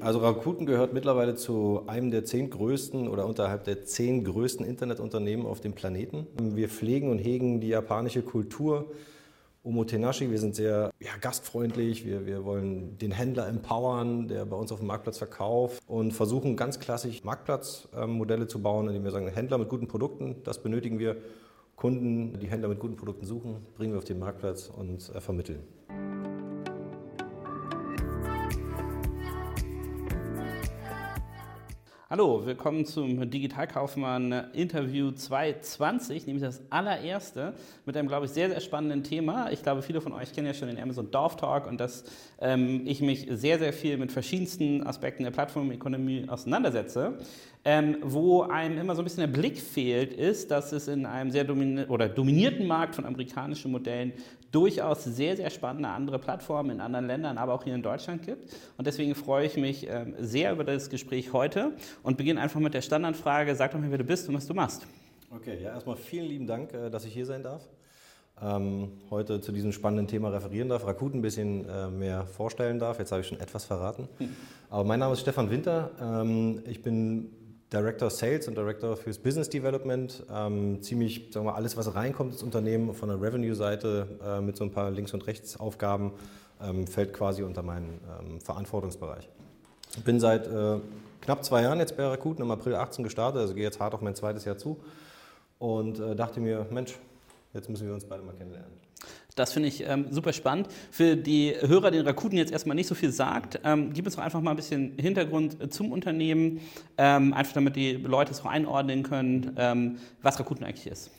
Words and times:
Also 0.00 0.20
Rakuten 0.20 0.66
gehört 0.66 0.92
mittlerweile 0.92 1.34
zu 1.34 1.82
einem 1.86 2.10
der 2.10 2.24
zehn 2.24 2.50
größten 2.50 3.08
oder 3.08 3.26
unterhalb 3.26 3.64
der 3.64 3.84
zehn 3.84 4.24
größten 4.24 4.64
Internetunternehmen 4.64 5.46
auf 5.46 5.60
dem 5.60 5.74
Planeten. 5.74 6.26
Wir 6.38 6.68
pflegen 6.68 7.10
und 7.10 7.18
hegen 7.18 7.60
die 7.60 7.68
japanische 7.68 8.22
Kultur. 8.22 8.92
Omotenashi, 9.64 10.30
wir 10.30 10.38
sind 10.38 10.54
sehr 10.54 10.92
ja, 11.00 11.10
gastfreundlich, 11.20 12.06
wir, 12.06 12.24
wir 12.24 12.44
wollen 12.44 12.98
den 12.98 13.10
Händler 13.10 13.48
empowern, 13.48 14.28
der 14.28 14.44
bei 14.44 14.56
uns 14.56 14.70
auf 14.70 14.78
dem 14.78 14.86
Marktplatz 14.86 15.18
verkauft 15.18 15.82
und 15.88 16.12
versuchen 16.12 16.54
ganz 16.54 16.78
klassisch 16.78 17.24
Marktplatzmodelle 17.24 18.46
zu 18.46 18.62
bauen, 18.62 18.86
indem 18.86 19.02
wir 19.02 19.10
sagen, 19.10 19.26
Händler 19.26 19.58
mit 19.58 19.68
guten 19.68 19.88
Produkten, 19.88 20.36
das 20.44 20.62
benötigen 20.62 21.00
wir. 21.00 21.16
Kunden, 21.74 22.38
die 22.40 22.46
Händler 22.46 22.68
mit 22.68 22.78
guten 22.78 22.96
Produkten 22.96 23.26
suchen, 23.26 23.56
bringen 23.76 23.92
wir 23.92 23.98
auf 23.98 24.04
den 24.04 24.18
Marktplatz 24.18 24.70
und 24.74 25.14
äh, 25.14 25.20
vermitteln. 25.20 25.58
Hallo, 32.08 32.46
willkommen 32.46 32.86
zum 32.86 33.28
Digitalkaufmann 33.28 34.30
Interview 34.52 35.10
220, 35.10 36.28
nämlich 36.28 36.44
das 36.44 36.62
allererste 36.70 37.52
mit 37.84 37.96
einem, 37.96 38.06
glaube 38.06 38.26
ich, 38.26 38.30
sehr, 38.30 38.48
sehr 38.48 38.60
spannenden 38.60 39.02
Thema. 39.02 39.50
Ich 39.50 39.64
glaube, 39.64 39.82
viele 39.82 40.00
von 40.00 40.12
euch 40.12 40.32
kennen 40.32 40.46
ja 40.46 40.54
schon 40.54 40.68
den 40.68 40.78
Amazon 40.78 41.10
Dorf 41.10 41.34
Talk 41.34 41.66
und 41.66 41.80
dass 41.80 42.04
ähm, 42.38 42.82
ich 42.86 43.00
mich 43.00 43.26
sehr, 43.28 43.58
sehr 43.58 43.72
viel 43.72 43.98
mit 43.98 44.12
verschiedensten 44.12 44.86
Aspekten 44.86 45.24
der 45.24 45.32
Plattformökonomie 45.32 46.28
auseinandersetze. 46.28 47.18
Ähm, 47.68 47.96
wo 48.00 48.42
einem 48.42 48.78
immer 48.78 48.94
so 48.94 49.02
ein 49.02 49.04
bisschen 49.04 49.22
der 49.22 49.38
Blick 49.40 49.58
fehlt, 49.58 50.12
ist, 50.12 50.52
dass 50.52 50.70
es 50.70 50.86
in 50.86 51.04
einem 51.04 51.32
sehr 51.32 51.42
domini 51.42 51.82
oder 51.86 52.08
dominierten 52.08 52.64
Markt 52.64 52.94
von 52.94 53.04
amerikanischen 53.04 53.72
Modellen 53.72 54.12
durchaus 54.52 55.02
sehr, 55.02 55.36
sehr 55.36 55.50
spannende 55.50 55.88
andere 55.88 56.20
Plattformen 56.20 56.70
in 56.70 56.80
anderen 56.80 57.08
Ländern, 57.08 57.38
aber 57.38 57.54
auch 57.54 57.64
hier 57.64 57.74
in 57.74 57.82
Deutschland 57.82 58.22
gibt. 58.22 58.54
Und 58.76 58.86
deswegen 58.86 59.16
freue 59.16 59.46
ich 59.46 59.56
mich 59.56 59.84
ähm, 59.90 60.14
sehr 60.20 60.52
über 60.52 60.62
das 60.62 60.90
Gespräch 60.90 61.32
heute 61.32 61.72
und 62.04 62.16
beginne 62.16 62.40
einfach 62.40 62.60
mit 62.60 62.72
der 62.72 62.82
Standardfrage, 62.82 63.56
sag 63.56 63.72
doch 63.72 63.80
mal, 63.80 63.90
wer 63.90 63.98
du 63.98 64.04
bist 64.04 64.28
und 64.28 64.36
was 64.36 64.46
du 64.46 64.54
machst. 64.54 64.86
Okay, 65.34 65.58
ja, 65.60 65.70
erstmal 65.70 65.96
vielen 65.96 66.26
lieben 66.26 66.46
Dank, 66.46 66.72
äh, 66.72 66.88
dass 66.88 67.04
ich 67.04 67.12
hier 67.12 67.26
sein 67.26 67.42
darf. 67.42 67.68
Ähm, 68.40 68.92
heute 69.10 69.40
zu 69.40 69.50
diesem 69.50 69.72
spannenden 69.72 70.06
Thema 70.06 70.28
referieren 70.28 70.68
darf, 70.68 70.86
Rakuten 70.86 71.18
ein 71.18 71.22
bisschen 71.22 71.68
äh, 71.68 71.88
mehr 71.88 72.26
vorstellen 72.26 72.78
darf. 72.78 73.00
Jetzt 73.00 73.10
habe 73.10 73.22
ich 73.22 73.26
schon 73.26 73.40
etwas 73.40 73.64
verraten. 73.64 74.08
Hm. 74.18 74.28
Aber 74.70 74.84
mein 74.84 75.00
Name 75.00 75.14
ist 75.14 75.20
Stefan 75.22 75.50
Winter. 75.50 75.90
Ähm, 76.00 76.62
ich 76.66 76.80
bin 76.80 77.32
Director 77.72 78.10
Sales 78.10 78.46
und 78.46 78.56
Director 78.56 78.96
fürs 78.96 79.18
Business 79.18 79.48
Development. 79.48 80.22
Ähm, 80.32 80.82
ziemlich, 80.82 81.28
sagen 81.32 81.46
wir 81.46 81.52
mal, 81.52 81.56
alles, 81.56 81.76
was 81.76 81.94
reinkommt 81.94 82.32
ins 82.32 82.42
Unternehmen 82.42 82.94
von 82.94 83.08
der 83.08 83.20
Revenue-Seite 83.20 84.06
äh, 84.24 84.40
mit 84.40 84.56
so 84.56 84.64
ein 84.64 84.70
paar 84.70 84.90
Links- 84.90 85.14
und 85.14 85.26
Rechtsaufgaben, 85.26 86.12
ähm, 86.62 86.86
fällt 86.86 87.12
quasi 87.12 87.42
unter 87.42 87.62
meinen 87.62 88.00
ähm, 88.20 88.40
Verantwortungsbereich. 88.40 89.28
Ich 89.96 90.04
bin 90.04 90.20
seit 90.20 90.46
äh, 90.46 90.78
knapp 91.20 91.44
zwei 91.44 91.62
Jahren 91.62 91.80
jetzt 91.80 91.96
bei 91.96 92.06
Rakuten, 92.06 92.44
im 92.44 92.50
April 92.50 92.76
18 92.76 93.02
gestartet, 93.02 93.40
also 93.40 93.54
gehe 93.54 93.64
jetzt 93.64 93.80
hart 93.80 93.94
auf 93.94 94.00
mein 94.00 94.14
zweites 94.14 94.44
Jahr 94.44 94.58
zu 94.58 94.78
und 95.58 95.98
äh, 95.98 96.14
dachte 96.14 96.40
mir, 96.40 96.66
Mensch, 96.70 96.96
jetzt 97.52 97.68
müssen 97.68 97.86
wir 97.86 97.94
uns 97.94 98.04
beide 98.04 98.22
mal 98.22 98.34
kennenlernen. 98.34 98.85
Das 99.36 99.52
finde 99.52 99.68
ich 99.68 99.86
ähm, 99.86 100.06
super 100.10 100.32
spannend. 100.32 100.66
Für 100.90 101.14
die 101.14 101.54
Hörer, 101.60 101.90
den 101.90 102.06
Rakuten 102.06 102.38
jetzt 102.38 102.52
erstmal 102.52 102.74
nicht 102.74 102.86
so 102.86 102.94
viel 102.94 103.12
sagt, 103.12 103.60
ähm, 103.64 103.92
gib 103.92 104.06
uns 104.06 104.16
doch 104.16 104.22
einfach 104.22 104.40
mal 104.40 104.52
ein 104.52 104.56
bisschen 104.56 104.94
Hintergrund 104.98 105.62
äh, 105.62 105.68
zum 105.68 105.92
Unternehmen, 105.92 106.60
ähm, 106.96 107.34
einfach 107.34 107.52
damit 107.52 107.76
die 107.76 107.92
Leute 107.92 108.32
es 108.32 108.40
auch 108.40 108.46
einordnen 108.46 109.02
können, 109.02 109.54
ähm, 109.58 109.98
was 110.22 110.40
Rakuten 110.40 110.64
eigentlich 110.64 110.86
ist. 110.86 111.10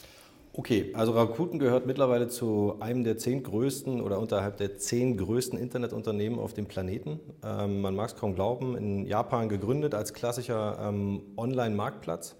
Okay, 0.53 0.91
also 0.95 1.11
Rakuten 1.11 1.59
gehört 1.59 1.85
mittlerweile 1.85 2.27
zu 2.27 2.77
einem 2.79 3.03
der 3.03 3.19
zehn 3.19 3.43
größten 3.43 4.01
oder 4.01 4.17
unterhalb 4.19 4.57
der 4.57 4.79
zehn 4.79 5.15
größten 5.15 5.59
Internetunternehmen 5.59 6.39
auf 6.39 6.55
dem 6.55 6.65
Planeten. 6.65 7.19
Ähm, 7.45 7.81
man 7.81 7.95
mag 7.95 8.09
es 8.09 8.15
kaum 8.15 8.33
glauben, 8.33 8.75
in 8.75 9.05
Japan 9.05 9.47
gegründet 9.47 9.93
als 9.93 10.15
klassischer 10.15 10.79
ähm, 10.81 11.21
Online-Marktplatz 11.37 12.35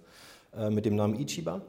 äh, 0.58 0.70
mit 0.70 0.84
dem 0.84 0.96
Namen 0.96 1.14
Ichiba. 1.20 1.62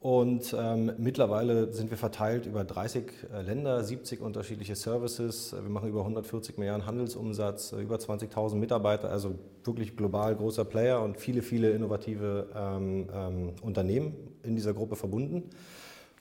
Und 0.00 0.56
ähm, 0.58 0.92
mittlerweile 0.96 1.74
sind 1.74 1.90
wir 1.90 1.98
verteilt 1.98 2.46
über 2.46 2.64
30 2.64 3.04
äh, 3.34 3.42
Länder, 3.42 3.84
70 3.84 4.22
unterschiedliche 4.22 4.74
Services. 4.74 5.52
Wir 5.52 5.68
machen 5.68 5.90
über 5.90 6.00
140 6.00 6.56
Milliarden 6.56 6.86
Handelsumsatz, 6.86 7.72
äh, 7.72 7.82
über 7.82 7.96
20.000 7.96 8.54
Mitarbeiter, 8.54 9.10
also 9.10 9.34
wirklich 9.62 9.98
global 9.98 10.34
großer 10.34 10.64
Player 10.64 11.02
und 11.02 11.18
viele, 11.18 11.42
viele 11.42 11.72
innovative 11.72 12.46
ähm, 12.56 13.08
ähm, 13.14 13.52
Unternehmen 13.60 14.14
in 14.42 14.56
dieser 14.56 14.72
Gruppe 14.72 14.96
verbunden. 14.96 15.50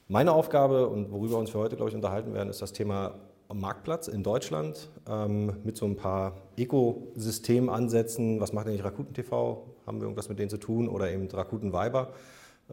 Meine 0.09 0.33
Aufgabe 0.33 0.89
und 0.89 1.09
worüber 1.09 1.35
wir 1.35 1.39
uns 1.39 1.51
für 1.51 1.59
heute, 1.59 1.77
glaube 1.77 1.89
ich, 1.89 1.95
unterhalten 1.95 2.33
werden, 2.33 2.49
ist 2.49 2.61
das 2.61 2.73
Thema 2.73 3.15
Marktplatz 3.53 4.09
in 4.09 4.23
Deutschland 4.23 4.89
ähm, 5.07 5.53
mit 5.63 5.77
so 5.77 5.85
ein 5.85 5.95
paar 5.95 6.35
Ökosystemansätzen. 6.57 8.41
Was 8.41 8.51
macht 8.51 8.67
eigentlich 8.67 8.83
Rakuten 8.83 9.13
TV? 9.13 9.67
Haben 9.87 9.99
wir 9.99 10.03
irgendwas 10.03 10.27
mit 10.27 10.37
denen 10.37 10.49
zu 10.49 10.57
tun? 10.57 10.89
Oder 10.89 11.09
eben 11.13 11.29
Rakuten 11.29 11.71
Viber? 11.71 12.09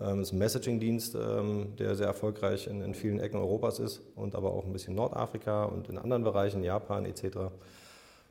Ähm, 0.01 0.21
ist 0.21 0.33
ein 0.33 0.39
Messaging-Dienst, 0.39 1.15
ähm, 1.15 1.75
der 1.79 1.95
sehr 1.95 2.07
erfolgreich 2.07 2.67
in, 2.67 2.83
in, 2.83 2.95
vielen 2.95 3.19
Ecken 3.19 3.39
Europas 3.39 3.79
ist 3.79 4.03
und 4.15 4.34
aber 4.34 4.53
auch 4.53 4.67
ein 4.67 4.73
bisschen 4.73 4.95
Nordafrika 4.95 5.65
und 5.65 5.89
in 5.89 5.97
anderen 5.97 6.23
Bereichen, 6.23 6.62
Japan 6.62 7.07
etc. 7.07 7.39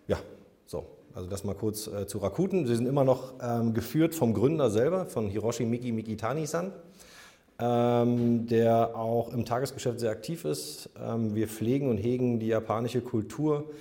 Ja, 0.08 0.18
so. 0.66 0.86
Also 1.16 1.30
das 1.30 1.46
mal 1.46 1.56
kurz 1.56 1.88
äh, 1.88 2.08
zu 2.08 2.18
Rakuten. 2.18 2.68
Sie 2.68 2.75
sind 2.75 2.88
immer 2.88 3.06
noch 3.06 3.36
ähm, 3.42 3.74
geführt 3.74 4.14
vom 4.14 4.34
Gründer 4.34 4.70
selber, 4.70 5.06
von 5.06 5.30
Hiroshi 5.30 5.66
Miki 5.66 5.94
Mikitani-san, 5.94 6.74
ähm, 7.58 8.46
der 8.48 8.98
auch 8.98 9.34
im 9.34 9.46
Tagesgeschäft 9.46 10.02
sehr 10.02 10.12
aktiv 10.12 10.44
ist. 10.44 10.90
Ähm, 11.02 11.34
wir 11.34 11.48
pflegen 11.48 11.90
und 11.90 11.98
hegen 11.98 12.40
die 12.40 12.48
japanische 12.48 13.00
Kultur. 13.00 13.72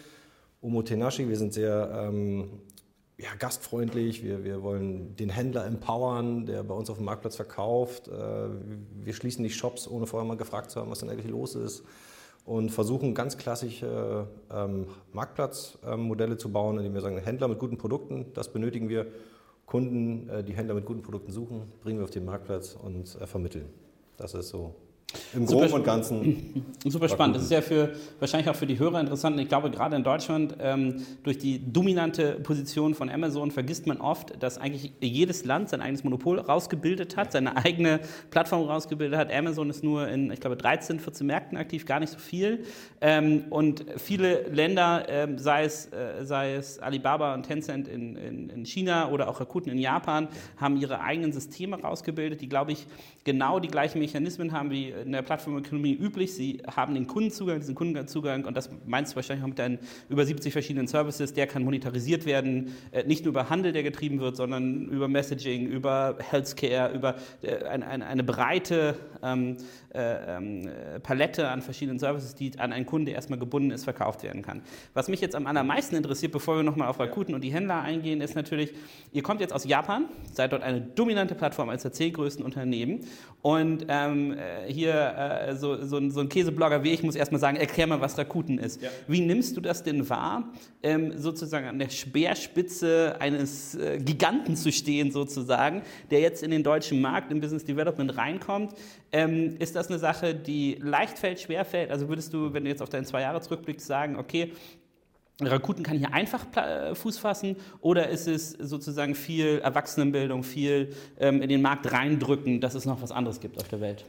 Omotenashi, 0.62 1.28
wir 1.28 1.36
sind 1.36 1.52
sehr 1.52 2.06
ähm, 2.06 2.50
ja, 3.16 3.28
gastfreundlich, 3.38 4.24
wir, 4.24 4.42
wir 4.44 4.62
wollen 4.62 5.14
den 5.16 5.28
Händler 5.28 5.66
empowern, 5.66 6.46
der 6.46 6.64
bei 6.64 6.74
uns 6.74 6.90
auf 6.90 6.96
dem 6.96 7.04
Marktplatz 7.04 7.36
verkauft. 7.36 8.08
Äh, 8.08 8.12
wir 9.02 9.14
schließen 9.14 9.42
nicht 9.42 9.56
Shops, 9.56 9.86
ohne 9.86 10.06
vorher 10.06 10.26
mal 10.26 10.36
gefragt 10.36 10.70
zu 10.70 10.80
haben, 10.80 10.90
was 10.90 11.00
denn 11.00 11.10
eigentlich 11.10 11.30
los 11.30 11.54
ist. 11.54 11.84
Und 12.44 12.70
versuchen 12.70 13.14
ganz 13.14 13.38
klassische 13.38 14.26
ähm, 14.52 14.88
Marktplatzmodelle 15.12 16.36
zu 16.36 16.52
bauen, 16.52 16.76
indem 16.76 16.92
wir 16.92 17.00
sagen, 17.00 17.16
Händler 17.18 17.48
mit 17.48 17.58
guten 17.58 17.78
Produkten, 17.78 18.26
das 18.34 18.52
benötigen 18.52 18.88
wir. 18.88 19.06
Kunden, 19.64 20.28
äh, 20.28 20.44
die 20.44 20.52
Händler 20.52 20.74
mit 20.74 20.84
guten 20.84 21.02
Produkten 21.02 21.32
suchen, 21.32 21.72
bringen 21.82 21.98
wir 21.98 22.04
auf 22.04 22.10
den 22.10 22.24
Marktplatz 22.24 22.76
und 22.80 23.18
äh, 23.20 23.26
vermitteln. 23.26 23.66
Das 24.18 24.34
ist 24.34 24.48
so 24.48 24.74
im 25.34 25.46
Groben 25.46 25.72
und 25.72 25.84
Ganzen. 25.84 26.64
Super 26.84 27.08
spannend. 27.08 27.36
Das 27.36 27.44
ist 27.44 27.50
ja 27.50 27.60
für 27.60 27.92
wahrscheinlich 28.18 28.48
auch 28.48 28.56
für 28.56 28.66
die 28.66 28.78
Hörer 28.78 29.00
interessant. 29.00 29.38
Ich 29.40 29.48
glaube, 29.48 29.70
gerade 29.70 29.96
in 29.96 30.04
Deutschland 30.04 30.56
ähm, 30.60 31.04
durch 31.22 31.38
die 31.38 31.60
dominante 31.72 32.32
Position 32.42 32.94
von 32.94 33.08
Amazon 33.08 33.50
vergisst 33.50 33.86
man 33.86 34.00
oft, 34.00 34.42
dass 34.42 34.58
eigentlich 34.58 34.92
jedes 35.00 35.44
Land 35.44 35.70
sein 35.70 35.80
eigenes 35.80 36.04
Monopol 36.04 36.38
rausgebildet 36.38 37.16
hat, 37.16 37.32
seine 37.32 37.56
eigene 37.56 38.00
Plattform 38.30 38.68
rausgebildet 38.68 39.18
hat. 39.18 39.32
Amazon 39.32 39.70
ist 39.70 39.82
nur 39.82 40.08
in, 40.08 40.30
ich 40.30 40.40
glaube, 40.40 40.56
13, 40.56 41.00
14 41.00 41.26
Märkten 41.26 41.58
aktiv, 41.58 41.86
gar 41.86 42.00
nicht 42.00 42.12
so 42.12 42.18
viel. 42.18 42.64
Ähm, 43.00 43.44
und 43.50 43.84
viele 43.96 44.42
Länder, 44.48 45.06
ähm, 45.08 45.38
sei, 45.38 45.64
es, 45.64 45.86
äh, 45.86 46.24
sei 46.24 46.54
es 46.54 46.78
Alibaba 46.78 47.34
und 47.34 47.44
Tencent 47.44 47.88
in, 47.88 48.16
in, 48.16 48.50
in 48.50 48.64
China 48.64 49.10
oder 49.10 49.28
auch 49.28 49.40
Rakuten 49.40 49.70
in 49.70 49.78
Japan, 49.78 50.28
haben 50.56 50.76
ihre 50.76 51.00
eigenen 51.00 51.32
Systeme 51.32 51.80
rausgebildet, 51.80 52.40
die, 52.40 52.48
glaube 52.48 52.72
ich, 52.72 52.86
genau 53.24 53.58
die 53.58 53.68
gleichen 53.68 53.98
Mechanismen 53.98 54.52
haben 54.52 54.70
wie 54.70 54.90
in 54.90 55.12
der 55.12 55.22
Plattformökonomie 55.22 55.94
üblich. 55.94 56.34
Sie 56.34 56.62
haben 56.66 56.94
den 56.94 57.06
Kundenzugang, 57.06 57.58
diesen 57.58 57.74
Kundenzugang, 57.74 58.44
und 58.44 58.56
das 58.56 58.70
meinst 58.86 59.12
du 59.12 59.16
wahrscheinlich 59.16 59.42
auch 59.42 59.48
mit 59.48 59.58
deinen 59.58 59.78
über 60.08 60.24
70 60.24 60.52
verschiedenen 60.52 60.86
Services, 60.86 61.32
der 61.32 61.46
kann 61.46 61.64
monetarisiert 61.64 62.26
werden, 62.26 62.74
äh, 62.92 63.04
nicht 63.04 63.24
nur 63.24 63.30
über 63.30 63.50
Handel, 63.50 63.72
der 63.72 63.82
getrieben 63.82 64.20
wird, 64.20 64.36
sondern 64.36 64.86
über 64.88 65.08
Messaging, 65.08 65.66
über 65.66 66.16
Healthcare, 66.18 66.94
über 66.94 67.16
äh, 67.42 67.64
eine, 67.64 67.86
eine, 67.86 68.06
eine 68.06 68.24
breite 68.24 68.96
ähm, 69.22 69.56
äh, 69.94 70.36
ähm, 70.36 70.68
Palette 71.02 71.48
an 71.48 71.62
verschiedenen 71.62 71.98
Services, 71.98 72.34
die 72.34 72.58
an 72.58 72.72
einen 72.72 72.86
Kunde 72.86 73.12
erstmal 73.12 73.38
gebunden 73.38 73.70
ist, 73.70 73.84
verkauft 73.84 74.22
werden 74.22 74.42
kann. 74.42 74.62
Was 74.92 75.08
mich 75.08 75.20
jetzt 75.20 75.34
am 75.34 75.46
allermeisten 75.46 75.96
interessiert, 75.96 76.32
bevor 76.32 76.56
wir 76.56 76.62
nochmal 76.62 76.88
auf 76.88 76.98
Rakuten 76.98 77.34
und 77.34 77.42
die 77.42 77.52
Händler 77.52 77.80
eingehen, 77.80 78.20
ist 78.20 78.34
natürlich, 78.34 78.72
ihr 79.12 79.22
kommt 79.22 79.40
jetzt 79.40 79.52
aus 79.52 79.64
Japan, 79.64 80.06
seid 80.32 80.52
dort 80.52 80.62
eine 80.62 80.80
dominante 80.80 81.34
Plattform 81.34 81.68
als 81.68 81.82
der 81.82 81.92
zehn 81.92 82.12
größten 82.12 82.44
Unternehmen 82.44 83.00
und 83.42 83.86
ähm, 83.88 84.36
hier 84.66 84.94
äh, 84.94 85.56
so, 85.56 85.76
so, 85.84 86.10
so, 86.10 86.20
ein 86.20 86.28
Käseblogger 86.28 86.82
wie 86.82 86.92
ich 86.92 87.02
muss 87.02 87.14
erstmal 87.14 87.40
sagen, 87.40 87.56
erklär 87.56 87.86
mal, 87.86 88.00
was 88.00 88.16
Rakuten 88.16 88.58
ist. 88.58 88.82
Ja. 88.82 88.88
Wie 89.06 89.20
nimmst 89.20 89.56
du 89.56 89.60
das 89.60 89.82
denn 89.82 90.08
wahr, 90.08 90.52
ähm, 90.82 91.12
sozusagen 91.18 91.66
an 91.66 91.78
der 91.78 91.90
Speerspitze 91.90 93.16
eines 93.20 93.74
äh, 93.74 93.98
Giganten 93.98 94.56
zu 94.56 94.72
stehen, 94.72 95.12
sozusagen, 95.12 95.82
der 96.10 96.20
jetzt 96.20 96.42
in 96.42 96.50
den 96.50 96.62
deutschen 96.62 97.00
Markt 97.00 97.30
im 97.30 97.40
Business 97.40 97.64
Development 97.64 98.16
reinkommt? 98.16 98.74
Ähm, 99.14 99.54
ist 99.60 99.76
das 99.76 99.88
eine 99.88 100.00
Sache, 100.00 100.34
die 100.34 100.76
leicht 100.80 101.18
fällt, 101.18 101.38
schwer 101.38 101.64
fällt? 101.64 101.92
Also 101.92 102.08
würdest 102.08 102.34
du, 102.34 102.52
wenn 102.52 102.64
du 102.64 102.70
jetzt 102.70 102.82
auf 102.82 102.88
deinen 102.88 103.04
zwei 103.04 103.20
Jahre 103.20 103.40
zurückblickst, 103.40 103.86
sagen, 103.86 104.16
okay, 104.16 104.52
Rakuten 105.40 105.84
kann 105.84 105.96
hier 105.96 106.12
einfach 106.12 106.44
äh, 106.56 106.96
Fuß 106.96 107.18
fassen 107.18 107.54
oder 107.80 108.08
ist 108.08 108.26
es 108.26 108.50
sozusagen 108.50 109.14
viel 109.14 109.60
Erwachsenenbildung, 109.60 110.42
viel 110.42 110.94
ähm, 111.20 111.42
in 111.42 111.48
den 111.48 111.62
Markt 111.62 111.92
reindrücken, 111.92 112.60
dass 112.60 112.74
es 112.74 112.86
noch 112.86 113.00
was 113.02 113.12
anderes 113.12 113.38
gibt 113.38 113.60
auf 113.60 113.68
der 113.68 113.80
Welt? 113.80 114.04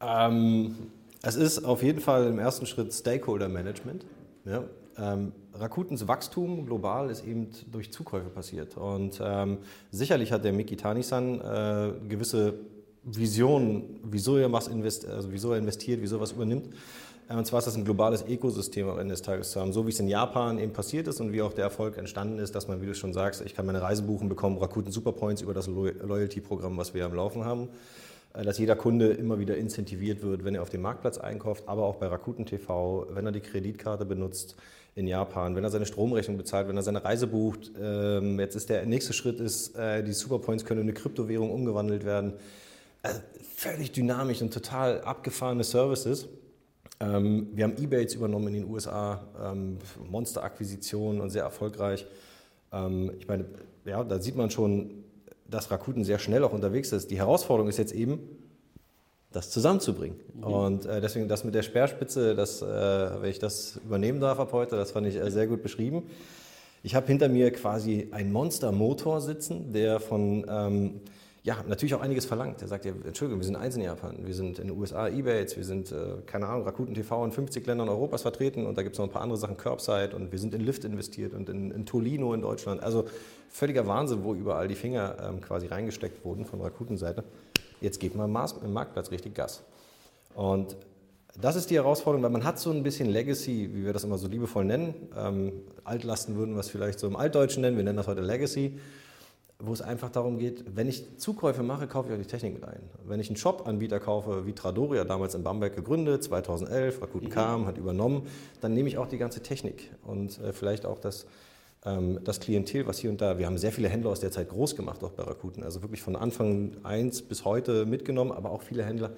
Ähm, 0.00 0.76
es 1.22 1.36
ist 1.36 1.62
auf 1.64 1.82
jeden 1.82 2.00
Fall 2.00 2.26
im 2.28 2.38
ersten 2.38 2.64
Schritt 2.64 2.90
Stakeholder 2.94 3.50
Management. 3.50 4.06
Ja? 4.46 4.64
ähm, 4.98 5.32
Rakutens 5.54 6.06
Wachstum 6.06 6.66
global 6.66 7.10
ist 7.10 7.24
eben 7.26 7.48
durch 7.70 7.92
Zukäufe 7.92 8.28
passiert. 8.28 8.76
Und 8.76 9.20
ähm, 9.22 9.58
sicherlich 9.90 10.32
hat 10.32 10.44
der 10.44 10.52
Mikitani-san 10.52 11.40
äh, 11.40 11.92
gewisse 12.08 12.54
Visionen, 13.16 14.00
wieso 14.02 14.36
er 14.36 14.52
was 14.52 14.68
invest 14.68 15.06
also 15.06 15.32
wieso 15.32 15.52
er 15.52 15.58
investiert, 15.58 16.00
wieso 16.02 16.16
er 16.16 16.20
was 16.20 16.32
übernimmt. 16.32 16.74
Äh, 17.28 17.34
und 17.34 17.46
zwar 17.46 17.58
ist 17.58 17.66
das 17.66 17.76
ein 17.76 17.84
globales 17.84 18.24
Ökosystem 18.26 18.88
am 18.88 18.98
Ende 18.98 19.12
des 19.12 19.22
Tages 19.22 19.50
zu 19.50 19.60
haben. 19.60 19.72
So 19.72 19.86
wie 19.86 19.90
es 19.90 20.00
in 20.00 20.08
Japan 20.08 20.58
eben 20.58 20.72
passiert 20.72 21.08
ist 21.08 21.20
und 21.20 21.32
wie 21.32 21.42
auch 21.42 21.52
der 21.52 21.64
Erfolg 21.64 21.96
entstanden 21.96 22.38
ist, 22.38 22.54
dass 22.54 22.68
man, 22.68 22.80
wie 22.80 22.86
du 22.86 22.94
schon 22.94 23.12
sagst, 23.12 23.42
ich 23.44 23.54
kann 23.54 23.66
meine 23.66 23.82
Reise 23.82 24.02
buchen, 24.02 24.28
bekomme 24.28 24.60
Rakuten 24.60 24.92
Superpoints 24.92 25.42
über 25.42 25.54
das 25.54 25.66
Loyalty-Programm, 25.66 26.76
was 26.76 26.94
wir 26.94 27.04
am 27.04 27.14
Laufen 27.14 27.44
haben. 27.44 27.68
Äh, 28.34 28.44
dass 28.44 28.58
jeder 28.58 28.76
Kunde 28.76 29.08
immer 29.08 29.38
wieder 29.38 29.56
incentiviert 29.56 30.22
wird, 30.22 30.44
wenn 30.44 30.54
er 30.54 30.62
auf 30.62 30.70
dem 30.70 30.82
Marktplatz 30.82 31.18
einkauft, 31.18 31.64
aber 31.66 31.84
auch 31.84 31.96
bei 31.96 32.06
Rakuten 32.06 32.46
TV, 32.46 33.06
wenn 33.10 33.26
er 33.26 33.32
die 33.32 33.40
Kreditkarte 33.40 34.04
benutzt 34.04 34.56
in 34.94 35.06
Japan, 35.06 35.54
wenn 35.54 35.62
er 35.62 35.70
seine 35.70 35.86
Stromrechnung 35.86 36.36
bezahlt, 36.36 36.68
wenn 36.68 36.76
er 36.76 36.82
seine 36.82 37.04
Reise 37.04 37.28
bucht. 37.28 37.70
Ähm, 37.80 38.40
jetzt 38.40 38.56
ist 38.56 38.68
der 38.68 38.84
nächste 38.84 39.12
Schritt 39.12 39.38
ist, 39.38 39.76
äh, 39.76 40.02
die 40.02 40.12
Superpoints 40.12 40.64
können 40.64 40.80
in 40.80 40.86
eine 40.86 40.94
Kryptowährung 40.94 41.50
umgewandelt 41.52 42.04
werden. 42.04 42.34
Also 43.08 43.20
völlig 43.56 43.92
dynamisch 43.92 44.42
und 44.42 44.52
total 44.52 45.00
abgefahrene 45.02 45.64
Services. 45.64 46.28
Ähm, 47.00 47.48
wir 47.52 47.64
haben 47.64 47.76
eBay 47.76 48.02
jetzt 48.02 48.14
übernommen 48.14 48.48
in 48.48 48.54
den 48.54 48.70
USA, 48.70 49.26
ähm, 49.42 49.78
Monster-Akquisition 50.10 51.20
und 51.20 51.30
sehr 51.30 51.42
erfolgreich. 51.42 52.06
Ich 52.70 53.26
meine, 53.26 53.46
ja, 53.86 54.04
da 54.04 54.20
sieht 54.20 54.36
man 54.36 54.50
schon, 54.50 55.02
dass 55.48 55.70
Rakuten 55.70 56.04
sehr 56.04 56.18
schnell 56.18 56.44
auch 56.44 56.52
unterwegs 56.52 56.92
ist. 56.92 57.10
Die 57.10 57.16
Herausforderung 57.16 57.70
ist 57.70 57.78
jetzt 57.78 57.94
eben, 57.94 58.20
das 59.32 59.50
zusammenzubringen. 59.50 60.18
Mhm. 60.34 60.42
Und 60.44 60.86
äh, 60.86 61.00
deswegen 61.00 61.28
das 61.28 61.44
mit 61.44 61.54
der 61.54 61.62
Speerspitze, 61.62 62.34
das, 62.34 62.62
äh, 62.62 62.66
wenn 62.66 63.30
ich 63.30 63.38
das 63.38 63.76
übernehmen 63.84 64.20
darf 64.20 64.40
ab 64.40 64.52
heute, 64.52 64.76
das 64.76 64.92
fand 64.92 65.06
ich 65.06 65.16
äh, 65.16 65.30
sehr 65.30 65.46
gut 65.46 65.62
beschrieben. 65.62 66.04
Ich 66.82 66.94
habe 66.94 67.06
hinter 67.06 67.28
mir 67.28 67.50
quasi 67.52 68.08
einen 68.12 68.32
Monstermotor 68.32 69.20
sitzen, 69.20 69.72
der 69.72 70.00
von 70.00 70.46
ähm, 70.48 71.00
ja, 71.48 71.64
natürlich 71.66 71.94
auch 71.94 72.02
einiges 72.02 72.26
verlangt. 72.26 72.60
Er 72.60 72.68
sagt 72.68 72.84
ja, 72.84 72.92
Entschuldigung, 73.06 73.40
wir 73.40 73.46
sind 73.46 73.56
eins 73.56 73.74
in 73.74 73.80
Japan, 73.80 74.18
wir 74.20 74.34
sind 74.34 74.58
in 74.58 74.68
den 74.68 74.78
USA 74.78 75.08
Ebays, 75.08 75.56
wir 75.56 75.64
sind, 75.64 75.90
äh, 75.90 76.20
keine 76.26 76.46
Ahnung, 76.46 76.64
Rakuten 76.64 76.92
TV 76.92 77.24
in 77.24 77.32
50 77.32 77.66
Ländern 77.66 77.88
Europas 77.88 78.20
vertreten 78.20 78.66
und 78.66 78.76
da 78.76 78.82
gibt 78.82 78.96
es 78.96 78.98
noch 78.98 79.06
ein 79.06 79.10
paar 79.10 79.22
andere 79.22 79.38
Sachen, 79.38 79.56
Curbside 79.56 80.14
und 80.14 80.30
wir 80.30 80.38
sind 80.38 80.52
in 80.52 80.60
Lift 80.60 80.84
investiert 80.84 81.32
und 81.32 81.48
in, 81.48 81.70
in 81.70 81.86
Tolino 81.86 82.34
in 82.34 82.42
Deutschland. 82.42 82.82
Also 82.82 83.06
völliger 83.48 83.86
Wahnsinn, 83.86 84.24
wo 84.24 84.34
überall 84.34 84.68
die 84.68 84.74
Finger 84.74 85.16
ähm, 85.22 85.40
quasi 85.40 85.68
reingesteckt 85.68 86.22
wurden 86.22 86.44
von 86.44 86.60
Rakuten-Seite. 86.60 87.24
Jetzt 87.80 87.98
geht 87.98 88.14
man 88.14 88.26
im 88.26 88.72
Marktplatz 88.74 89.10
richtig 89.10 89.34
Gas. 89.34 89.62
Und 90.34 90.76
das 91.40 91.56
ist 91.56 91.70
die 91.70 91.76
Herausforderung, 91.76 92.24
weil 92.24 92.30
man 92.30 92.44
hat 92.44 92.58
so 92.58 92.70
ein 92.72 92.82
bisschen 92.82 93.08
Legacy, 93.08 93.70
wie 93.72 93.86
wir 93.86 93.94
das 93.94 94.04
immer 94.04 94.18
so 94.18 94.28
liebevoll 94.28 94.66
nennen. 94.66 94.92
Ähm, 95.16 95.52
Altlasten 95.84 96.36
würden 96.36 96.52
wir 96.56 96.60
es 96.60 96.68
vielleicht 96.68 96.98
so 96.98 97.06
im 97.06 97.16
Altdeutschen 97.16 97.62
nennen, 97.62 97.78
wir 97.78 97.84
nennen 97.84 97.96
das 97.96 98.06
heute 98.06 98.20
Legacy 98.20 98.78
wo 99.60 99.72
es 99.72 99.82
einfach 99.82 100.10
darum 100.10 100.38
geht, 100.38 100.76
wenn 100.76 100.88
ich 100.88 101.18
Zukäufe 101.18 101.64
mache, 101.64 101.88
kaufe 101.88 102.08
ich 102.08 102.14
auch 102.14 102.22
die 102.22 102.28
Technik 102.28 102.54
mit 102.54 102.64
ein. 102.64 102.80
Wenn 103.04 103.18
ich 103.18 103.28
einen 103.28 103.36
Shop-Anbieter 103.36 103.98
kaufe, 103.98 104.46
wie 104.46 104.52
Tradoria, 104.52 105.04
damals 105.04 105.34
in 105.34 105.42
Bamberg 105.42 105.74
gegründet, 105.74 106.22
2011, 106.22 107.02
Rakuten 107.02 107.28
mhm. 107.28 107.32
kam, 107.32 107.66
hat 107.66 107.76
übernommen, 107.76 108.26
dann 108.60 108.72
nehme 108.72 108.88
ich 108.88 108.98
auch 108.98 109.08
die 109.08 109.18
ganze 109.18 109.42
Technik 109.42 109.90
und 110.04 110.38
äh, 110.40 110.52
vielleicht 110.52 110.86
auch 110.86 111.00
das, 111.00 111.26
ähm, 111.84 112.20
das 112.22 112.38
Klientel, 112.38 112.86
was 112.86 112.98
hier 112.98 113.10
und 113.10 113.20
da, 113.20 113.38
wir 113.38 113.46
haben 113.46 113.58
sehr 113.58 113.72
viele 113.72 113.88
Händler 113.88 114.10
aus 114.10 114.20
der 114.20 114.30
Zeit 114.30 114.48
groß 114.48 114.76
gemacht, 114.76 115.02
auch 115.02 115.10
bei 115.10 115.24
Rakuten, 115.24 115.64
also 115.64 115.82
wirklich 115.82 116.02
von 116.02 116.14
Anfang 116.14 116.76
1 116.84 117.22
bis 117.22 117.44
heute 117.44 117.84
mitgenommen, 117.84 118.30
aber 118.30 118.52
auch 118.52 118.62
viele 118.62 118.84
Händler, 118.84 119.10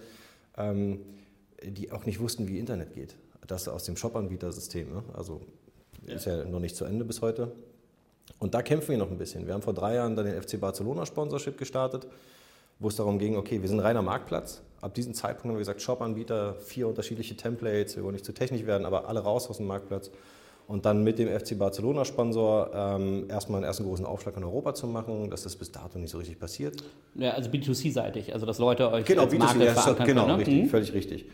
ähm, 0.56 1.00
die 1.62 1.92
auch 1.92 2.06
nicht 2.06 2.18
wussten, 2.18 2.48
wie 2.48 2.58
Internet 2.58 2.94
geht. 2.94 3.14
Das 3.46 3.68
aus 3.68 3.84
dem 3.84 3.98
Shop-Anbieter-System, 3.98 4.90
ne? 4.90 5.02
also 5.12 5.42
ja. 6.06 6.14
ist 6.14 6.24
ja 6.24 6.46
noch 6.46 6.60
nicht 6.60 6.76
zu 6.76 6.86
Ende 6.86 7.04
bis 7.04 7.20
heute. 7.20 7.52
Und 8.40 8.54
da 8.54 8.62
kämpfen 8.62 8.88
wir 8.88 8.98
noch 8.98 9.10
ein 9.10 9.18
bisschen. 9.18 9.46
Wir 9.46 9.54
haben 9.54 9.62
vor 9.62 9.74
drei 9.74 9.94
Jahren 9.94 10.16
dann 10.16 10.24
den 10.24 10.42
FC 10.42 10.58
Barcelona 10.58 11.06
Sponsorship 11.06 11.58
gestartet, 11.58 12.06
wo 12.78 12.88
es 12.88 12.96
darum 12.96 13.18
ging, 13.18 13.36
okay, 13.36 13.60
wir 13.60 13.68
sind 13.68 13.80
reiner 13.80 14.02
Marktplatz. 14.02 14.62
Ab 14.80 14.94
diesem 14.94 15.12
Zeitpunkt 15.12 15.44
haben 15.44 15.54
wir 15.56 15.58
gesagt, 15.58 15.82
Shop-Anbieter, 15.82 16.54
vier 16.54 16.88
unterschiedliche 16.88 17.36
Templates, 17.36 17.96
wir 17.96 18.02
wollen 18.02 18.14
nicht 18.14 18.24
zu 18.24 18.32
technisch 18.32 18.64
werden, 18.64 18.86
aber 18.86 19.08
alle 19.08 19.20
raus 19.20 19.48
aus 19.50 19.58
dem 19.58 19.66
Marktplatz. 19.66 20.10
Und 20.66 20.86
dann 20.86 21.04
mit 21.04 21.18
dem 21.18 21.28
FC 21.28 21.58
Barcelona 21.58 22.04
Sponsor 22.04 22.70
ähm, 22.72 23.26
erstmal 23.28 23.58
einen 23.58 23.66
ersten 23.66 23.84
großen 23.84 24.06
Aufschlag 24.06 24.36
in 24.36 24.44
Europa 24.44 24.72
zu 24.72 24.86
machen. 24.86 25.28
Das 25.28 25.44
ist 25.44 25.56
bis 25.56 25.72
dato 25.72 25.98
nicht 25.98 26.10
so 26.10 26.18
richtig 26.18 26.38
passiert. 26.38 26.82
Ja, 27.16 27.32
also 27.32 27.50
B2C-seitig, 27.50 28.32
also 28.32 28.46
dass 28.46 28.58
Leute 28.58 28.90
euch 28.90 29.04
genau, 29.04 29.22
als 29.24 29.34
Marke 29.34 29.64
ja, 29.64 29.74
Genau, 29.74 29.96
können, 29.96 30.26
ne? 30.28 30.38
richtig, 30.38 30.62
mhm. 30.62 30.68
völlig 30.68 30.94
richtig. 30.94 31.26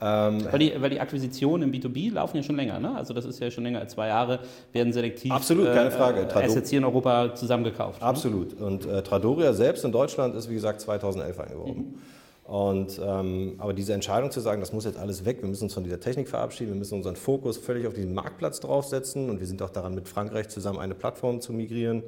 Ähm, 0.00 0.44
weil, 0.50 0.58
die, 0.60 0.72
weil 0.80 0.90
die 0.90 1.00
Akquisitionen 1.00 1.72
im 1.72 1.80
B2B 1.80 2.12
laufen 2.12 2.36
ja 2.36 2.42
schon 2.44 2.54
länger, 2.54 2.78
ne? 2.78 2.94
Also 2.94 3.12
das 3.14 3.24
ist 3.24 3.40
ja 3.40 3.50
schon 3.50 3.64
länger 3.64 3.80
als 3.80 3.92
zwei 3.92 4.06
Jahre, 4.06 4.38
werden 4.72 4.92
selektiv 4.92 5.32
Absolut, 5.32 5.66
keine 5.66 5.90
Frage. 5.90 6.20
Äh, 6.20 6.44
Assets 6.44 6.70
hier 6.70 6.78
in 6.78 6.84
Europa 6.84 7.34
zusammengekauft. 7.34 8.00
Ne? 8.00 8.06
Absolut. 8.06 8.60
Ne? 8.60 8.66
Und 8.66 8.86
äh, 8.86 9.02
Tradoria 9.02 9.52
selbst 9.52 9.84
in 9.84 9.90
Deutschland 9.90 10.36
ist, 10.36 10.48
wie 10.48 10.54
gesagt, 10.54 10.80
2011 10.82 11.40
eingeworben. 11.40 11.74
Mhm. 11.74 11.94
Und, 12.48 12.98
ähm, 13.04 13.56
aber 13.58 13.74
diese 13.74 13.92
Entscheidung 13.92 14.30
zu 14.30 14.40
sagen, 14.40 14.60
das 14.60 14.72
muss 14.72 14.84
jetzt 14.84 14.98
alles 14.98 15.24
weg, 15.24 15.42
wir 15.42 15.48
müssen 15.48 15.64
uns 15.64 15.74
von 15.74 15.84
dieser 15.84 16.00
Technik 16.00 16.28
verabschieden, 16.28 16.70
wir 16.70 16.78
müssen 16.78 16.94
unseren 16.94 17.16
Fokus 17.16 17.58
völlig 17.58 17.86
auf 17.86 17.92
diesen 17.92 18.14
Marktplatz 18.14 18.60
draufsetzen 18.60 19.28
und 19.28 19.40
wir 19.40 19.46
sind 19.46 19.60
auch 19.60 19.68
daran, 19.68 19.94
mit 19.94 20.08
Frankreich 20.08 20.48
zusammen 20.48 20.78
eine 20.78 20.94
Plattform 20.94 21.42
zu 21.42 21.52
migrieren. 21.52 22.04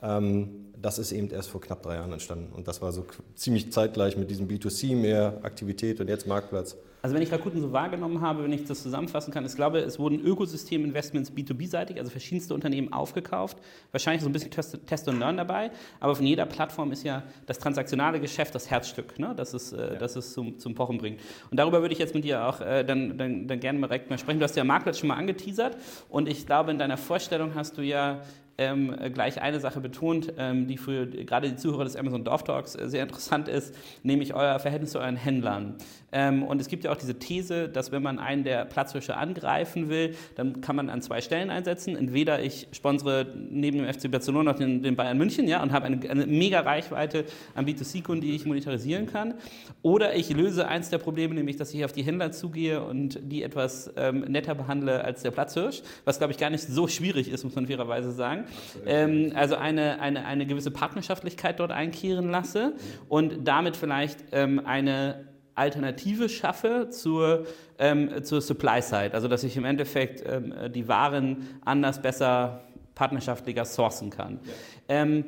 Ähm, 0.00 0.66
das 0.80 0.98
ist 0.98 1.10
eben 1.10 1.30
erst 1.30 1.48
vor 1.48 1.60
knapp 1.60 1.82
drei 1.82 1.94
Jahren 1.94 2.12
entstanden. 2.12 2.52
Und 2.54 2.68
das 2.68 2.82
war 2.82 2.92
so 2.92 3.06
ziemlich 3.34 3.72
zeitgleich 3.72 4.16
mit 4.16 4.30
diesem 4.30 4.46
B2C 4.46 4.94
mehr 4.94 5.38
Aktivität 5.42 6.00
und 6.00 6.08
jetzt 6.08 6.26
Marktplatz. 6.26 6.76
Also 7.04 7.14
wenn 7.14 7.22
ich 7.22 7.30
Rakuten 7.30 7.60
so 7.60 7.70
wahrgenommen 7.70 8.22
habe, 8.22 8.44
wenn 8.44 8.52
ich 8.54 8.64
das 8.64 8.82
zusammenfassen 8.82 9.30
kann, 9.30 9.44
ich 9.44 9.54
glaube, 9.54 9.78
es 9.80 9.98
wurden 9.98 10.20
Ökosysteminvestments 10.20 11.32
B2B-seitig, 11.32 11.98
also 11.98 12.08
verschiedenste 12.08 12.54
Unternehmen 12.54 12.94
aufgekauft. 12.94 13.58
Wahrscheinlich 13.92 14.22
so 14.22 14.30
ein 14.30 14.32
bisschen 14.32 14.50
Test 14.50 15.06
und 15.06 15.18
Learn 15.18 15.36
dabei, 15.36 15.70
aber 16.00 16.16
von 16.16 16.24
jeder 16.24 16.46
Plattform 16.46 16.92
ist 16.92 17.04
ja 17.04 17.22
das 17.44 17.58
transaktionale 17.58 18.20
Geschäft 18.20 18.54
das 18.54 18.70
Herzstück, 18.70 19.18
ne? 19.18 19.34
das 19.36 19.52
es, 19.52 19.74
äh, 19.74 19.76
ja. 19.76 19.94
das 19.96 20.16
es 20.16 20.32
zum, 20.32 20.58
zum 20.58 20.74
Pochen 20.74 20.96
bringt. 20.96 21.20
Und 21.50 21.58
darüber 21.58 21.82
würde 21.82 21.92
ich 21.92 21.98
jetzt 21.98 22.14
mit 22.14 22.24
dir 22.24 22.46
auch 22.46 22.62
äh, 22.62 22.84
dann, 22.84 23.18
dann, 23.18 23.48
dann 23.48 23.60
gerne 23.60 23.80
direkt 23.80 24.08
mal 24.08 24.16
sprechen. 24.16 24.38
Du 24.38 24.44
hast 24.44 24.56
ja 24.56 24.64
Marktplatz 24.64 24.98
schon 24.98 25.08
mal 25.08 25.16
angeteasert 25.16 25.76
und 26.08 26.26
ich 26.26 26.46
glaube, 26.46 26.70
in 26.70 26.78
deiner 26.78 26.96
Vorstellung 26.96 27.54
hast 27.54 27.76
du 27.76 27.82
ja 27.82 28.22
ähm, 28.58 28.94
gleich 29.12 29.40
eine 29.40 29.60
Sache 29.60 29.80
betont, 29.80 30.32
ähm, 30.38 30.66
die 30.66 30.78
für 30.78 31.06
gerade 31.06 31.48
die 31.48 31.56
Zuhörer 31.56 31.84
des 31.84 31.96
Amazon 31.96 32.24
Dorf 32.24 32.44
Talks 32.44 32.74
äh, 32.74 32.88
sehr 32.88 33.02
interessant 33.02 33.48
ist, 33.48 33.74
nämlich 34.02 34.34
euer 34.34 34.58
Verhältnis 34.58 34.92
zu 34.92 34.98
euren 34.98 35.16
Händlern. 35.16 35.74
Ähm, 36.14 36.44
und 36.44 36.60
es 36.60 36.68
gibt 36.68 36.84
ja 36.84 36.92
auch 36.92 36.96
diese 36.96 37.18
These, 37.18 37.68
dass 37.68 37.90
wenn 37.90 38.02
man 38.02 38.20
einen 38.20 38.44
der 38.44 38.64
Platzhirsche 38.64 39.16
angreifen 39.16 39.88
will, 39.88 40.14
dann 40.36 40.60
kann 40.60 40.76
man 40.76 40.88
an 40.88 41.02
zwei 41.02 41.20
Stellen 41.20 41.50
einsetzen. 41.50 41.96
Entweder 41.96 42.40
ich 42.40 42.68
sponsere 42.70 43.26
neben 43.50 43.78
dem 43.78 43.92
FC 43.92 44.10
Barcelona 44.10 44.52
noch 44.52 44.58
den, 44.58 44.82
den 44.82 44.94
Bayern 44.94 45.18
München 45.18 45.48
ja, 45.48 45.60
und 45.60 45.72
habe 45.72 45.86
eine, 45.86 46.08
eine 46.08 46.26
mega 46.26 46.60
Reichweite 46.60 47.24
an 47.54 47.66
B2C-Kunden, 47.66 48.22
die 48.22 48.36
ich 48.36 48.46
monetarisieren 48.46 49.06
kann. 49.06 49.34
Oder 49.82 50.14
ich 50.14 50.30
löse 50.30 50.68
eins 50.68 50.88
der 50.88 50.98
Probleme, 50.98 51.34
nämlich 51.34 51.56
dass 51.56 51.74
ich 51.74 51.84
auf 51.84 51.92
die 51.92 52.04
Händler 52.04 52.30
zugehe 52.30 52.82
und 52.84 53.18
die 53.20 53.42
etwas 53.42 53.92
ähm, 53.96 54.20
netter 54.20 54.54
behandle 54.54 55.04
als 55.04 55.22
der 55.22 55.32
Platzhirsch, 55.32 55.82
was 56.04 56.18
glaube 56.18 56.32
ich 56.32 56.38
gar 56.38 56.50
nicht 56.50 56.62
so 56.62 56.86
schwierig 56.86 57.28
ist, 57.28 57.42
muss 57.42 57.56
man 57.56 57.66
fairerweise 57.66 58.12
sagen. 58.12 58.44
Ähm, 58.86 59.32
also 59.34 59.56
eine, 59.56 60.00
eine, 60.00 60.24
eine 60.26 60.46
gewisse 60.46 60.70
Partnerschaftlichkeit 60.70 61.58
dort 61.58 61.72
einkehren 61.72 62.30
lasse 62.30 62.74
und 63.08 63.48
damit 63.48 63.76
vielleicht 63.76 64.18
ähm, 64.30 64.64
eine 64.64 65.33
Alternative 65.54 66.28
schaffe 66.28 66.88
zur, 66.90 67.46
ähm, 67.78 68.24
zur 68.24 68.40
Supply 68.40 68.82
Side, 68.82 69.10
also 69.12 69.28
dass 69.28 69.44
ich 69.44 69.56
im 69.56 69.64
Endeffekt 69.64 70.22
ähm, 70.26 70.54
die 70.72 70.88
Waren 70.88 71.48
anders, 71.64 72.00
besser, 72.00 72.62
partnerschaftlicher 72.94 73.64
sourcen 73.64 74.10
kann. 74.10 74.40
Ja. 74.44 74.52
Ähm, 74.88 75.24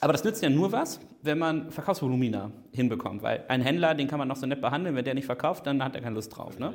aber 0.00 0.12
das 0.12 0.24
nützt 0.24 0.42
ja 0.42 0.50
nur 0.50 0.72
was, 0.72 1.00
wenn 1.22 1.38
man 1.38 1.70
Verkaufsvolumina 1.70 2.50
hinbekommt, 2.72 3.22
weil 3.22 3.44
ein 3.48 3.62
Händler, 3.62 3.94
den 3.94 4.08
kann 4.08 4.18
man 4.18 4.28
noch 4.28 4.36
so 4.36 4.46
nett 4.46 4.60
behandeln, 4.60 4.94
wenn 4.94 5.04
der 5.04 5.14
nicht 5.14 5.26
verkauft, 5.26 5.66
dann 5.66 5.82
hat 5.82 5.94
er 5.94 6.02
keine 6.02 6.14
Lust 6.14 6.36
drauf. 6.36 6.58
Ne? 6.58 6.74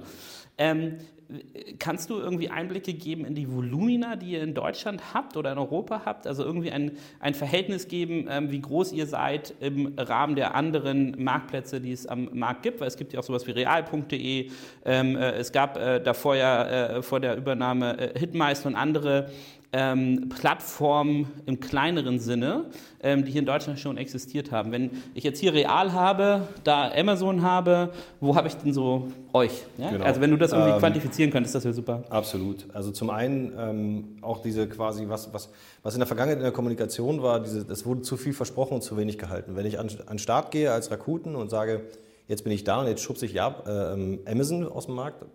Kannst 1.80 2.10
du 2.10 2.18
irgendwie 2.18 2.50
Einblicke 2.50 2.94
geben 2.94 3.26
in 3.26 3.36
die 3.36 3.52
Volumina, 3.52 4.16
die 4.16 4.32
ihr 4.32 4.44
in 4.44 4.54
Deutschland 4.54 5.14
habt 5.14 5.38
oder 5.38 5.52
in 5.52 5.58
Europa 5.58 6.02
habt? 6.06 6.28
Also 6.28 6.44
irgendwie 6.44 6.72
ein, 6.72 6.92
ein 7.20 7.34
Verhältnis 7.34 7.88
geben, 7.88 8.28
ähm, 8.30 8.52
wie 8.52 8.62
groß 8.62 8.92
ihr 8.92 9.08
seid 9.08 9.54
im 9.60 9.94
Rahmen 9.98 10.36
der 10.36 10.56
anderen 10.56 11.22
Marktplätze, 11.24 11.82
die 11.82 11.92
es 11.92 12.08
am 12.08 12.30
Markt 12.34 12.64
gibt, 12.64 12.80
weil 12.80 12.88
es 12.88 12.98
gibt 12.98 13.14
ja 13.14 13.20
auch 13.20 13.24
sowas 13.24 13.48
wie 13.48 13.52
real.de, 13.52 14.50
ähm, 14.86 15.16
äh, 15.16 15.32
es 15.32 15.52
gab 15.52 15.78
äh, 15.78 16.00
davor 16.00 16.36
ja 16.36 16.98
äh, 16.98 17.02
vor 17.02 17.20
der 17.20 17.38
Übernahme 17.38 17.98
äh, 17.98 18.20
Hitmeister 18.20 18.68
und 18.68 18.76
andere 18.76 19.30
ähm, 19.74 20.30
Plattformen 20.30 21.28
im 21.46 21.60
kleineren 21.60 22.20
Sinne, 22.20 22.66
ähm, 23.02 23.24
die 23.24 23.32
hier 23.32 23.40
in 23.40 23.46
Deutschland 23.46 23.80
schon 23.80 23.98
existiert 23.98 24.52
haben. 24.52 24.72
Wenn 24.72 24.92
ich 25.14 25.24
jetzt 25.24 25.40
hier 25.40 25.54
Real 25.54 25.94
habe, 25.94 26.48
da 26.64 26.92
Amazon 26.92 27.42
habe, 27.42 27.92
wo 28.20 28.36
habe 28.36 28.48
ich 28.48 28.56
denn 28.56 28.74
so 28.74 29.08
euch? 29.34 29.64
Ja? 29.78 29.92
Genau. 29.92 30.04
Also 30.04 30.20
wenn 30.20 30.32
du 30.32 30.38
das 30.38 30.52
irgendwie 30.52 30.74
ähm, 30.74 30.82
quantifizieren 31.22 31.32
könntest, 31.32 31.56
das 31.56 31.63
wäre 31.63 31.74
super. 31.74 32.04
Absolut. 32.10 32.66
Also 32.74 32.92
zum 32.92 33.10
einen 33.10 33.54
ähm, 33.58 34.18
auch 34.22 34.42
diese 34.42 34.68
quasi, 34.68 35.08
was, 35.08 35.34
was, 35.34 35.50
was 35.84 35.94
in 35.94 36.00
der 36.00 36.08
Vergangenheit 36.08 36.38
in 36.38 36.44
der 36.44 36.51
Kommunikation 36.51 37.22
war, 37.22 37.40
diese, 37.40 37.66
das 37.66 37.86
wurde 37.86 38.01
zu 38.01 38.18
viel 38.18 38.34
versprochen 38.34 38.75
und 38.75 38.82
zu 38.82 38.98
wenig 38.98 39.18
gehalten. 39.18 39.56
Wenn 39.56 39.66
ich 39.66 39.80
an, 39.80 39.90
an 40.06 40.20
Start 40.20 40.51
gehe 40.51 40.72
als 40.72 40.92
Rakuten 40.92 41.36
und 41.36 41.50
sage, 41.50 41.82
jetzt 42.28 42.44
bin 42.44 42.54
ich 42.54 42.63
da 42.63 42.82
und 42.82 42.88
jetzt 42.88 43.01
schubse 43.01 43.25
ich 43.25 43.34
ja, 43.34 43.56
äh, 43.66 44.20
Amazon 44.30 44.68
aus 44.68 44.88
dem 44.88 44.96
Markt, 44.96 45.25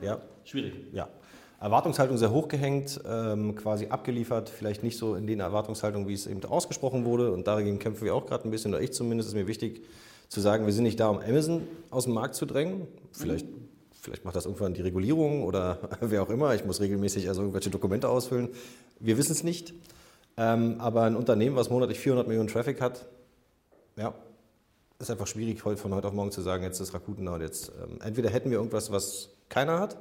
ja. 0.00 0.20
Schwierig. 0.44 0.74
Ja. 0.92 1.08
Erwartungshaltung 1.60 2.16
sehr 2.18 2.30
hoch 2.30 2.46
gehängt, 2.46 3.00
ähm, 3.04 3.56
quasi 3.56 3.88
abgeliefert, 3.88 4.48
vielleicht 4.48 4.84
nicht 4.84 4.96
so 4.96 5.16
in 5.16 5.26
den 5.26 5.40
Erwartungshaltungen, 5.40 6.06
wie 6.06 6.14
es 6.14 6.28
eben 6.28 6.42
ausgesprochen 6.44 7.04
wurde. 7.04 7.32
Und 7.32 7.48
dagegen 7.48 7.80
kämpfen 7.80 8.04
wir 8.04 8.14
auch 8.14 8.26
gerade 8.26 8.46
ein 8.46 8.52
bisschen, 8.52 8.72
oder 8.72 8.80
ich 8.80 8.92
zumindest, 8.92 9.30
ist 9.30 9.34
mir 9.34 9.48
wichtig 9.48 9.82
zu 10.28 10.40
sagen, 10.40 10.66
wir 10.66 10.72
sind 10.72 10.84
nicht 10.84 11.00
da, 11.00 11.08
um 11.08 11.18
Amazon 11.18 11.62
aus 11.90 12.04
dem 12.04 12.14
Markt 12.14 12.36
zu 12.36 12.46
drängen. 12.46 12.86
Vielleicht, 13.10 13.46
vielleicht 14.00 14.24
macht 14.24 14.36
das 14.36 14.46
irgendwann 14.46 14.74
die 14.74 14.82
Regulierung 14.82 15.44
oder 15.44 15.78
wer 16.00 16.22
auch 16.22 16.30
immer. 16.30 16.54
Ich 16.54 16.64
muss 16.64 16.80
regelmäßig 16.80 17.28
also 17.28 17.42
irgendwelche 17.42 17.70
Dokumente 17.70 18.08
ausfüllen. 18.08 18.50
Wir 19.00 19.18
wissen 19.18 19.32
es 19.32 19.42
nicht. 19.42 19.74
Ähm, 20.36 20.76
aber 20.80 21.02
ein 21.02 21.16
Unternehmen, 21.16 21.56
was 21.56 21.68
monatlich 21.68 21.98
400 21.98 22.28
Millionen 22.28 22.48
Traffic 22.48 22.80
hat, 22.80 23.06
ja, 23.96 24.14
ist 25.00 25.10
einfach 25.10 25.26
schwierig, 25.26 25.60
von 25.60 25.94
heute 25.94 26.08
auf 26.08 26.14
morgen 26.14 26.30
zu 26.30 26.42
sagen, 26.42 26.62
jetzt 26.62 26.80
ist 26.80 26.94
Rakuten 26.94 27.26
da 27.26 27.34
und 27.34 27.40
jetzt. 27.40 27.72
Ähm, 27.82 27.98
entweder 28.02 28.30
hätten 28.30 28.50
wir 28.50 28.58
irgendwas, 28.58 28.92
was 28.92 29.30
keiner 29.48 29.80
hat, 29.80 29.96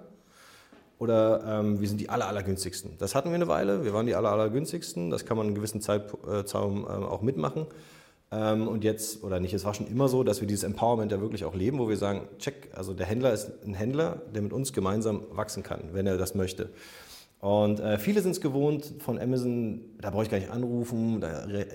oder 1.00 1.44
ähm, 1.46 1.80
wir 1.80 1.88
sind 1.88 2.00
die 2.00 2.10
aller, 2.10 2.28
allergünstigsten. 2.28 2.98
Das 2.98 3.14
hatten 3.14 3.30
wir 3.30 3.36
eine 3.36 3.48
Weile, 3.48 3.84
wir 3.84 3.94
waren 3.94 4.08
die 4.08 4.16
aller, 4.16 4.32
allergünstigsten, 4.32 5.10
das 5.10 5.26
kann 5.26 5.38
man 5.38 5.46
in 5.46 5.50
einem 5.50 5.56
gewissen 5.56 5.82
Zeitraum 5.82 6.86
äh, 6.86 6.88
auch 6.88 7.22
mitmachen. 7.22 7.68
Ähm, 8.32 8.68
und 8.68 8.84
jetzt, 8.84 9.24
oder 9.24 9.40
nicht, 9.40 9.54
es 9.54 9.64
war 9.64 9.74
schon 9.74 9.88
immer 9.88 10.10
so, 10.10 10.24
dass 10.24 10.42
wir 10.42 10.48
dieses 10.48 10.64
Empowerment 10.64 11.12
ja 11.12 11.22
wirklich 11.22 11.46
auch 11.46 11.56
leben, 11.56 11.80
wo 11.80 11.88
wir 11.88 11.98
sagen, 11.98 12.28
check, 12.40 12.70
also 12.74 12.94
der 12.94 13.06
Händler 13.06 13.32
ist 13.34 13.52
ein 13.66 13.74
Händler, 13.74 14.22
der 14.34 14.42
mit 14.42 14.52
uns 14.52 14.74
gemeinsam 14.74 15.24
wachsen 15.32 15.64
kann, 15.64 15.90
wenn 15.94 16.08
er 16.08 16.18
das 16.18 16.36
möchte. 16.36 16.70
Und 17.40 17.80
äh, 17.80 18.00
viele 18.00 18.22
sind 18.22 18.32
es 18.32 18.42
gewohnt 18.42 18.96
von 19.00 19.20
Amazon, 19.20 19.82
da 20.02 20.10
brauche 20.10 20.24
ich 20.24 20.30
gar 20.30 20.40
nicht 20.40 20.50
anrufen, 20.50 21.24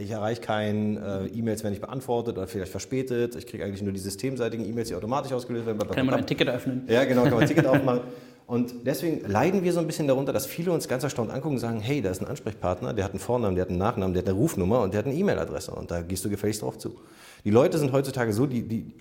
ich 0.00 0.11
erreiche 0.11 0.40
keinen, 0.40 0.97
äh, 0.97 1.26
E-Mails 1.26 1.62
werden 1.62 1.73
nicht 1.73 1.82
beantwortet 1.82 2.37
oder 2.37 2.49
vielleicht 2.49 2.73
verspätet. 2.73 3.37
Ich 3.37 3.47
kriege 3.47 3.64
eigentlich 3.64 3.80
nur 3.80 3.92
die 3.92 4.00
systemseitigen 4.00 4.68
E-Mails, 4.68 4.88
die 4.88 4.97
automatisch 4.97 5.32
ausgelöst 5.32 5.64
werden. 5.64 5.78
Kann 5.78 6.04
man 6.04 6.16
ein 6.16 6.26
Ticket 6.26 6.49
öffnen? 6.49 6.82
Ja, 6.88 7.04
genau, 7.04 7.23
kann 7.23 7.35
man 7.35 7.42
ein 7.42 7.49
Ticket 7.49 7.66
aufmachen. 7.66 8.00
Und 8.46 8.87
deswegen 8.87 9.26
leiden 9.28 9.62
wir 9.62 9.72
so 9.72 9.80
ein 9.80 9.87
bisschen 9.87 10.06
darunter, 10.06 10.32
dass 10.32 10.46
viele 10.46 10.72
uns 10.72 10.88
ganz 10.88 11.04
erstaunt 11.04 11.30
angucken 11.30 11.54
und 11.54 11.61
sagen, 11.61 11.80
hey, 11.80 12.02
da 12.02 12.11
ist 12.11 12.20
ein 12.20 12.26
Ansprechpartner, 12.26 12.92
der 12.92 13.04
hat 13.04 13.12
einen 13.12 13.20
Vornamen, 13.20 13.54
der 13.54 13.62
hat 13.62 13.70
einen 13.70 13.78
Nachnamen, 13.78 14.14
der 14.14 14.22
hat 14.22 14.28
eine 14.28 14.37
Rufnummer 14.37 14.82
und 14.82 14.92
der 14.92 14.99
hat 14.99 15.06
eine 15.06 15.14
E-Mail-Adresse 15.14 15.70
und 15.72 15.90
da 15.90 16.02
gehst 16.02 16.25
du 16.25 16.30
gefälligst 16.30 16.62
drauf 16.62 16.76
zu. 16.76 16.96
Die 17.44 17.50
Leute 17.50 17.78
sind 17.78 17.92
heutzutage 17.92 18.32
so, 18.32 18.46
die, 18.46 18.62
die, 18.62 18.92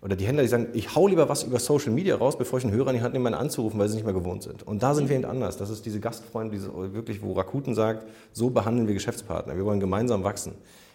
oder 0.00 0.16
die 0.16 0.26
Händler, 0.26 0.42
die 0.42 0.48
sagen, 0.48 0.68
ich 0.74 0.94
hau 0.94 1.08
lieber 1.08 1.28
was 1.28 1.44
über 1.44 1.58
Social 1.58 1.92
Media 1.92 2.16
raus, 2.16 2.36
bevor 2.36 2.58
ich 2.58 2.64
einen 2.64 2.74
Hörer 2.74 2.90
in 2.90 2.96
die 2.96 3.02
Hand 3.02 3.14
nehme, 3.14 3.36
anzurufen, 3.36 3.78
weil 3.78 3.88
sie 3.88 3.96
nicht 3.96 4.04
mehr 4.04 4.14
gewohnt 4.14 4.42
sind. 4.42 4.62
Und 4.62 4.82
da 4.82 4.94
sind 4.94 5.08
wir 5.08 5.16
eben 5.16 5.24
anders. 5.24 5.56
Das 5.56 5.70
ist 5.70 5.86
diese 5.86 5.98
Gastfreunde, 5.98 6.52
diese, 6.52 6.72
wirklich, 6.92 7.22
wo 7.22 7.32
Rakuten 7.32 7.74
sagt, 7.74 8.06
so 8.32 8.50
behandeln 8.50 8.86
wir 8.86 8.94
Geschäftspartner. 8.94 9.56
Wir 9.56 9.64
wollen 9.64 9.80
gemeinsam 9.80 10.22
wachsen. 10.22 10.52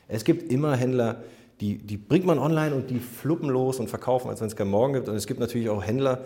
Es 0.07 0.23
gibt 0.23 0.51
immer 0.51 0.75
Händler, 0.75 1.23
die, 1.59 1.77
die 1.77 1.97
bringt 1.97 2.25
man 2.25 2.39
online 2.39 2.73
und 2.73 2.89
die 2.89 2.99
fluppen 2.99 3.49
los 3.49 3.79
und 3.79 3.89
verkaufen, 3.89 4.29
als 4.29 4.41
wenn 4.41 4.47
es 4.47 4.55
keinen 4.55 4.71
Morgen 4.71 4.93
gibt. 4.93 5.09
Und 5.09 5.15
es 5.15 5.27
gibt 5.27 5.39
natürlich 5.39 5.69
auch 5.69 5.83
Händler, 5.83 6.19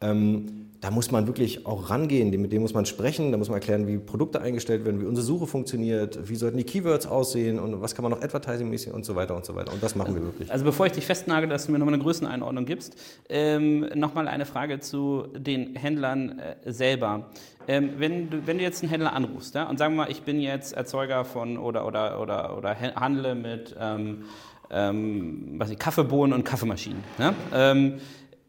ähm, 0.00 0.69
da 0.80 0.90
muss 0.90 1.10
man 1.10 1.26
wirklich 1.26 1.66
auch 1.66 1.90
rangehen, 1.90 2.30
mit 2.30 2.52
denen 2.52 2.62
muss 2.62 2.72
man 2.72 2.86
sprechen, 2.86 3.32
da 3.32 3.38
muss 3.38 3.48
man 3.48 3.56
erklären, 3.56 3.86
wie 3.86 3.98
Produkte 3.98 4.40
eingestellt 4.40 4.84
werden, 4.86 5.00
wie 5.00 5.04
unsere 5.04 5.26
Suche 5.26 5.46
funktioniert, 5.46 6.28
wie 6.28 6.36
sollten 6.36 6.56
die 6.56 6.64
Keywords 6.64 7.06
aussehen 7.06 7.58
und 7.58 7.82
was 7.82 7.94
kann 7.94 8.02
man 8.02 8.12
noch 8.12 8.22
advertising-mäßig 8.22 8.92
und 8.92 9.04
so 9.04 9.14
weiter 9.14 9.36
und 9.36 9.44
so 9.44 9.54
weiter. 9.54 9.72
Und 9.72 9.82
das 9.82 9.94
machen 9.94 10.14
wir 10.14 10.22
wirklich. 10.22 10.50
Also 10.50 10.64
bevor 10.64 10.86
ich 10.86 10.92
dich 10.92 11.04
festnagel, 11.04 11.50
dass 11.50 11.66
du 11.66 11.72
mir 11.72 11.78
nochmal 11.78 11.94
eine 11.94 12.02
Größeneinordnung 12.02 12.64
gibst, 12.64 12.96
ähm, 13.28 13.86
nochmal 13.94 14.26
eine 14.26 14.46
Frage 14.46 14.80
zu 14.80 15.26
den 15.36 15.76
Händlern 15.76 16.38
äh, 16.38 16.72
selber. 16.72 17.30
Ähm, 17.68 17.90
wenn, 17.98 18.30
du, 18.30 18.46
wenn 18.46 18.56
du 18.56 18.64
jetzt 18.64 18.82
einen 18.82 18.90
Händler 18.90 19.12
anrufst 19.12 19.54
ja, 19.54 19.68
und 19.68 19.78
sagen 19.78 19.94
wir 19.94 20.04
mal, 20.04 20.10
ich 20.10 20.22
bin 20.22 20.40
jetzt 20.40 20.72
Erzeuger 20.72 21.26
von 21.26 21.58
oder, 21.58 21.86
oder, 21.86 22.20
oder, 22.20 22.56
oder 22.56 22.74
handle 22.96 23.34
mit 23.34 23.76
ähm, 23.78 24.24
ähm, 24.70 25.54
was 25.58 25.70
ich, 25.70 25.78
Kaffeebohnen 25.78 26.32
und 26.32 26.44
Kaffeemaschinen. 26.44 27.02
Ja? 27.18 27.34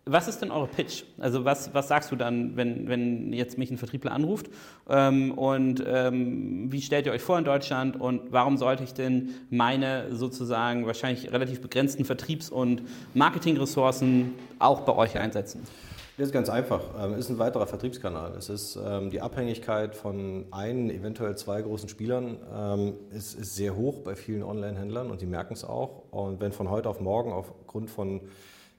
Was 0.06 0.28
ist 0.28 0.42
denn 0.42 0.50
eure 0.50 0.68
Pitch? 0.68 1.04
Also 1.20 1.46
was, 1.46 1.76
was 1.76 1.88
sagst 1.88 2.12
du 2.12 2.16
dann, 2.16 2.58
wenn, 2.58 2.88
wenn 2.88 3.34
jetzt 3.34 3.60
mich 3.60 3.70
ein 3.70 3.78
Vertriebler 3.78 4.12
anruft? 4.12 4.50
Ähm, 4.90 5.32
und 5.38 5.84
ähm, 5.86 6.72
wie 6.72 6.82
stellt 6.82 7.06
ihr 7.06 7.12
euch 7.12 7.22
vor 7.22 7.38
in 7.38 7.46
Deutschland? 7.46 8.02
Und 8.02 8.32
warum 8.32 8.58
sollte 8.58 8.84
ich 8.84 8.96
denn 8.96 9.30
meine 9.52 10.16
sozusagen 10.16 10.88
wahrscheinlich 10.88 11.32
relativ 11.32 11.62
begrenzten 11.62 12.04
Vertriebs- 12.04 12.50
und 12.50 12.82
Marketingressourcen 13.14 14.34
auch 14.58 14.82
bei 14.82 14.96
euch 14.96 15.20
einsetzen? 15.20 15.62
Das 16.18 16.28
ist 16.28 16.34
ganz 16.34 16.50
einfach. 16.50 16.82
Es 16.98 17.06
ähm, 17.06 17.14
ist 17.14 17.30
ein 17.30 17.40
weiterer 17.40 17.68
Vertriebskanal. 17.68 18.34
Es 18.38 18.50
ist 18.50 18.80
ähm, 18.84 19.12
die 19.12 19.22
Abhängigkeit 19.22 19.96
von 19.96 20.46
ein, 20.52 20.90
eventuell 20.90 21.38
zwei 21.38 21.62
großen 21.62 21.90
Spielern 21.90 22.38
ähm, 22.54 22.94
ist, 23.12 23.40
ist 23.40 23.56
sehr 23.56 23.76
hoch 23.76 24.00
bei 24.00 24.16
vielen 24.16 24.44
Online-Händlern 24.44 25.12
und 25.12 25.22
die 25.22 25.26
merken 25.26 25.54
es 25.54 25.64
auch. 25.64 26.04
Und 26.12 26.42
wenn 26.42 26.52
von 26.52 26.70
heute 26.70 26.90
auf 26.90 27.00
morgen 27.00 27.32
aufgrund 27.32 27.90
von 27.90 28.22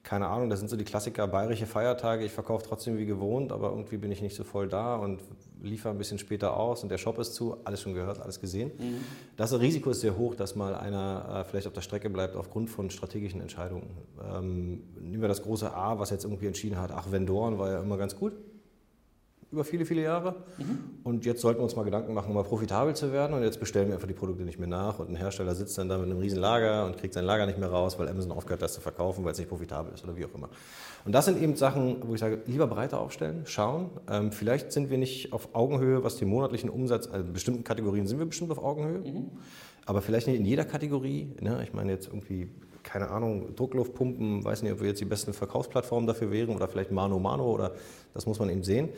keine 0.03 0.27
Ahnung, 0.27 0.51
das 0.51 0.59
sind 0.59 0.69
so 0.69 0.77
die 0.77 0.85
Klassiker 0.85 1.29
bayerische 1.29 1.67
Feiertage, 1.67 2.25
ich 2.25 2.33
verkaufe 2.33 2.67
trotzdem 2.67 2.99
wie 2.99 3.07
gewohnt, 3.07 3.53
aber 3.53 3.71
irgendwie 3.71 3.99
bin 3.99 4.11
ich 4.11 4.21
nicht 4.21 4.35
so 4.35 4.43
voll 4.43 4.69
da 4.69 4.97
und 4.97 5.21
liefere 5.63 5.93
ein 5.93 5.99
bisschen 5.99 6.19
später 6.19 6.57
aus 6.57 6.83
und 6.83 6.89
der 6.89 6.99
Shop 6.99 7.19
ist 7.19 7.35
zu, 7.35 7.57
alles 7.65 7.81
schon 7.81 7.95
gehört, 7.95 8.21
alles 8.21 8.41
gesehen. 8.41 8.73
Mhm. 8.79 9.05
Das 9.37 9.59
Risiko 9.59 9.91
ist 9.91 10.01
sehr 10.01 10.17
hoch, 10.17 10.35
dass 10.35 10.57
mal 10.57 10.75
einer 10.75 11.43
äh, 11.43 11.45
vielleicht 11.49 11.69
auf 11.69 11.73
der 11.73 11.83
Strecke 11.83 12.11
bleibt 12.11 12.35
aufgrund 12.35 12.69
von 12.69 12.91
strategischen 12.91 13.41
Entscheidungen. 13.41 13.91
Ähm, 14.21 14.83
nehmen 15.01 15.23
wir 15.23 15.29
das 15.29 15.43
große 15.43 15.73
A, 15.73 15.99
was 16.01 16.11
jetzt 16.11 16.25
irgendwie 16.25 16.47
entschieden 16.47 16.79
hat, 16.79 16.91
ach, 16.91 17.13
Vendoren 17.13 17.59
war 17.59 17.71
ja 17.71 17.81
immer 17.81 17.97
ganz 17.97 18.17
gut, 18.17 18.33
über 19.53 19.65
viele, 19.65 19.85
viele 19.85 20.03
Jahre. 20.03 20.37
Mhm. 20.57 20.79
Und 21.05 21.27
jetzt 21.27 21.43
sollten 21.43 21.61
wir 21.61 21.65
uns 21.65 21.77
mal 21.77 21.85
Gedanken 21.85 22.15
machen, 22.15 22.29
um 22.29 22.35
mal 22.35 22.43
profitabel 22.43 22.97
zu 22.97 23.13
werden. 23.13 23.35
Und 23.35 23.43
jetzt 23.43 23.61
bestellen 23.61 23.89
wir 23.89 23.95
einfach 23.95 24.09
die 24.09 24.15
Produkte 24.15 24.45
nicht 24.45 24.59
mehr 24.59 24.69
nach. 24.69 24.99
Und 24.99 25.11
ein 25.11 25.17
Hersteller 25.17 25.55
sitzt 25.55 25.77
dann 25.77 25.89
da 25.91 25.99
mit 25.99 26.07
einem 26.07 26.19
riesen 26.19 26.39
Lager 26.39 26.87
und 26.87 26.97
kriegt 26.97 27.13
sein 27.13 27.25
Lager 27.25 27.45
nicht 27.45 27.59
mehr 27.59 27.69
raus, 27.69 27.99
weil 27.99 28.09
Amazon 28.09 28.33
aufgehört 28.33 28.61
hat, 28.61 28.65
das 28.65 28.75
zu 28.75 28.81
verkaufen, 28.81 29.25
weil 29.25 29.33
es 29.33 29.39
nicht 29.39 29.51
profitabel 29.51 29.93
ist 29.93 30.03
oder 30.05 30.17
wie 30.17 30.25
auch 30.25 30.35
immer. 30.35 30.49
Und 31.05 31.13
das 31.13 31.27
sind 31.27 31.41
eben 31.41 31.55
Sachen, 31.57 31.99
wo 32.07 32.15
ich 32.15 32.21
sage, 32.21 32.41
lieber 32.47 32.67
breiter 32.67 32.99
aufstellen, 32.99 33.43
schauen. 33.45 33.91
Ähm, 34.09 34.33
vielleicht 34.33 34.73
sind 34.73 34.89
wir 34.89 34.99
nicht 34.99 35.33
auf 35.33 35.55
Augenhöhe, 35.55 36.03
was 36.03 36.17
den 36.17 36.29
monatlichen 36.29 36.71
Umsatz, 36.71 37.07
also 37.07 37.27
in 37.27 37.33
bestimmten 37.33 37.65
Kategorien 37.65 38.07
sind 38.07 38.19
wir 38.19 38.27
bestimmt 38.27 38.51
auf 38.53 38.63
Augenhöhe. 38.63 38.99
Mhm. 39.01 39.31
Aber 39.85 40.01
vielleicht 40.01 40.29
nicht 40.29 40.39
in 40.39 40.47
jeder 40.47 40.65
Kategorie. 40.65 41.35
Ne? 41.41 41.61
Ich 41.65 41.75
meine 41.75 41.93
jetzt 41.93 42.07
irgendwie 42.07 42.49
keine 42.83 43.11
Ahnung, 43.11 43.55
Druckluftpumpen, 43.55 44.45
weiß 44.45 44.63
nicht, 44.63 44.73
ob 44.73 44.81
wir 44.81 44.89
jetzt 44.89 45.01
die 45.01 45.07
besten 45.07 45.33
Verkaufsplattformen 45.33 46.07
dafür 46.07 46.31
wären 46.31 46.55
oder 46.55 46.69
vielleicht 46.69 46.91
Mano 46.91 47.19
Mano 47.19 47.51
oder 47.51 47.73
das 48.15 48.27
muss 48.27 48.39
man 48.39 48.51
eben 48.51 48.63
sehen. 48.63 48.89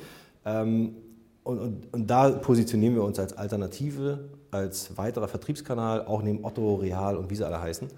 Ähm, 0.44 0.96
und, 1.42 1.58
und, 1.58 1.94
und, 1.94 2.10
da 2.10 2.30
positionieren 2.30 2.94
wir 2.94 3.02
uns 3.02 3.18
als 3.18 3.36
Alternative, 3.36 4.30
als 4.50 4.96
weiterer 4.96 5.28
Vertriebskanal, 5.28 6.06
auch 6.06 6.22
neben 6.22 6.44
Otto, 6.44 6.76
Real 6.76 7.16
und 7.16 7.30
wie 7.30 7.36
sie 7.36 7.46
alle 7.46 7.60
heißen. 7.60 7.88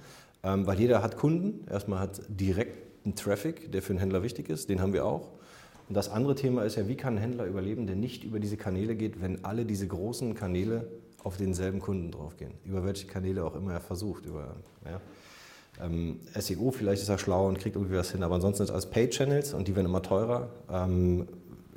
Ähm, 0.43 0.67
weil 0.67 0.79
jeder 0.79 1.03
hat 1.03 1.17
Kunden, 1.17 1.67
erstmal 1.71 2.01
hat 2.01 2.23
direkten 2.29 3.15
Traffic, 3.15 3.71
der 3.73 3.83
für 3.83 3.91
einen 3.91 4.01
Händler 4.01 4.23
wichtig 4.23 4.49
ist, 4.49 4.69
den 4.69 4.81
haben 4.81 4.93
wir 4.93 5.05
auch. 5.05 5.31
Und 5.89 5.97
das 5.97 6.09
andere 6.09 6.35
Thema 6.35 6.65
ist 6.65 6.77
ja, 6.77 6.89
wie 6.89 6.97
kann 6.97 7.15
ein 7.15 7.21
Händler 7.21 7.47
überleben, 7.47 7.87
der 7.87 7.95
nicht 7.95 8.25
über 8.25 8.41
diese 8.41 8.57
Kanäle 8.57 8.97
geht, 8.97 9.23
wenn 9.23 9.45
alle 9.45 9.65
diese 9.65 9.87
großen 9.87 10.35
Kanäle 10.35 10.89
auf 11.23 11.37
denselben 11.37 11.81
Kunden 11.81 12.11
draufgehen. 12.11 12.53
Über 12.65 12.85
welche 12.85 13.07
Kanäle 13.07 13.45
auch 13.45 13.55
immer 13.55 13.73
er 13.73 13.81
versucht. 13.81 14.27
Über, 14.27 14.57
ja. 14.85 15.01
Ähm, 15.85 16.21
SEO, 16.39 16.71
vielleicht 16.71 17.03
ist 17.03 17.09
er 17.09 17.19
schlau 17.19 17.49
und 17.49 17.59
kriegt 17.59 17.77
irgendwie 17.77 17.97
was 17.97 18.11
hin, 18.11 18.23
aber 18.23 18.37
ansonsten 18.37 18.63
ist 18.63 18.71
alles 18.71 18.87
Paid-Channels 18.87 19.53
und 19.53 19.69
die 19.69 19.77
werden 19.77 19.87
immer 19.87 20.03
teurer. 20.03 20.49
Ähm, 20.71 21.29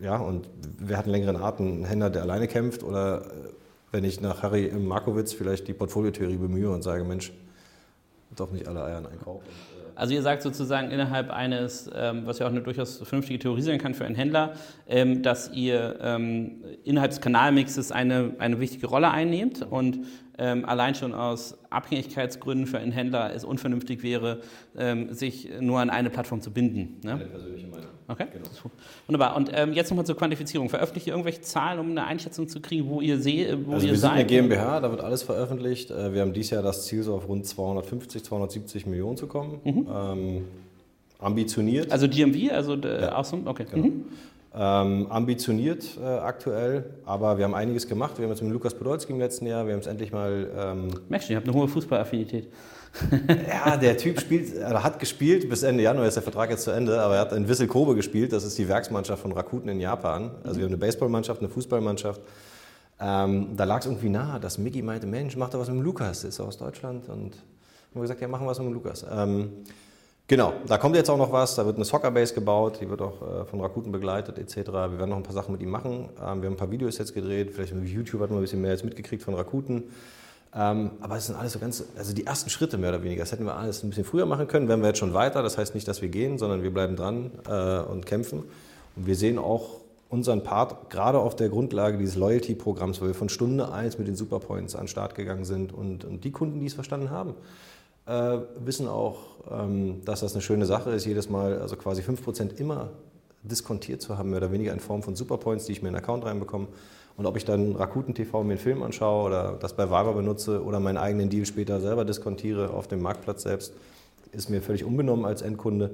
ja, 0.01 0.18
und 0.18 0.50
wer 0.77 0.98
hat 0.98 1.06
einen 1.06 1.13
längeren 1.13 1.36
Atem? 1.38 1.82
Ein 1.82 1.86
Händler, 1.86 2.10
der 2.10 2.22
alleine 2.24 2.48
kämpft 2.48 2.84
oder 2.84 3.22
äh, 3.22 3.50
wenn 3.91 4.03
ich 4.03 4.22
nach 4.22 4.44
Harry 4.44 4.72
Markowitz 4.72 5.34
vielleicht 5.34 5.68
die 5.68 5.74
Portfoliotheorie 5.74 6.38
bemühe 6.38 6.70
und 6.70 6.84
sage, 6.84 7.03
Mensch, 7.03 7.32
doch 8.36 8.51
nicht 8.51 8.68
alle 8.68 8.84
Eier 8.84 8.98
einen 8.98 9.20
Korb. 9.24 9.41
Also 9.96 10.13
ihr 10.13 10.22
sagt 10.22 10.44
sozusagen 10.44 10.91
innerhalb 10.91 11.29
eines, 11.29 11.89
ähm, 11.94 12.22
was 12.25 12.39
ja 12.39 12.46
auch 12.46 12.51
eine 12.51 12.62
durchaus 12.62 13.00
vernünftige 13.00 13.39
Theorie 13.39 13.62
sein 13.62 13.79
kann 13.79 13.94
für 13.94 14.06
einen 14.06 14.15
Händler, 14.15 14.53
ähm, 14.88 15.24
dass 15.24 15.51
ihr 15.51 16.00
ähm, 16.01 16.63
innerhalb 16.86 17.12
des 17.12 17.20
Kanalmixes 17.20 17.91
eine, 17.91 18.32
eine 18.39 18.62
wichtige 18.62 18.88
Rolle 18.88 19.12
einnehmt 19.12 19.62
und 19.70 20.06
allein 20.43 20.96
schon 20.96 21.13
aus 21.13 21.58
Abhängigkeitsgründen 21.69 22.67
für 22.67 22.79
einen 22.79 22.91
Händler 22.91 23.34
es 23.34 23.43
unvernünftig 23.43 24.03
wäre, 24.03 24.41
ähm, 24.77 25.13
sich 25.13 25.50
nur 25.60 25.79
an 25.79 25.89
eine 25.89 26.10
Plattform 26.10 26.41
zu 26.41 26.51
binden. 26.51 27.00
Ne? 27.03 27.13
Eine 27.13 27.25
persönliche 27.25 27.67
Meinung. 27.67 27.89
Okay, 28.08 28.25
genau. 28.34 28.46
wunderbar. 29.05 29.36
Und 29.36 29.51
ähm, 29.53 29.74
jetzt 29.74 29.91
nochmal 29.91 30.05
zur 30.05 30.17
Quantifizierung. 30.17 30.67
Veröffentlicht 30.67 31.05
ihr 31.05 31.13
irgendwelche 31.13 31.41
Zahlen, 31.41 31.79
um 31.79 31.91
eine 31.91 32.05
Einschätzung 32.05 32.48
zu 32.48 32.60
kriegen, 32.60 32.89
wo 32.89 33.01
ihr 33.01 33.19
seht, 33.19 33.67
wo 33.67 33.74
also 33.74 33.86
ihr 33.86 33.91
wir 33.91 34.00
seid? 34.00 34.27
Wir 34.27 34.39
sind 34.39 34.41
eine 34.41 34.50
GmbH, 34.50 34.79
da 34.79 34.89
wird 34.89 35.01
alles 35.01 35.22
veröffentlicht. 35.22 35.91
Äh, 35.91 36.13
wir 36.13 36.22
haben 36.22 36.34
dieses 36.34 36.51
Jahr 36.51 36.63
das 36.63 36.86
Ziel, 36.86 37.03
so 37.03 37.13
auf 37.15 37.27
rund 37.27 37.46
250, 37.46 38.24
270 38.24 38.88
Millionen 38.88 39.15
zu 39.15 39.27
kommen. 39.27 39.60
Mhm. 39.63 39.88
Ähm, 39.93 40.46
ambitioniert. 41.19 41.91
Also 41.91 42.08
DMV, 42.08 42.51
also 42.51 42.75
ja. 42.75 43.15
auch 43.15 43.25
so? 43.25 43.39
Okay. 43.46 43.65
Genau. 43.69 43.88
Mhm. 43.88 44.05
Ähm, 44.51 45.06
ambitioniert 45.12 45.86
äh, 46.01 46.03
aktuell, 46.03 46.86
aber 47.06 47.38
wir 47.38 47.46
haben 47.46 47.53
einiges 47.53 47.88
gemacht. 47.88 48.18
Wir 48.18 48.24
haben 48.25 48.32
jetzt 48.32 48.41
mit 48.41 48.51
Lukas 48.51 48.74
Podolski 48.74 49.13
im 49.13 49.20
letzten 49.20 49.46
Jahr, 49.46 49.68
wir 49.68 49.74
haben 49.74 49.82
es 49.82 49.86
endlich 49.86 50.12
mal. 50.12 50.50
Ähm 50.58 50.88
Merkst 51.08 51.29
du, 51.29 51.34
ihr 51.34 51.38
habt 51.38 51.48
eine 51.48 51.56
hohe 51.56 51.68
Fußballaffinität. 51.68 52.48
ja, 53.48 53.77
der 53.77 53.96
Typ 53.98 54.20
spielt, 54.20 54.56
er 54.56 54.84
hat 54.84 54.98
gespielt, 54.98 55.48
bis 55.48 55.62
Ende 55.62 55.84
Januar 55.84 56.08
ist 56.08 56.15
der 56.15 56.24
Vertrag 56.24 56.50
jetzt 56.50 56.63
zu 56.63 56.72
Ende, 56.72 57.00
aber 57.00 57.15
er 57.15 57.22
hat 57.22 57.34
in 57.34 57.48
Wissel 57.48 57.68
Kobe 57.68 57.94
gespielt, 57.94 58.34
das 58.34 58.44
ist 58.44 58.58
die 58.58 58.68
Werksmannschaft 58.68 59.22
von 59.22 59.32
Rakuten 59.32 59.70
in 59.70 59.79
Japan. 59.79 60.32
Also 60.44 60.58
wir 60.58 60.63
haben 60.63 60.72
eine 60.72 60.77
Baseballmannschaft, 60.77 61.41
eine 61.41 61.50
Fußballmannschaft. 61.50 62.20
Ähm, 63.00 63.56
da 63.56 63.63
lag 63.65 63.82
es 63.82 63.86
irgendwie 63.86 64.10
nahe, 64.10 64.39
dass 64.39 64.58
Mickey 64.58 64.82
meinte, 64.82 65.06
Mensch, 65.06 65.38
mach 65.38 65.50
doch 65.50 65.60
was 65.60 65.70
mit 65.70 65.84
Lukas, 65.84 66.22
der 66.22 66.29
ist 66.29 66.39
aus 66.39 66.58
Deutschland. 66.58 67.08
Und 67.08 67.36
haben 67.36 67.36
wir 67.94 68.01
gesagt, 68.01 68.22
ja, 68.22 68.27
machen 68.27 68.46
wir 68.46 68.50
was 68.50 68.60
mit 68.60 68.74
Lukas. 68.74 69.06
Ähm, 69.10 69.51
Genau, 70.29 70.53
da 70.67 70.77
kommt 70.77 70.95
jetzt 70.95 71.09
auch 71.09 71.17
noch 71.17 71.31
was, 71.31 71.55
da 71.55 71.65
wird 71.65 71.77
eine 71.77 71.86
Soccer-Base 71.86 72.36
gebaut, 72.36 72.77
die 72.79 72.88
wird 72.88 73.01
auch 73.01 73.19
äh, 73.19 73.45
von 73.45 73.62
Rakuten 73.62 73.91
begleitet 73.91 74.38
etc. 74.38 74.57
Wir 74.67 75.00
werden 75.00 75.09
noch 75.09 75.17
ein 75.17 75.24
paar 75.24 75.33
Sachen 75.33 75.53
mit 75.53 75.62
ihm 75.63 75.71
machen. 75.71 76.07
Ähm, 76.19 76.41
wir 76.43 76.45
haben 76.45 76.53
ein 76.53 76.55
paar 76.55 76.69
Videos 76.69 77.00
jetzt 77.00 77.15
gedreht, 77.15 77.50
vielleicht 77.51 77.74
mit 77.74 77.89
YouTube 77.89 78.21
hat 78.21 78.29
man 78.29 78.38
ein 78.38 78.43
bisschen 78.43 78.62
mehr 78.62 78.69
jetzt 78.69 78.86
mitgekriegt 78.86 79.24
von 79.24 79.33
Rakuten. 79.33 79.86
Ähm, 80.53 80.91
aber 81.01 81.17
es 81.17 81.25
sind 81.25 81.36
alles 81.36 81.53
so 81.53 81.57
ganz, 81.57 81.83
also 81.98 82.13
die 82.13 82.27
ersten 82.27 82.51
Schritte 82.51 82.77
mehr 82.77 82.91
oder 82.91 83.01
weniger. 83.01 83.24
Das 83.24 83.31
hätten 83.31 83.43
wir 83.45 83.55
alles 83.55 83.81
ein 83.81 83.89
bisschen 83.89 84.05
früher 84.05 84.27
machen 84.27 84.48
können, 84.48 84.67
wären 84.67 84.81
wir 84.81 84.89
jetzt 84.89 85.00
schon 85.00 85.15
weiter. 85.15 85.41
Das 85.41 85.57
heißt 85.57 85.74
nicht, 85.74 85.88
dass 85.88 86.03
wir 86.03 86.09
gehen, 86.09 86.38
sondern 86.38 86.62
wir 86.62 86.71
bleiben 86.71 86.95
dran 86.95 87.31
äh, 87.48 87.79
und 87.91 88.05
kämpfen. 88.05 88.43
Und 88.95 89.07
wir 89.07 89.15
sehen 89.15 89.39
auch 89.39 89.79
unseren 90.09 90.43
Part 90.43 90.91
gerade 90.91 91.17
auf 91.17 91.36
der 91.38 91.50
Grundlage 91.50 91.98
dieses 91.98 92.13
Loyalty-Programms, 92.15 93.01
weil 93.01 93.07
wir 93.07 93.15
von 93.15 93.29
Stunde 93.29 93.71
1 93.71 93.98
mit 93.98 94.07
den 94.07 94.15
Superpoints 94.15 94.75
an 94.75 94.81
den 94.81 94.88
Start 94.89 95.15
gegangen 95.15 95.45
sind 95.45 95.74
und, 95.74 96.05
und 96.05 96.24
die 96.24 96.31
Kunden, 96.31 96.59
die 96.59 96.67
es 96.67 96.75
verstanden 96.75 97.09
haben, 97.09 97.33
äh, 98.09 98.39
wissen 98.65 98.87
auch, 98.87 99.19
ähm, 99.51 100.01
dass 100.03 100.21
das 100.21 100.33
eine 100.33 100.41
schöne 100.41 100.65
Sache 100.65 100.91
ist, 100.91 101.05
jedes 101.05 101.29
Mal 101.29 101.59
also 101.59 101.75
quasi 101.75 102.01
5% 102.01 102.57
immer 102.59 102.89
diskontiert 103.43 104.01
zu 104.01 104.17
haben, 104.17 104.31
mehr 104.31 104.37
oder 104.37 104.51
weniger 104.51 104.73
in 104.73 104.79
Form 104.79 105.03
von 105.03 105.15
Superpoints, 105.15 105.65
die 105.65 105.73
ich 105.73 105.81
mir 105.81 105.89
in 105.89 105.93
den 105.93 106.03
Account 106.03 106.25
reinbekomme. 106.25 106.67
Und 107.15 107.25
ob 107.25 107.37
ich 107.37 107.45
dann 107.45 107.75
Rakuten 107.75 108.15
TV 108.15 108.43
mir 108.43 108.51
einen 108.51 108.59
Film 108.59 108.81
anschaue 108.81 109.25
oder 109.25 109.57
das 109.59 109.75
bei 109.75 109.89
Viber 109.89 110.13
benutze 110.13 110.63
oder 110.63 110.79
meinen 110.79 110.97
eigenen 110.97 111.29
Deal 111.29 111.45
später 111.45 111.79
selber 111.79 112.05
diskontiere 112.05 112.71
auf 112.71 112.87
dem 112.87 113.01
Marktplatz 113.01 113.43
selbst, 113.43 113.73
ist 114.31 114.49
mir 114.49 114.61
völlig 114.61 114.83
unbenommen 114.83 115.25
als 115.25 115.41
Endkunde. 115.41 115.91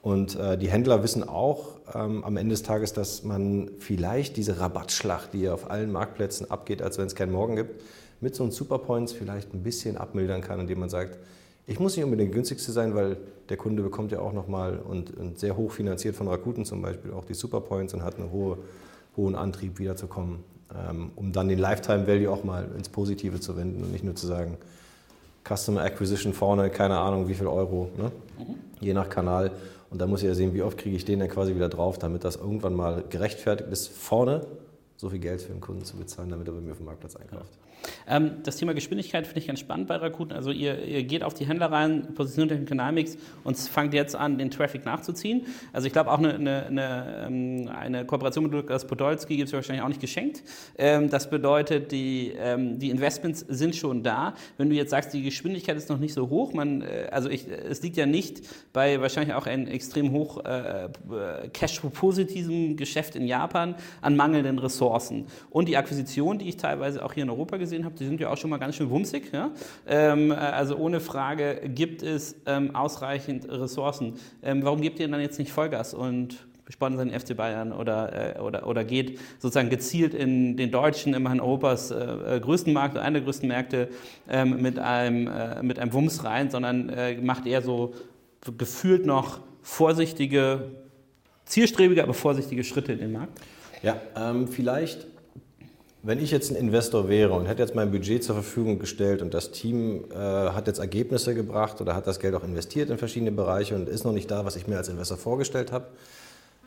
Und 0.00 0.36
äh, 0.36 0.56
die 0.56 0.70
Händler 0.70 1.02
wissen 1.02 1.28
auch 1.28 1.80
ähm, 1.94 2.24
am 2.24 2.36
Ende 2.36 2.52
des 2.52 2.62
Tages, 2.62 2.92
dass 2.92 3.24
man 3.24 3.70
vielleicht 3.78 4.36
diese 4.36 4.60
Rabattschlacht, 4.60 5.34
die 5.34 5.48
auf 5.48 5.70
allen 5.70 5.90
Marktplätzen 5.90 6.50
abgeht, 6.50 6.80
als 6.80 6.98
wenn 6.98 7.06
es 7.06 7.16
keinen 7.16 7.32
Morgen 7.32 7.56
gibt, 7.56 7.82
mit 8.20 8.34
so 8.34 8.44
einem 8.44 8.52
Superpoints 8.52 9.12
vielleicht 9.12 9.52
ein 9.54 9.62
bisschen 9.62 9.96
abmildern 9.96 10.40
kann, 10.40 10.60
indem 10.60 10.80
man 10.80 10.88
sagt, 10.88 11.18
ich 11.68 11.78
muss 11.78 11.96
nicht 11.96 12.04
unbedingt 12.04 12.30
der 12.30 12.34
günstigste 12.34 12.72
sein, 12.72 12.94
weil 12.94 13.18
der 13.50 13.58
Kunde 13.58 13.82
bekommt 13.82 14.10
ja 14.10 14.20
auch 14.20 14.32
nochmal 14.32 14.78
und, 14.78 15.16
und 15.16 15.38
sehr 15.38 15.56
hoch 15.56 15.70
finanziert 15.70 16.16
von 16.16 16.26
Rakuten 16.26 16.64
zum 16.64 16.80
Beispiel 16.80 17.12
auch 17.12 17.26
die 17.26 17.34
Superpoints 17.34 17.92
und 17.92 18.02
hat 18.02 18.16
einen 18.16 18.32
hohe, 18.32 18.56
hohen 19.16 19.34
Antrieb 19.34 19.78
wiederzukommen, 19.78 20.42
ähm, 20.74 21.10
um 21.14 21.30
dann 21.32 21.48
den 21.48 21.58
Lifetime 21.58 22.06
Value 22.06 22.30
auch 22.30 22.42
mal 22.42 22.66
ins 22.76 22.88
Positive 22.88 23.38
zu 23.38 23.56
wenden 23.56 23.84
und 23.84 23.92
nicht 23.92 24.02
nur 24.02 24.16
zu 24.16 24.26
sagen, 24.26 24.56
Customer 25.46 25.82
Acquisition 25.82 26.32
vorne, 26.32 26.70
keine 26.70 26.98
Ahnung 26.98 27.28
wie 27.28 27.34
viel 27.34 27.46
Euro, 27.46 27.90
ne? 27.98 28.12
mhm. 28.38 28.54
je 28.80 28.94
nach 28.94 29.10
Kanal. 29.10 29.50
Und 29.90 30.00
da 30.00 30.06
muss 30.06 30.22
ich 30.22 30.28
ja 30.28 30.34
sehen, 30.34 30.54
wie 30.54 30.62
oft 30.62 30.78
kriege 30.78 30.96
ich 30.96 31.04
den 31.04 31.20
dann 31.20 31.28
quasi 31.28 31.54
wieder 31.54 31.68
drauf, 31.68 31.98
damit 31.98 32.24
das 32.24 32.36
irgendwann 32.36 32.74
mal 32.74 33.04
gerechtfertigt 33.08 33.70
ist, 33.70 33.88
vorne 33.88 34.46
so 34.96 35.10
viel 35.10 35.18
Geld 35.18 35.42
für 35.42 35.52
den 35.52 35.60
Kunden 35.60 35.84
zu 35.84 35.96
bezahlen, 35.96 36.30
damit 36.30 36.48
er 36.48 36.54
bei 36.54 36.60
mir 36.60 36.72
auf 36.72 36.78
dem 36.78 36.86
Marktplatz 36.86 37.16
einkauft. 37.16 37.52
Ähm, 38.06 38.42
das 38.42 38.56
Thema 38.56 38.74
Geschwindigkeit 38.74 39.26
finde 39.26 39.40
ich 39.40 39.46
ganz 39.46 39.60
spannend 39.60 39.88
bei 39.88 39.96
Rakuten. 39.96 40.36
Also 40.36 40.50
ihr, 40.50 40.84
ihr, 40.84 41.04
geht 41.04 41.22
auf 41.22 41.34
die 41.34 41.46
Händler 41.46 41.70
rein, 41.70 42.14
positioniert 42.14 42.58
den 42.58 42.66
Canalmix 42.66 43.16
und 43.44 43.56
fangt 43.58 43.94
jetzt 43.94 44.16
an, 44.16 44.38
den 44.38 44.50
Traffic 44.50 44.84
nachzuziehen. 44.84 45.46
Also 45.72 45.86
ich 45.86 45.92
glaube 45.92 46.10
auch 46.10 46.18
eine, 46.18 46.34
eine, 46.34 46.66
eine, 46.66 47.24
ähm, 47.26 47.68
eine, 47.68 48.04
Kooperation 48.04 48.44
mit 48.44 48.52
Lukas 48.52 48.86
Podolski 48.86 49.36
gibt 49.36 49.48
es 49.48 49.52
wahrscheinlich 49.54 49.82
auch 49.82 49.88
nicht 49.88 50.00
geschenkt. 50.00 50.42
Ähm, 50.76 51.10
das 51.10 51.30
bedeutet, 51.30 51.92
die, 51.92 52.32
ähm, 52.38 52.78
die 52.78 52.90
Investments 52.90 53.44
sind 53.48 53.76
schon 53.76 54.02
da. 54.02 54.34
Wenn 54.56 54.70
du 54.70 54.76
jetzt 54.76 54.90
sagst, 54.90 55.12
die 55.12 55.22
Geschwindigkeit 55.22 55.76
ist 55.76 55.88
noch 55.88 55.98
nicht 55.98 56.14
so 56.14 56.28
hoch, 56.28 56.52
man, 56.52 56.82
äh, 56.82 57.08
also 57.10 57.28
ich, 57.28 57.46
es 57.48 57.82
liegt 57.82 57.96
ja 57.96 58.06
nicht 58.06 58.42
bei 58.72 59.00
wahrscheinlich 59.00 59.34
auch 59.34 59.46
einem 59.46 59.66
extrem 59.66 60.12
hoch 60.12 60.44
äh, 60.44 60.88
Cash-positiven 61.52 62.76
Geschäft 62.76 63.16
in 63.16 63.26
Japan 63.26 63.74
an 64.00 64.16
mangelnden 64.16 64.58
Ressourcen. 64.58 65.26
Und 65.50 65.68
die 65.68 65.76
Akquisition, 65.76 66.38
die 66.38 66.48
ich 66.48 66.56
teilweise 66.56 67.04
auch 67.04 67.12
hier 67.12 67.24
in 67.24 67.30
Europa 67.30 67.56
gesehen 67.56 67.67
habe, 67.84 67.94
die 67.94 68.06
sind 68.06 68.20
ja 68.20 68.30
auch 68.30 68.36
schon 68.36 68.50
mal 68.50 68.58
ganz 68.58 68.76
schön 68.76 68.90
wumsig. 68.90 69.32
Ja? 69.32 69.50
Ähm, 69.86 70.32
also 70.32 70.76
ohne 70.76 71.00
Frage 71.00 71.60
gibt 71.68 72.02
es 72.02 72.36
ähm, 72.46 72.74
ausreichend 72.74 73.48
Ressourcen. 73.48 74.14
Ähm, 74.42 74.64
warum 74.64 74.80
gebt 74.80 74.98
ihr 75.00 75.08
dann 75.08 75.20
jetzt 75.20 75.38
nicht 75.38 75.52
Vollgas 75.52 75.94
und 75.94 76.46
sponsern 76.68 77.08
den 77.08 77.18
FC 77.18 77.36
Bayern 77.36 77.72
oder, 77.72 78.36
äh, 78.36 78.40
oder, 78.40 78.66
oder 78.66 78.84
geht 78.84 79.18
sozusagen 79.38 79.70
gezielt 79.70 80.14
in 80.14 80.56
den 80.56 80.70
deutschen, 80.70 81.14
immerhin 81.14 81.40
Europas 81.40 81.90
äh, 81.90 82.36
äh 82.36 82.40
größten 82.40 82.72
Markt, 82.72 82.96
einer 82.98 83.18
der 83.18 83.22
größten 83.22 83.48
Märkte 83.48 83.88
ähm, 84.28 84.60
mit, 84.60 84.78
einem, 84.78 85.26
äh, 85.26 85.62
mit 85.62 85.78
einem 85.78 85.92
Wumms 85.92 86.24
rein, 86.24 86.50
sondern 86.50 86.88
äh, 86.90 87.16
macht 87.16 87.46
eher 87.46 87.62
so 87.62 87.94
gefühlt 88.56 89.06
noch 89.06 89.40
vorsichtige, 89.62 90.70
zielstrebige, 91.44 92.02
aber 92.02 92.14
vorsichtige 92.14 92.64
Schritte 92.64 92.92
in 92.92 92.98
den 92.98 93.12
Markt? 93.12 93.40
Ja, 93.82 94.00
ähm, 94.16 94.48
vielleicht 94.48 95.06
wenn 96.02 96.20
ich 96.20 96.30
jetzt 96.30 96.50
ein 96.50 96.56
Investor 96.56 97.08
wäre 97.08 97.32
und 97.32 97.46
hätte 97.46 97.62
jetzt 97.62 97.74
mein 97.74 97.90
Budget 97.90 98.22
zur 98.22 98.36
Verfügung 98.36 98.78
gestellt 98.78 99.20
und 99.20 99.34
das 99.34 99.50
Team 99.50 100.04
äh, 100.12 100.16
hat 100.16 100.66
jetzt 100.66 100.78
Ergebnisse 100.78 101.34
gebracht 101.34 101.80
oder 101.80 101.94
hat 101.94 102.06
das 102.06 102.20
Geld 102.20 102.34
auch 102.34 102.44
investiert 102.44 102.90
in 102.90 102.98
verschiedene 102.98 103.32
Bereiche 103.32 103.74
und 103.74 103.88
ist 103.88 104.04
noch 104.04 104.12
nicht 104.12 104.30
da, 104.30 104.44
was 104.44 104.56
ich 104.56 104.66
mir 104.68 104.76
als 104.76 104.88
Investor 104.88 105.18
vorgestellt 105.18 105.72
habe, 105.72 105.86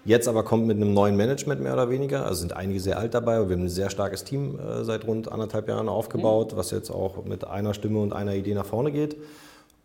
jetzt 0.04 0.28
aber 0.28 0.44
kommt 0.44 0.68
mit 0.68 0.78
einem 0.78 0.94
neuen 0.94 1.16
Management 1.16 1.62
mehr 1.62 1.74
oder 1.74 1.90
weniger, 1.90 2.26
also 2.26 2.42
sind 2.42 2.54
einige 2.54 2.80
sehr 2.82 2.98
alt 2.98 3.14
dabei, 3.14 3.48
wir 3.48 3.56
haben 3.56 3.64
ein 3.64 3.70
sehr 3.70 3.90
starkes 3.90 4.26
Team 4.26 4.60
äh, 4.60 4.84
seit 4.84 5.08
rund 5.08 5.32
anderthalb 5.32 5.70
Jahren 5.70 5.88
aufgebaut, 5.88 6.58
was 6.58 6.72
jetzt 6.72 6.90
auch 6.90 7.24
mit 7.24 7.48
einer 7.48 7.74
Stimme 7.74 8.00
und 8.00 8.12
einer 8.12 8.36
Idee 8.36 8.54
nach 8.54 8.66
vorne 8.66 8.92
geht. 8.92 9.16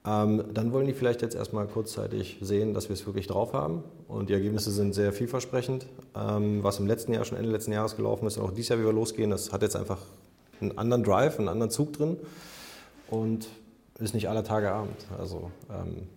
Ähm, 0.07 0.45
dann 0.55 0.73
wollen 0.73 0.87
die 0.87 0.93
vielleicht 0.93 1.23
jetzt 1.23 1.35
erstmal 1.35 1.67
kurzzeitig 1.67 2.39
sehen, 2.41 2.75
dass 2.75 2.89
wir 2.89 2.95
es 2.95 3.07
wirklich 3.07 3.27
drauf 3.27 3.53
haben. 3.53 3.83
Und 4.07 4.29
die 4.29 4.35
Ergebnisse 4.35 4.71
sind 4.71 4.95
sehr 4.95 5.13
vielversprechend. 5.13 5.87
Ähm, 6.17 6.63
was 6.63 6.79
im 6.79 6.87
letzten 6.87 7.13
Jahr, 7.13 7.25
schon 7.25 7.39
Ende 7.39 7.51
letzten 7.51 7.73
Jahres 7.73 7.97
gelaufen 7.97 8.27
ist 8.27 8.37
und 8.39 8.45
auch 8.45 8.53
dieses 8.53 8.69
Jahr 8.69 8.79
wieder 8.79 8.93
losgehen, 8.93 9.31
das 9.31 9.53
hat 9.53 9.63
jetzt 9.63 9.75
einfach 9.75 9.99
einen 10.61 10.79
anderen 10.79 11.03
Drive, 11.03 11.39
einen 11.39 11.49
anderen 11.49 11.71
Zug 11.71 11.93
drin 11.93 12.17
und 13.11 13.49
ist 13.99 14.15
nicht 14.15 14.29
aller 14.29 14.45
Tage 14.45 14.71
Abend. 14.71 15.07
Also 15.19 15.51
ähm, 15.71 16.09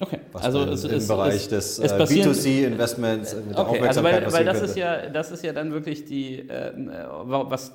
Okay, 0.00 0.18
also 0.32 0.64
es, 0.64 0.84
im 0.84 0.90
es, 0.96 1.06
Bereich 1.06 1.34
es, 1.34 1.76
des 1.76 1.78
äh, 1.78 1.86
B2C-Investments 1.86 3.36
mit 3.46 3.56
okay, 3.56 3.80
also 3.80 4.02
weil, 4.02 4.32
weil 4.32 4.44
das 4.44 4.60
ist 4.60 4.76
ja 4.76 5.08
das 5.08 5.30
ist 5.30 5.44
ja 5.44 5.52
dann 5.52 5.70
wirklich 5.70 6.04
die 6.04 6.48
äh, 6.48 6.72
was 6.76 7.72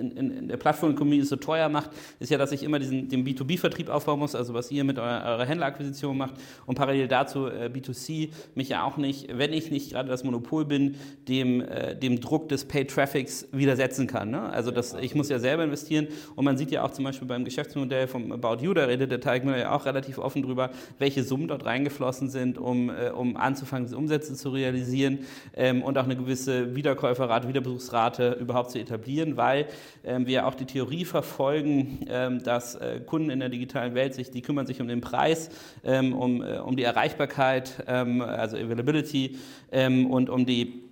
in, 0.00 0.10
in, 0.12 0.30
in 0.30 0.48
der 0.48 0.56
Plattform-Community 0.56 1.26
so 1.26 1.36
teuer 1.36 1.68
macht, 1.68 1.90
ist 2.18 2.30
ja, 2.30 2.38
dass 2.38 2.52
ich 2.52 2.62
immer 2.62 2.78
diesen, 2.78 3.08
den 3.08 3.24
B2B-Vertrieb 3.24 3.88
aufbauen 3.88 4.18
muss, 4.18 4.34
also 4.34 4.54
was 4.54 4.70
ihr 4.70 4.84
mit 4.84 4.98
eurer, 4.98 5.24
eurer 5.24 5.46
Händlerakquisition 5.46 6.16
macht 6.16 6.34
und 6.66 6.74
parallel 6.74 7.08
dazu 7.08 7.46
äh, 7.46 7.70
B2C 7.72 8.30
mich 8.54 8.70
ja 8.70 8.84
auch 8.84 8.96
nicht, 8.96 9.28
wenn 9.36 9.52
ich 9.52 9.70
nicht 9.70 9.92
gerade 9.92 10.08
das 10.08 10.24
Monopol 10.24 10.64
bin, 10.64 10.96
dem, 11.28 11.60
äh, 11.60 11.94
dem 11.94 12.20
Druck 12.20 12.48
des 12.48 12.64
Pay-Traffics 12.64 13.48
widersetzen 13.52 14.06
kann. 14.06 14.30
Ne? 14.30 14.42
Also 14.42 14.70
das, 14.70 14.94
ich 15.00 15.14
muss 15.14 15.28
ja 15.28 15.38
selber 15.38 15.64
investieren 15.64 16.08
und 16.34 16.44
man 16.44 16.56
sieht 16.56 16.70
ja 16.70 16.82
auch 16.82 16.90
zum 16.90 17.04
Beispiel 17.04 17.28
beim 17.28 17.44
Geschäftsmodell 17.44 18.08
vom 18.08 18.32
About 18.32 18.64
You, 18.64 18.74
da 18.74 18.84
redet 18.84 19.10
der 19.10 19.20
Teigmüller 19.20 19.58
ja 19.58 19.72
auch 19.72 19.84
relativ 19.84 20.18
offen 20.18 20.42
drüber, 20.42 20.70
welche 20.98 21.22
Summen 21.22 21.48
dort 21.48 21.64
reingeflossen 21.64 22.30
sind, 22.30 22.58
um, 22.58 22.90
äh, 22.90 23.10
um 23.10 23.36
anzufangen, 23.36 23.86
diese 23.86 23.96
Umsätze 23.96 24.34
zu 24.34 24.50
realisieren 24.50 25.20
ähm, 25.54 25.82
und 25.82 25.98
auch 25.98 26.04
eine 26.04 26.16
gewisse 26.16 26.74
Wiederkäuferrate, 26.74 27.48
Wiederbesuchsrate 27.48 28.36
überhaupt 28.40 28.70
zu 28.70 28.78
etablieren, 28.78 29.36
weil 29.36 29.66
wir 30.02 30.46
auch 30.46 30.54
die 30.54 30.64
Theorie 30.64 31.04
verfolgen, 31.04 32.06
ähm, 32.08 32.42
dass 32.42 32.74
äh, 32.74 33.00
Kunden 33.00 33.30
in 33.30 33.40
der 33.40 33.48
digitalen 33.48 33.94
Welt 33.94 34.14
sich, 34.14 34.30
die 34.30 34.42
kümmern 34.42 34.66
sich 34.66 34.80
um 34.80 34.88
den 34.88 35.00
Preis, 35.00 35.50
ähm, 35.84 36.12
um, 36.12 36.42
äh, 36.42 36.58
um 36.58 36.76
die 36.76 36.82
Erreichbarkeit, 36.82 37.86
also 37.86 38.56
Availability 38.56 39.36
und 39.72 40.30
um 40.30 40.46
die 40.46 40.89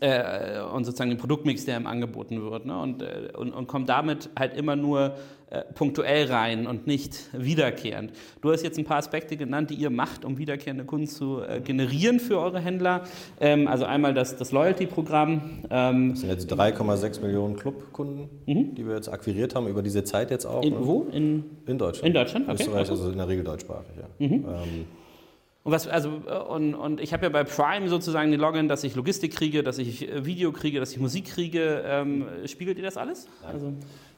äh, 0.00 0.60
und 0.60 0.84
sozusagen 0.84 1.10
den 1.10 1.18
Produktmix, 1.18 1.64
der 1.64 1.78
ihm 1.78 1.86
angeboten 1.86 2.42
wird. 2.42 2.66
Ne? 2.66 2.78
Und, 2.78 3.02
äh, 3.02 3.30
und, 3.36 3.52
und 3.52 3.66
kommt 3.66 3.88
damit 3.88 4.30
halt 4.36 4.56
immer 4.56 4.76
nur 4.76 5.14
äh, 5.52 5.64
punktuell 5.74 6.26
rein 6.32 6.66
und 6.66 6.86
nicht 6.86 7.28
wiederkehrend. 7.34 8.12
Du 8.40 8.50
hast 8.50 8.62
jetzt 8.62 8.78
ein 8.78 8.86
paar 8.86 8.96
Aspekte 8.96 9.36
genannt, 9.36 9.68
die 9.68 9.74
ihr 9.74 9.90
macht, 9.90 10.24
um 10.24 10.38
wiederkehrende 10.38 10.86
Kunden 10.86 11.06
zu 11.06 11.42
äh, 11.42 11.60
generieren 11.60 12.20
für 12.20 12.38
eure 12.38 12.58
Händler. 12.58 13.02
Ähm, 13.38 13.68
also 13.68 13.84
einmal 13.84 14.14
das, 14.14 14.34
das 14.36 14.50
Loyalty-Programm. 14.52 15.64
Ähm, 15.68 16.10
das 16.12 16.20
sind 16.20 16.30
jetzt 16.30 16.50
3,6 16.50 17.20
Millionen 17.20 17.56
Clubkunden, 17.56 18.30
mhm. 18.46 18.74
die 18.74 18.86
wir 18.86 18.94
jetzt 18.94 19.08
akquiriert 19.08 19.54
haben, 19.54 19.66
über 19.68 19.82
diese 19.82 20.04
Zeit 20.04 20.30
jetzt 20.30 20.46
auch. 20.46 20.62
In, 20.62 20.72
ne? 20.72 20.78
Wo? 20.80 21.06
In, 21.12 21.44
in 21.66 21.76
Deutschland. 21.76 22.06
In 22.06 22.14
Deutschland, 22.14 22.48
okay. 22.48 22.62
Österreich, 22.62 22.88
also 22.88 23.10
in 23.10 23.18
der 23.18 23.28
Regel 23.28 23.44
deutschsprachig, 23.44 23.92
ja. 23.96 24.26
Mhm. 24.26 24.32
Ähm, 24.32 24.86
und, 25.64 25.70
was, 25.70 25.86
also, 25.86 26.10
und, 26.48 26.74
und 26.74 27.00
ich 27.00 27.12
habe 27.12 27.24
ja 27.24 27.28
bei 27.28 27.44
Prime 27.44 27.88
sozusagen 27.88 28.32
den 28.32 28.40
Login, 28.40 28.66
dass 28.66 28.82
ich 28.82 28.96
Logistik 28.96 29.32
kriege, 29.32 29.62
dass 29.62 29.78
ich 29.78 30.10
äh, 30.10 30.24
Video 30.24 30.50
kriege, 30.50 30.80
dass 30.80 30.90
ich 30.90 30.98
Musik 30.98 31.26
kriege. 31.26 31.84
Ähm, 31.86 32.26
spiegelt 32.46 32.78
ihr 32.78 32.84
das 32.84 32.96
alles? 32.96 33.28
Nein. 33.42 33.52
Also 33.52 33.66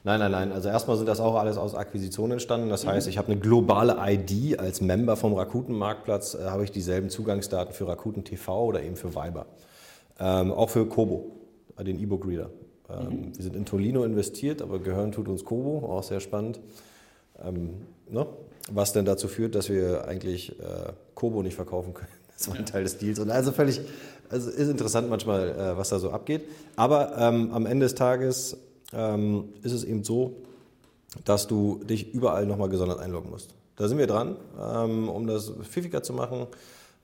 nein, 0.03 0.19
nein, 0.19 0.31
nein. 0.31 0.51
Also 0.51 0.69
erstmal 0.69 0.97
sind 0.97 1.07
das 1.07 1.19
auch 1.19 1.35
alles 1.35 1.57
aus 1.57 1.75
Akquisitionen 1.75 2.33
entstanden. 2.33 2.69
Das 2.69 2.83
mhm. 2.83 2.89
heißt, 2.89 3.07
ich 3.07 3.19
habe 3.19 3.31
eine 3.31 3.39
globale 3.39 3.95
ID 3.99 4.59
als 4.59 4.81
Member 4.81 5.15
vom 5.15 5.33
Rakuten-Marktplatz, 5.33 6.33
äh, 6.33 6.45
habe 6.45 6.63
ich 6.63 6.71
dieselben 6.71 7.11
Zugangsdaten 7.11 7.75
für 7.75 7.87
Rakuten 7.87 8.23
TV 8.23 8.65
oder 8.65 8.81
eben 8.81 8.95
für 8.95 9.13
Viber. 9.13 9.45
Ähm, 10.19 10.51
auch 10.51 10.71
für 10.71 10.87
Kobo, 10.87 11.31
äh, 11.77 11.83
den 11.83 11.99
E-Book-Reader. 11.99 12.49
Ähm, 12.89 12.95
mhm. 12.97 13.35
Wir 13.35 13.43
sind 13.43 13.55
in 13.55 13.65
Tolino 13.65 14.03
investiert, 14.03 14.63
aber 14.63 14.79
gehören 14.79 15.11
tut 15.11 15.27
uns 15.27 15.45
Kobo, 15.45 15.85
auch 15.85 16.01
sehr 16.01 16.21
spannend. 16.21 16.59
Ähm, 17.43 17.75
ne? 18.09 18.27
was 18.71 18.93
dann 18.93 19.05
dazu 19.05 19.27
führt, 19.27 19.55
dass 19.55 19.69
wir 19.69 20.07
eigentlich 20.07 20.59
äh, 20.59 20.93
Kobo 21.13 21.43
nicht 21.43 21.55
verkaufen 21.55 21.93
können. 21.93 22.09
Das 22.37 22.49
war 22.49 22.57
ein 22.57 22.65
Teil 22.65 22.83
des 22.83 22.97
Deals. 22.97 23.19
Und 23.19 23.31
also 23.31 23.53
völlig, 23.53 23.79
also 24.27 24.49
ist 24.49 24.67
interessant 24.67 25.09
manchmal, 25.09 25.51
äh, 25.51 25.77
was 25.77 25.87
da 25.87 25.99
so 25.99 26.11
abgeht. 26.11 26.41
Aber 26.75 27.17
ähm, 27.17 27.51
am 27.53 27.65
Ende 27.65 27.85
des 27.85 27.95
Tages 27.95 28.57
ähm, 28.91 29.53
ist 29.63 29.71
es 29.71 29.85
eben 29.85 30.03
so, 30.03 30.35
dass 31.23 31.47
du 31.47 31.81
dich 31.85 32.13
überall 32.13 32.45
nochmal 32.45 32.67
gesondert 32.67 32.99
einloggen 32.99 33.29
musst. 33.29 33.51
Da 33.77 33.87
sind 33.87 33.99
wir 33.99 34.07
dran, 34.07 34.35
ähm, 34.61 35.07
um 35.07 35.27
das 35.27 35.49
pfiffiger 35.49 36.03
zu 36.03 36.11
machen. 36.11 36.47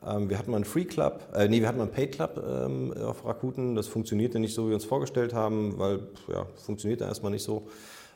Ähm, 0.06 0.30
wir 0.30 0.38
hatten 0.38 0.52
mal 0.52 0.58
einen 0.58 0.66
Free 0.66 0.84
Club, 0.84 1.22
äh, 1.34 1.48
nee, 1.48 1.62
wir 1.62 1.70
hatten 1.70 1.78
mal 1.78 1.86
einen 1.86 1.94
Paid 1.94 2.12
Club 2.12 2.44
ähm, 2.46 2.94
auf 3.02 3.24
Rakuten. 3.24 3.76
Das 3.76 3.88
funktionierte 3.88 4.38
nicht 4.38 4.54
so, 4.54 4.66
wie 4.66 4.72
wir 4.72 4.76
uns 4.76 4.84
vorgestellt 4.84 5.34
haben, 5.34 5.80
weil, 5.80 6.00
ja, 6.28 6.46
funktionierte 6.58 7.06
erstmal 7.06 7.32
nicht 7.32 7.44
so. 7.44 7.70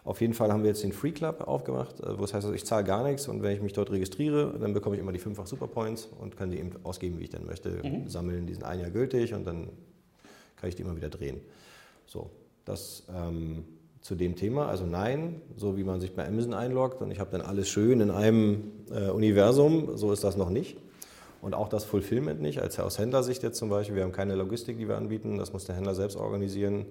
Auf 0.05 0.21
jeden 0.21 0.33
Fall 0.33 0.51
haben 0.53 0.61
wir 0.61 0.69
jetzt 0.69 0.83
den 0.83 0.93
Free 0.93 1.11
Club 1.11 1.41
aufgemacht, 1.47 1.99
äh, 1.99 2.17
wo 2.17 2.23
es 2.23 2.33
heißt, 2.33 2.45
also 2.45 2.53
ich 2.53 2.63
zahle 2.63 2.83
gar 2.83 3.03
nichts 3.03 3.27
und 3.27 3.41
wenn 3.41 3.51
ich 3.51 3.61
mich 3.61 3.73
dort 3.73 3.91
registriere, 3.91 4.53
dann 4.59 4.73
bekomme 4.73 4.95
ich 4.95 5.01
immer 5.01 5.11
die 5.11 5.19
fünffach 5.19 5.47
Superpoints 5.47 6.09
und 6.19 6.37
kann 6.37 6.51
die 6.51 6.59
eben 6.59 6.71
ausgeben, 6.83 7.19
wie 7.19 7.23
ich 7.23 7.31
dann 7.31 7.45
möchte. 7.45 7.81
Mhm. 7.83 8.07
Sammeln, 8.07 8.45
die 8.45 8.53
sind 8.53 8.63
ein 8.63 8.79
Jahr 8.79 8.91
gültig 8.91 9.33
und 9.33 9.45
dann 9.45 9.69
kann 10.55 10.69
ich 10.69 10.75
die 10.75 10.83
immer 10.83 10.95
wieder 10.95 11.09
drehen. 11.09 11.41
So, 12.05 12.29
das 12.65 13.03
ähm, 13.13 13.65
zu 14.01 14.13
dem 14.13 14.35
Thema. 14.35 14.67
Also 14.67 14.85
nein, 14.85 15.41
so 15.57 15.75
wie 15.75 15.83
man 15.83 15.99
sich 15.99 16.13
bei 16.13 16.27
Amazon 16.27 16.53
einloggt 16.53 17.01
und 17.01 17.09
ich 17.09 17.19
habe 17.19 17.31
dann 17.31 17.41
alles 17.41 17.67
schön 17.67 17.99
in 17.99 18.11
einem 18.11 18.71
äh, 18.91 19.09
Universum, 19.09 19.97
so 19.97 20.11
ist 20.11 20.23
das 20.23 20.37
noch 20.37 20.51
nicht. 20.51 20.77
Und 21.41 21.55
auch 21.55 21.67
das 21.67 21.83
Fulfillment 21.83 22.41
nicht, 22.41 22.61
als 22.61 22.79
aus 22.79 22.99
Händlersicht 22.99 23.41
jetzt 23.41 23.57
zum 23.57 23.69
Beispiel. 23.69 23.95
Wir 23.95 24.03
haben 24.03 24.11
keine 24.11 24.35
Logistik, 24.35 24.77
die 24.77 24.87
wir 24.87 24.97
anbieten, 24.97 25.39
das 25.39 25.51
muss 25.51 25.65
der 25.65 25.75
Händler 25.75 25.95
selbst 25.95 26.15
organisieren. 26.15 26.85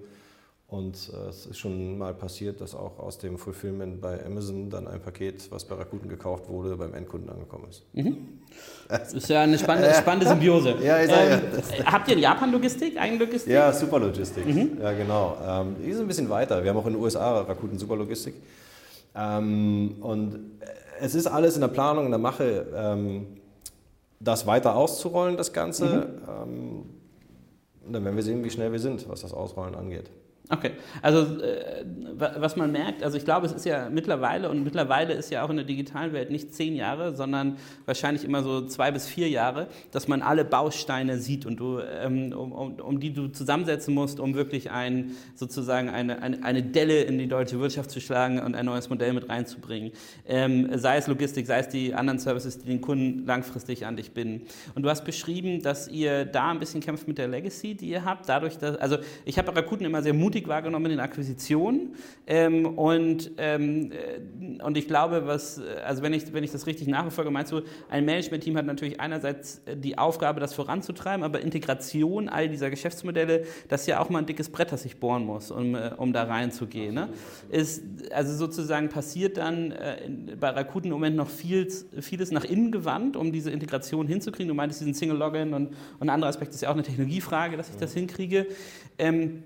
Und 0.67 1.11
äh, 1.13 1.29
es 1.29 1.45
ist 1.45 1.59
schon 1.59 1.97
mal 1.97 2.13
passiert, 2.13 2.59
dass 2.59 2.73
auch 2.73 2.97
aus 2.97 3.19
dem 3.19 3.37
Fulfillment 3.37 4.01
bei 4.01 4.25
Amazon 4.25 4.69
dann 4.71 4.87
ein 4.87 4.99
Paket, 4.99 5.51
was 5.51 5.63
bei 5.63 5.75
Rakuten 5.75 6.09
gekauft 6.09 6.49
wurde, 6.49 6.75
beim 6.75 6.95
Endkunden 6.95 7.29
angekommen 7.29 7.67
ist. 7.69 7.83
Mhm. 7.93 8.39
Das 8.89 9.13
ist 9.13 9.29
ja 9.29 9.41
eine 9.41 9.59
spannende, 9.59 9.93
spannende 9.97 10.27
Symbiose. 10.27 10.77
ja, 10.81 11.01
ich 11.01 11.09
sage, 11.09 11.33
ähm, 11.33 11.85
habt 11.85 12.07
ihr 12.07 12.15
in 12.15 12.21
Japan 12.21 12.51
Logistik, 12.51 12.99
Eigenlogistik? 12.99 13.53
Ja, 13.53 13.71
Superlogistik. 13.71 14.45
Mhm. 14.47 14.79
Ja, 14.81 14.91
genau. 14.93 15.37
Ähm, 15.47 15.75
die 15.83 15.89
ist 15.91 15.99
ein 15.99 16.07
bisschen 16.07 16.29
weiter. 16.29 16.63
Wir 16.63 16.71
haben 16.71 16.77
auch 16.77 16.87
in 16.87 16.93
den 16.93 17.01
USA 17.01 17.41
Rakuten 17.41 17.77
Superlogistik. 17.77 18.33
Ähm, 19.13 19.97
und 20.01 20.39
es 20.99 21.13
ist 21.13 21.27
alles 21.27 21.55
in 21.55 21.61
der 21.61 21.67
Planung, 21.67 22.05
in 22.05 22.11
der 22.11 22.19
Mache, 22.19 22.65
ähm, 22.75 23.27
das 24.19 24.47
weiter 24.47 24.75
auszurollen, 24.75 25.37
das 25.37 25.53
Ganze. 25.53 25.85
Mhm. 25.85 26.03
Ähm, 26.27 26.85
und 27.85 27.93
dann 27.93 28.03
werden 28.03 28.15
wir 28.15 28.23
sehen, 28.23 28.43
wie 28.43 28.49
schnell 28.49 28.71
wir 28.71 28.79
sind, 28.79 29.07
was 29.07 29.21
das 29.21 29.31
Ausrollen 29.31 29.75
angeht. 29.75 30.09
Okay, 30.49 30.71
also 31.01 31.41
äh, 31.41 31.83
was 32.17 32.55
man 32.55 32.71
merkt, 32.71 33.03
also 33.03 33.17
ich 33.17 33.25
glaube, 33.25 33.47
es 33.47 33.51
ist 33.51 33.65
ja 33.65 33.89
mittlerweile 33.89 34.49
und 34.49 34.63
mittlerweile 34.63 35.13
ist 35.13 35.31
ja 35.31 35.43
auch 35.43 35.49
in 35.49 35.55
der 35.55 35.65
digitalen 35.65 36.13
Welt 36.13 36.29
nicht 36.29 36.53
zehn 36.53 36.75
Jahre, 36.75 37.15
sondern 37.15 37.57
wahrscheinlich 37.85 38.23
immer 38.23 38.43
so 38.43 38.61
zwei 38.67 38.91
bis 38.91 39.07
vier 39.07 39.27
Jahre, 39.27 39.67
dass 39.91 40.07
man 40.07 40.21
alle 40.21 40.45
Bausteine 40.45 41.17
sieht 41.17 41.47
und 41.47 41.57
du, 41.59 41.79
ähm, 41.79 42.31
um, 42.31 42.51
um, 42.51 42.75
um, 42.75 42.99
die 42.99 43.11
du 43.11 43.27
zusammensetzen 43.27 43.93
musst, 43.93 44.19
um 44.19 44.35
wirklich 44.35 44.69
ein, 44.69 45.11
sozusagen 45.33 45.89
eine, 45.89 46.21
eine, 46.21 46.43
eine, 46.43 46.61
Delle 46.61 47.01
in 47.01 47.17
die 47.17 47.27
deutsche 47.27 47.59
Wirtschaft 47.59 47.89
zu 47.89 47.99
schlagen 47.99 48.39
und 48.39 48.55
ein 48.55 48.65
neues 48.65 48.89
Modell 48.89 49.13
mit 49.13 49.27
reinzubringen. 49.27 49.91
Ähm, 50.27 50.69
sei 50.77 50.97
es 50.97 51.07
Logistik, 51.07 51.47
sei 51.47 51.59
es 51.59 51.69
die 51.69 51.93
anderen 51.93 52.19
Services, 52.19 52.59
die 52.59 52.67
den 52.67 52.81
Kunden 52.81 53.25
langfristig 53.25 53.85
an 53.85 53.95
dich 53.95 54.11
binden. 54.11 54.45
Und 54.75 54.83
du 54.83 54.89
hast 54.89 55.05
beschrieben, 55.05 55.61
dass 55.63 55.87
ihr 55.87 56.25
da 56.25 56.51
ein 56.51 56.59
bisschen 56.59 56.81
kämpft 56.81 57.07
mit 57.07 57.17
der 57.17 57.27
Legacy, 57.27 57.75
die 57.75 57.89
ihr 57.89 58.05
habt, 58.05 58.29
dadurch, 58.29 58.57
dass, 58.57 58.77
also 58.77 58.97
ich 59.25 59.37
habe 59.37 59.55
Rakuten 59.55 59.85
immer 59.85 60.03
sehr 60.03 60.13
mutig 60.13 60.34
mutig 60.35 60.49
wahrgenommen 60.49 60.85
in 60.87 60.91
den 60.91 60.99
Akquisitionen. 60.99 61.95
Ähm, 62.27 62.65
und, 62.77 63.31
ähm, 63.37 63.91
äh, 63.91 64.61
und 64.61 64.77
ich 64.77 64.87
glaube, 64.87 65.25
was, 65.25 65.61
also 65.85 66.01
wenn 66.01 66.13
ich, 66.13 66.33
wenn 66.33 66.43
ich 66.43 66.51
das 66.51 66.67
richtig 66.67 66.87
nachverfolge, 66.87 67.31
meinst 67.31 67.53
du, 67.53 67.61
ein 67.89 68.03
Management-Team 68.03 68.57
hat 68.57 68.65
natürlich 68.65 68.99
einerseits 68.99 69.61
die 69.75 69.97
Aufgabe, 69.97 70.39
das 70.41 70.53
voranzutreiben, 70.53 71.23
aber 71.23 71.39
Integration 71.39 72.27
all 72.27 72.49
dieser 72.49 72.69
Geschäftsmodelle, 72.69 73.45
das 73.69 73.81
ist 73.81 73.87
ja 73.87 74.01
auch 74.01 74.09
mal 74.09 74.19
ein 74.19 74.25
dickes 74.25 74.49
Brett, 74.49 74.71
das 74.71 74.83
sich 74.83 74.99
bohren 74.99 75.25
muss, 75.25 75.51
um, 75.51 75.75
äh, 75.75 75.91
um 75.95 76.11
da 76.11 76.23
reinzugehen. 76.23 76.93
Ne? 76.93 77.09
Ist, 77.49 77.83
also 78.11 78.35
sozusagen 78.35 78.89
passiert 78.89 79.37
dann 79.37 79.71
äh, 79.71 80.09
bei 80.37 80.49
Rakuten 80.49 80.87
im 80.87 80.93
Moment 80.93 81.15
noch 81.15 81.29
viel, 81.29 81.71
vieles 82.01 82.31
nach 82.31 82.43
innen 82.43 82.71
gewandt, 82.71 83.15
um 83.15 83.31
diese 83.31 83.51
Integration 83.51 84.07
hinzukriegen. 84.07 84.49
Du 84.49 84.53
meintest 84.53 84.81
diesen 84.81 84.93
Single 84.93 85.17
Login 85.17 85.53
und, 85.53 85.67
und 85.67 85.75
ein 86.01 86.09
anderer 86.09 86.29
Aspekt 86.29 86.53
ist 86.53 86.61
ja 86.61 86.69
auch 86.69 86.73
eine 86.73 86.83
Technologiefrage, 86.83 87.55
dass 87.55 87.69
ich 87.69 87.77
das 87.77 87.93
hinkriege. 87.93 88.47
Ähm, 88.97 89.43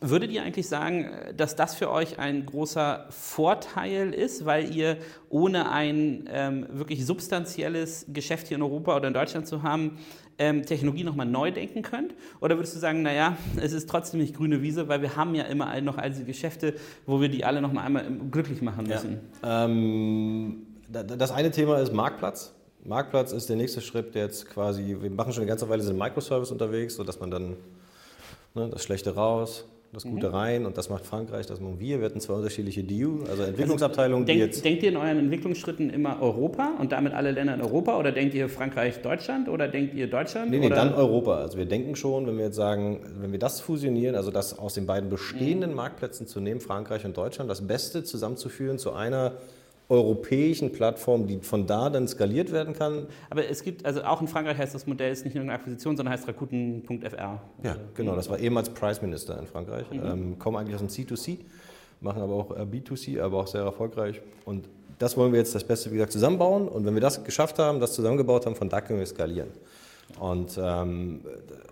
Würdet 0.00 0.30
ihr 0.32 0.42
eigentlich 0.42 0.68
sagen, 0.68 1.10
dass 1.36 1.56
das 1.56 1.74
für 1.74 1.90
euch 1.90 2.18
ein 2.18 2.46
großer 2.46 3.06
Vorteil 3.10 4.12
ist, 4.12 4.44
weil 4.44 4.74
ihr 4.74 4.96
ohne 5.28 5.70
ein 5.70 6.28
ähm, 6.32 6.66
wirklich 6.70 7.06
substanzielles 7.06 8.06
Geschäft 8.08 8.48
hier 8.48 8.56
in 8.56 8.62
Europa 8.62 8.96
oder 8.96 9.08
in 9.08 9.14
Deutschland 9.14 9.46
zu 9.46 9.62
haben, 9.62 9.98
ähm, 10.38 10.64
Technologie 10.64 11.04
nochmal 11.04 11.26
neu 11.26 11.50
denken 11.50 11.82
könnt? 11.82 12.14
Oder 12.40 12.56
würdest 12.56 12.74
du 12.74 12.80
sagen, 12.80 13.02
naja, 13.02 13.36
es 13.56 13.72
ist 13.72 13.88
trotzdem 13.88 14.20
nicht 14.20 14.36
grüne 14.36 14.62
Wiese, 14.62 14.88
weil 14.88 15.02
wir 15.02 15.16
haben 15.16 15.34
ja 15.34 15.44
immer 15.44 15.80
noch 15.80 15.98
all 15.98 16.10
diese 16.10 16.24
Geschäfte, 16.24 16.74
wo 17.06 17.20
wir 17.20 17.28
die 17.28 17.44
alle 17.44 17.60
nochmal 17.60 17.86
einmal 17.86 18.04
glücklich 18.30 18.62
machen 18.62 18.86
müssen? 18.86 19.20
Ja. 19.42 19.64
Ähm, 19.64 20.66
das 20.88 21.30
eine 21.30 21.50
Thema 21.50 21.78
ist 21.78 21.92
Marktplatz. 21.92 22.54
Marktplatz 22.84 23.32
ist 23.32 23.48
der 23.48 23.56
nächste 23.56 23.80
Schritt, 23.80 24.14
der 24.14 24.24
jetzt 24.24 24.48
quasi, 24.50 24.96
wir 25.00 25.10
machen 25.10 25.32
schon 25.32 25.42
eine 25.42 25.48
ganze 25.48 25.68
Weile 25.68 25.82
sind 25.82 25.98
Microservice 25.98 26.50
unterwegs, 26.50 26.96
sodass 26.96 27.18
man 27.18 27.30
dann 27.30 27.56
ne, 28.54 28.68
das 28.68 28.82
Schlechte 28.82 29.14
raus, 29.14 29.64
das 29.94 30.02
Gute 30.04 30.28
mhm. 30.28 30.34
rein 30.34 30.66
und 30.66 30.76
das 30.76 30.90
macht 30.90 31.06
Frankreich, 31.06 31.46
das 31.46 31.60
machen 31.60 31.80
wir. 31.80 32.00
Wir 32.00 32.06
hatten 32.06 32.20
zwei 32.20 32.34
unterschiedliche 32.34 32.82
DU, 32.82 33.24
also 33.30 33.44
Entwicklungsabteilungen, 33.44 34.24
also 34.24 34.26
denk, 34.26 34.38
die 34.38 34.44
jetzt. 34.44 34.64
Denkt 34.64 34.82
ihr 34.82 34.90
in 34.90 34.96
euren 34.96 35.18
Entwicklungsschritten 35.18 35.90
immer 35.90 36.20
Europa 36.20 36.72
und 36.78 36.92
damit 36.92 37.14
alle 37.14 37.30
Länder 37.30 37.54
in 37.54 37.62
Europa 37.62 37.98
oder 37.98 38.12
denkt 38.12 38.34
ihr 38.34 38.48
Frankreich, 38.48 39.00
Deutschland 39.00 39.48
oder 39.48 39.68
denkt 39.68 39.94
ihr 39.94 40.08
Deutschland? 40.08 40.50
Nee, 40.50 40.58
nee, 40.58 40.66
oder? 40.66 40.76
dann 40.76 40.94
Europa. 40.94 41.36
Also 41.36 41.56
wir 41.56 41.66
denken 41.66 41.96
schon, 41.96 42.26
wenn 42.26 42.36
wir 42.36 42.46
jetzt 42.46 42.56
sagen, 42.56 43.00
wenn 43.20 43.32
wir 43.32 43.38
das 43.38 43.60
fusionieren, 43.60 44.16
also 44.16 44.30
das 44.30 44.58
aus 44.58 44.74
den 44.74 44.86
beiden 44.86 45.08
bestehenden 45.08 45.70
mhm. 45.70 45.76
Marktplätzen 45.76 46.26
zu 46.26 46.40
nehmen, 46.40 46.60
Frankreich 46.60 47.04
und 47.04 47.16
Deutschland, 47.16 47.50
das 47.50 47.66
Beste 47.66 48.04
zusammenzuführen 48.04 48.78
zu 48.78 48.92
einer 48.92 49.32
europäischen 49.88 50.72
Plattform, 50.72 51.26
die 51.26 51.38
von 51.40 51.66
da 51.66 51.90
dann 51.90 52.08
skaliert 52.08 52.52
werden 52.52 52.74
kann. 52.74 53.06
Aber 53.28 53.48
es 53.48 53.62
gibt, 53.62 53.84
also 53.84 54.02
auch 54.02 54.20
in 54.20 54.28
Frankreich 54.28 54.56
heißt 54.56 54.74
das 54.74 54.86
Modell 54.86 55.12
ist 55.12 55.24
nicht 55.24 55.34
nur 55.34 55.42
eine 55.42 55.52
Akquisition, 55.52 55.96
sondern 55.96 56.12
heißt 56.14 56.26
Rakuten.fr. 56.26 57.40
Ja, 57.62 57.76
genau, 57.94 58.16
das 58.16 58.28
war 58.28 58.38
ehemals 58.38 58.70
Price 58.70 59.02
Minister 59.02 59.38
in 59.38 59.46
Frankreich. 59.46 59.90
Mhm. 59.90 60.00
Ähm, 60.04 60.38
kommen 60.38 60.56
eigentlich 60.56 60.74
aus 60.74 60.80
dem 60.80 60.88
C2C, 60.88 61.38
machen 62.00 62.22
aber 62.22 62.34
auch 62.34 62.50
äh, 62.56 62.62
B2C, 62.62 63.20
aber 63.20 63.40
auch 63.40 63.46
sehr 63.46 63.62
erfolgreich. 63.62 64.22
Und 64.46 64.68
das 64.98 65.16
wollen 65.16 65.32
wir 65.32 65.38
jetzt 65.38 65.54
das 65.54 65.64
Beste, 65.64 65.90
wie 65.90 65.96
gesagt, 65.96 66.12
zusammenbauen. 66.12 66.68
Und 66.68 66.86
wenn 66.86 66.94
wir 66.94 67.02
das 67.02 67.22
geschafft 67.22 67.58
haben, 67.58 67.80
das 67.80 67.92
zusammengebaut 67.92 68.46
haben, 68.46 68.56
von 68.56 68.68
da 68.68 68.80
können 68.80 69.00
wir 69.00 69.06
skalieren. 69.06 69.50
Und, 70.18 70.58
ähm, 70.62 71.20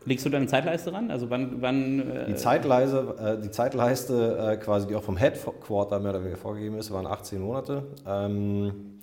Legst 0.05 0.27
du 0.27 0.31
da 0.31 0.39
eine 0.39 0.47
Zeitleiste 0.47 0.93
ran? 0.93 1.11
Also 1.11 1.31
wann, 1.31 1.63
wann 1.63 2.11
äh 2.11 2.27
die, 2.27 2.35
Zeitleiste, 2.35 3.15
äh, 3.21 3.41
die 3.41 3.51
Zeitleiste 3.51 4.39
äh, 4.39 4.57
quasi, 4.57 4.87
die 4.89 4.97
auch 4.97 5.03
vom 5.03 5.17
Headquarter 5.17 6.01
mehr 6.01 6.11
oder 6.11 6.21
weniger 6.21 6.39
vorgegeben 6.39 6.77
ist, 6.77 6.91
waren 6.91 7.07
18 7.07 7.41
Monate. 7.41 7.85
Ähm, 8.07 9.01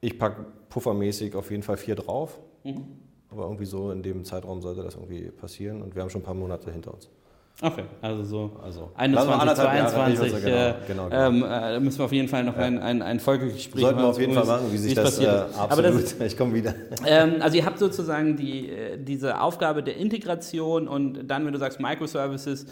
ich 0.00 0.18
packe 0.18 0.44
puffermäßig 0.68 1.34
auf 1.34 1.50
jeden 1.50 1.62
Fall 1.62 1.76
vier 1.76 1.96
drauf. 1.96 2.38
Mhm. 2.64 2.84
Aber 3.30 3.44
irgendwie 3.44 3.64
so 3.64 3.90
in 3.90 4.02
dem 4.02 4.24
Zeitraum 4.24 4.60
sollte 4.60 4.82
das 4.82 4.94
irgendwie 4.94 5.30
passieren. 5.30 5.82
Und 5.82 5.94
wir 5.94 6.02
haben 6.02 6.10
schon 6.10 6.20
ein 6.20 6.24
paar 6.24 6.34
Monate 6.34 6.70
hinter 6.70 6.92
uns. 6.92 7.08
Okay, 7.64 7.84
also 8.00 8.24
so 8.24 8.60
also, 8.64 8.90
21, 8.96 9.54
22, 9.54 10.32
genau, 10.32 10.56
äh, 10.56 10.74
genau, 10.88 11.08
genau. 11.08 11.28
Ähm, 11.28 11.44
äh, 11.48 11.78
müssen 11.78 11.98
wir 11.98 12.06
auf 12.06 12.12
jeden 12.12 12.26
Fall 12.26 12.42
noch 12.42 12.56
ja. 12.56 12.64
ein, 12.64 12.80
ein, 12.80 13.02
ein 13.02 13.20
Folgegespräch 13.20 13.82
machen. 13.82 13.82
Sollten 13.82 13.98
wir 14.00 14.08
auf 14.08 14.18
jeden 14.20 14.34
Fall 14.34 14.46
machen, 14.46 14.72
wie 14.72 14.78
sich 14.78 14.94
das 14.94 15.20
äh, 15.20 15.28
absolut, 15.56 16.02
das, 16.02 16.20
ich 16.26 16.36
komme 16.36 16.54
wieder. 16.54 16.74
Ähm, 17.06 17.36
also 17.38 17.56
ihr 17.56 17.64
habt 17.64 17.78
sozusagen 17.78 18.36
die, 18.36 18.68
äh, 18.68 18.98
diese 18.98 19.40
Aufgabe 19.40 19.84
der 19.84 19.96
Integration 19.96 20.88
und 20.88 21.28
dann, 21.28 21.46
wenn 21.46 21.52
du 21.52 21.58
sagst 21.60 21.78
Microservices, 21.78 22.66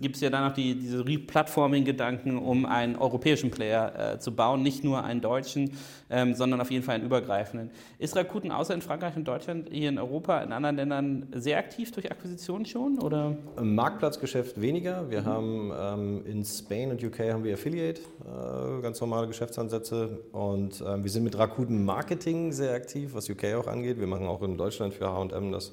gibt 0.00 0.14
es 0.14 0.22
ja 0.22 0.30
dann 0.30 0.44
noch 0.44 0.54
die, 0.54 0.76
diese 0.76 1.04
Replatforming-Gedanken, 1.04 2.38
um 2.38 2.64
einen 2.64 2.94
europäischen 2.94 3.50
Player 3.50 4.14
äh, 4.14 4.18
zu 4.20 4.36
bauen, 4.36 4.62
nicht 4.62 4.84
nur 4.84 5.02
einen 5.02 5.20
deutschen, 5.20 5.72
ähm, 6.10 6.34
sondern 6.34 6.60
auf 6.60 6.70
jeden 6.70 6.84
Fall 6.84 6.94
einen 6.94 7.04
übergreifenden. 7.04 7.70
Ist 7.98 8.14
Rakuten 8.14 8.52
außer 8.52 8.72
in 8.72 8.82
Frankreich 8.82 9.16
und 9.16 9.26
Deutschland 9.26 9.68
hier 9.72 9.88
in 9.88 9.98
Europa, 9.98 10.40
in 10.42 10.52
anderen 10.52 10.76
Ländern 10.76 11.26
sehr 11.34 11.58
aktiv 11.58 11.90
durch 11.90 12.08
Akquisitionen 12.08 12.66
schon? 12.66 13.00
Oder? 13.00 13.36
Marktplatzgeschäft 13.60 14.17
Geschäft 14.20 14.60
weniger. 14.60 15.10
Wir 15.10 15.22
mhm. 15.22 15.26
haben 15.26 15.72
ähm, 15.78 16.26
in 16.26 16.44
Spain 16.44 16.90
und 16.90 17.02
UK 17.02 17.20
haben 17.32 17.44
wir 17.44 17.54
Affiliate, 17.54 18.00
äh, 18.00 18.82
ganz 18.82 19.00
normale 19.00 19.26
Geschäftsansätze. 19.26 20.20
Und 20.32 20.82
ähm, 20.86 21.04
wir 21.04 21.10
sind 21.10 21.24
mit 21.24 21.36
Rakuten 21.38 21.84
Marketing 21.84 22.52
sehr 22.52 22.74
aktiv, 22.74 23.14
was 23.14 23.28
UK 23.28 23.54
auch 23.54 23.66
angeht. 23.66 23.98
Wir 23.98 24.06
machen 24.06 24.26
auch 24.26 24.42
in 24.42 24.56
Deutschland 24.56 24.94
für 24.94 25.08
H&M 25.08 25.52
das 25.52 25.72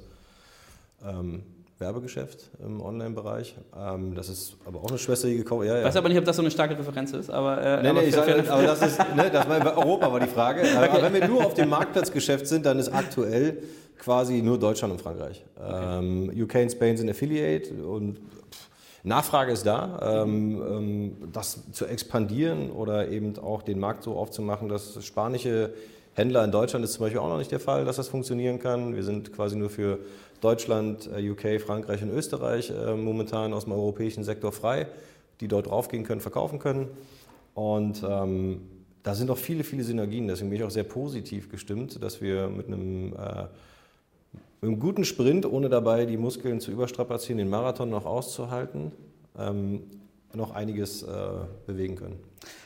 ähm, 1.03 1.43
Werbegeschäft 1.77 2.51
im 2.63 2.81
Online-Bereich. 2.81 3.55
Ähm, 3.77 4.15
das 4.15 4.29
ist 4.29 4.55
aber 4.65 4.79
auch 4.79 4.89
eine 4.89 4.97
Schwester, 4.97 5.27
die 5.27 5.37
gekauft 5.37 5.65
ja, 5.65 5.77
ja. 5.77 5.85
Weiß 5.85 5.95
aber 5.97 6.07
nicht, 6.07 6.17
ob 6.17 6.23
das 6.23 6.37
so 6.37 6.41
eine 6.41 6.51
starke 6.51 6.77
Referenz 6.77 7.11
ist. 7.11 7.29
Aber, 7.29 7.61
äh, 7.61 7.81
nee, 7.81 7.89
aber, 7.89 8.01
nee, 8.01 8.09
sage, 8.11 8.49
aber 8.49 8.63
das 8.63 8.81
ist, 8.81 8.99
ne, 9.15 9.29
das 9.29 9.47
war, 9.49 9.77
Europa 9.77 10.11
war 10.11 10.19
die 10.21 10.27
Frage. 10.27 10.61
okay. 10.61 10.75
Aber 10.77 11.01
wenn 11.01 11.13
wir 11.13 11.27
nur 11.27 11.45
auf 11.45 11.53
dem 11.53 11.69
Marktplatzgeschäft 11.69 12.47
sind, 12.47 12.65
dann 12.65 12.79
ist 12.79 12.89
aktuell 12.89 13.61
quasi 13.97 14.41
nur 14.41 14.57
Deutschland 14.57 14.93
und 14.93 15.01
Frankreich. 15.01 15.43
Okay. 15.55 15.99
Ähm, 15.99 16.31
UK 16.33 16.55
und 16.55 16.71
Spain 16.71 16.95
sind 16.95 17.09
Affiliate 17.09 17.73
und 17.73 18.19
Nachfrage 19.03 19.51
ist 19.51 19.65
da, 19.65 20.23
ähm, 20.23 20.61
ähm, 20.67 21.17
das 21.31 21.71
zu 21.71 21.85
expandieren 21.85 22.71
oder 22.71 23.09
eben 23.09 23.37
auch 23.37 23.61
den 23.61 23.79
Markt 23.79 24.03
so 24.03 24.15
aufzumachen, 24.15 24.67
dass 24.67 25.03
spanische 25.05 25.73
Händler 26.15 26.45
in 26.45 26.51
Deutschland 26.51 26.85
ist 26.85 26.93
zum 26.93 27.01
Beispiel 27.01 27.19
auch 27.19 27.27
noch 27.27 27.37
nicht 27.37 27.51
der 27.51 27.59
Fall, 27.59 27.83
dass 27.83 27.97
das 27.97 28.07
funktionieren 28.07 28.57
kann. 28.57 28.95
Wir 28.95 29.03
sind 29.03 29.33
quasi 29.33 29.57
nur 29.57 29.69
für 29.69 29.99
Deutschland, 30.39 31.09
äh, 31.13 31.29
UK, 31.29 31.61
Frankreich 31.61 32.01
und 32.03 32.09
Österreich 32.09 32.71
äh, 32.71 32.95
momentan 32.95 33.53
aus 33.53 33.65
dem 33.65 33.73
europäischen 33.73 34.23
Sektor 34.23 34.53
frei, 34.53 34.87
die 35.41 35.49
dort 35.49 35.67
draufgehen 35.67 36.05
können, 36.05 36.21
verkaufen 36.21 36.59
können. 36.59 36.87
Und 37.53 38.01
ähm, 38.07 38.61
da 39.03 39.13
sind 39.13 39.29
auch 39.29 39.37
viele, 39.37 39.65
viele 39.65 39.83
Synergien. 39.83 40.27
Deswegen 40.27 40.49
bin 40.49 40.59
ich 40.59 40.65
auch 40.65 40.71
sehr 40.71 40.83
positiv 40.83 41.49
gestimmt, 41.49 42.01
dass 42.01 42.21
wir 42.21 42.47
mit 42.47 42.67
einem, 42.67 43.13
äh, 43.13 43.43
mit 44.61 44.71
einem 44.71 44.79
guten 44.79 45.03
Sprint, 45.03 45.45
ohne 45.45 45.67
dabei 45.67 46.05
die 46.05 46.17
Muskeln 46.17 46.61
zu 46.61 46.71
überstrapazieren, 46.71 47.39
den 47.39 47.49
Marathon 47.49 47.89
noch 47.89 48.05
auszuhalten, 48.05 48.93
ähm, 49.37 49.83
noch 50.33 50.51
einiges 50.51 51.03
äh, 51.03 51.07
bewegen 51.67 51.97
können. 51.97 52.19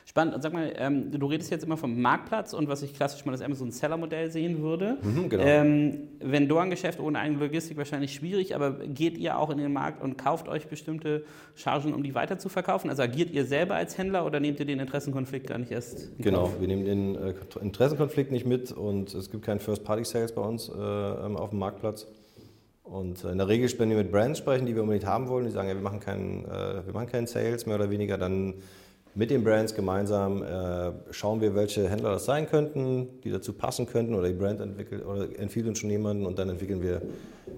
Spannend. 0.10 0.34
Und 0.34 0.42
sag 0.42 0.54
mal, 0.54 0.74
ähm, 0.76 1.12
du 1.12 1.28
redest 1.28 1.52
jetzt 1.52 1.64
immer 1.64 1.78
vom 1.78 2.02
Marktplatz 2.02 2.54
und 2.54 2.68
was 2.68 2.82
ich 2.82 2.96
klassisch 2.96 3.24
mal 3.26 3.32
das 3.32 3.44
Amazon 3.44 3.70
Seller 3.70 3.96
Modell 3.96 4.32
sehen 4.32 4.64
würde. 4.64 4.98
Mhm, 5.04 5.30
genau. 5.30 5.44
ähm, 5.46 6.08
Vendorengeschäft 6.20 7.00
ohne 7.00 7.20
eigene 7.20 7.40
Logistik 7.40 7.78
wahrscheinlich 7.78 8.16
schwierig, 8.16 8.56
aber 8.56 8.72
geht 8.72 9.20
ihr 9.20 9.38
auch 9.38 9.52
in 9.52 9.60
den 9.60 9.72
Markt 9.72 10.02
und 10.02 10.18
kauft 10.18 10.48
euch 10.48 10.66
bestimmte 10.66 11.26
Chargen, 11.54 11.94
um 11.94 12.02
die 12.02 12.16
weiter 12.16 12.40
zu 12.40 12.50
verkaufen? 12.50 12.90
Also 12.90 13.04
agiert 13.04 13.30
ihr 13.30 13.46
selber 13.46 13.76
als 13.76 14.00
Händler 14.00 14.26
oder 14.26 14.40
nehmt 14.40 14.60
ihr 14.60 14.66
den 14.66 14.80
Interessenkonflikt 14.80 15.46
gar 15.46 15.60
nicht 15.60 15.72
erst? 15.72 16.18
Genau, 16.18 16.46
Kauf? 16.46 16.60
wir 16.60 16.68
nehmen 16.68 16.86
den 16.86 17.16
äh, 17.16 17.36
Interessenkonflikt 17.62 18.32
nicht 18.32 18.48
mit 18.48 18.72
und 18.72 19.14
es 19.14 19.30
gibt 19.30 19.46
keinen 19.46 19.60
First-Party-Sales 19.60 20.34
bei 20.34 20.42
uns 20.42 20.70
äh, 20.70 20.74
ähm, 20.74 21.38
auf 21.38 21.52
dem 21.52 21.60
Marktplatz. 21.60 22.08
Und 22.82 23.24
in 23.26 23.38
der 23.38 23.48
Regel, 23.48 23.72
wenn 23.78 23.92
wir 23.92 23.98
mit 23.98 24.12
Brands 24.12 24.40
sprechen, 24.40 24.66
die 24.66 24.74
wir 24.74 24.82
unbedingt 24.82 25.06
haben 25.06 25.28
wollen, 25.28 25.46
die 25.46 25.52
sagen, 25.52 25.70
ja, 25.70 25.76
wir 25.76 25.84
machen 25.84 26.00
keinen, 26.00 26.46
äh, 26.46 26.84
wir 26.84 26.94
machen 26.94 27.06
keinen 27.06 27.28
Sales 27.28 27.68
mehr 27.68 27.76
oder 27.76 27.92
weniger, 27.92 28.18
dann 28.18 28.56
mit 29.20 29.32
den 29.32 29.44
Brands 29.44 29.76
gemeinsam 29.76 30.42
äh, 30.44 30.94
schauen 31.12 31.42
wir, 31.42 31.54
welche 31.54 31.90
Händler 31.90 32.12
das 32.12 32.24
sein 32.24 32.48
könnten, 32.48 33.20
die 33.22 33.32
dazu 33.32 33.52
passen 33.52 33.86
könnten 33.86 34.16
oder 34.16 34.30
die 34.30 34.34
Brand 34.34 34.62
entwickelt 34.62 35.06
oder 35.06 35.28
empfiehlt 35.38 35.68
uns 35.68 35.80
schon 35.80 35.90
jemanden 35.90 36.26
und 36.26 36.40
dann 36.40 36.48
entwickeln 36.48 36.82
wir 36.82 37.02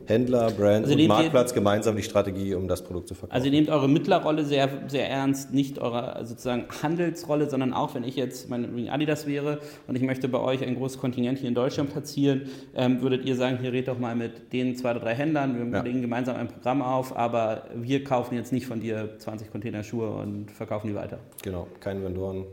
Händler, 0.05 0.51
Brand 0.51 0.85
also 0.85 0.97
und 0.97 1.07
Marktplatz 1.07 1.53
gemeinsam 1.53 1.95
die 1.95 2.03
Strategie, 2.03 2.53
um 2.53 2.67
das 2.67 2.83
Produkt 2.83 3.07
zu 3.07 3.13
verkaufen. 3.13 3.33
Also 3.33 3.45
ihr 3.47 3.51
nehmt 3.51 3.69
eure 3.69 3.87
Mittlerrolle 3.87 4.45
sehr, 4.45 4.69
sehr 4.87 5.09
ernst, 5.09 5.53
nicht 5.53 5.79
eure 5.79 6.25
sozusagen 6.25 6.65
Handelsrolle, 6.81 7.49
sondern 7.49 7.73
auch, 7.73 7.95
wenn 7.95 8.03
ich 8.03 8.15
jetzt 8.15 8.49
mein 8.49 8.89
Adidas 8.89 9.27
wäre 9.27 9.59
und 9.87 9.95
ich 9.95 10.01
möchte 10.01 10.27
bei 10.27 10.39
euch 10.39 10.63
ein 10.63 10.75
großes 10.75 10.99
Kontingent 10.99 11.39
hier 11.39 11.49
in 11.49 11.55
Deutschland 11.55 11.91
platzieren, 11.91 12.43
ähm, 12.75 13.01
würdet 13.01 13.25
ihr 13.25 13.35
sagen, 13.35 13.59
hier 13.61 13.71
red 13.71 13.87
doch 13.87 13.99
mal 13.99 14.15
mit 14.15 14.53
den 14.53 14.75
zwei 14.75 14.91
oder 14.91 14.99
drei 14.99 15.15
Händlern, 15.15 15.57
wir 15.57 15.77
ja. 15.77 15.83
legen 15.83 16.01
gemeinsam 16.01 16.35
ein 16.35 16.47
Programm 16.47 16.81
auf, 16.81 17.15
aber 17.15 17.65
wir 17.75 18.03
kaufen 18.03 18.35
jetzt 18.35 18.51
nicht 18.51 18.65
von 18.65 18.79
dir 18.79 19.17
20 19.17 19.51
Container 19.51 19.83
Schuhe 19.83 20.09
und 20.09 20.51
verkaufen 20.51 20.87
die 20.87 20.95
weiter. 20.95 21.19
Genau, 21.43 21.67
keine 21.79 22.03
Vendoren. 22.03 22.45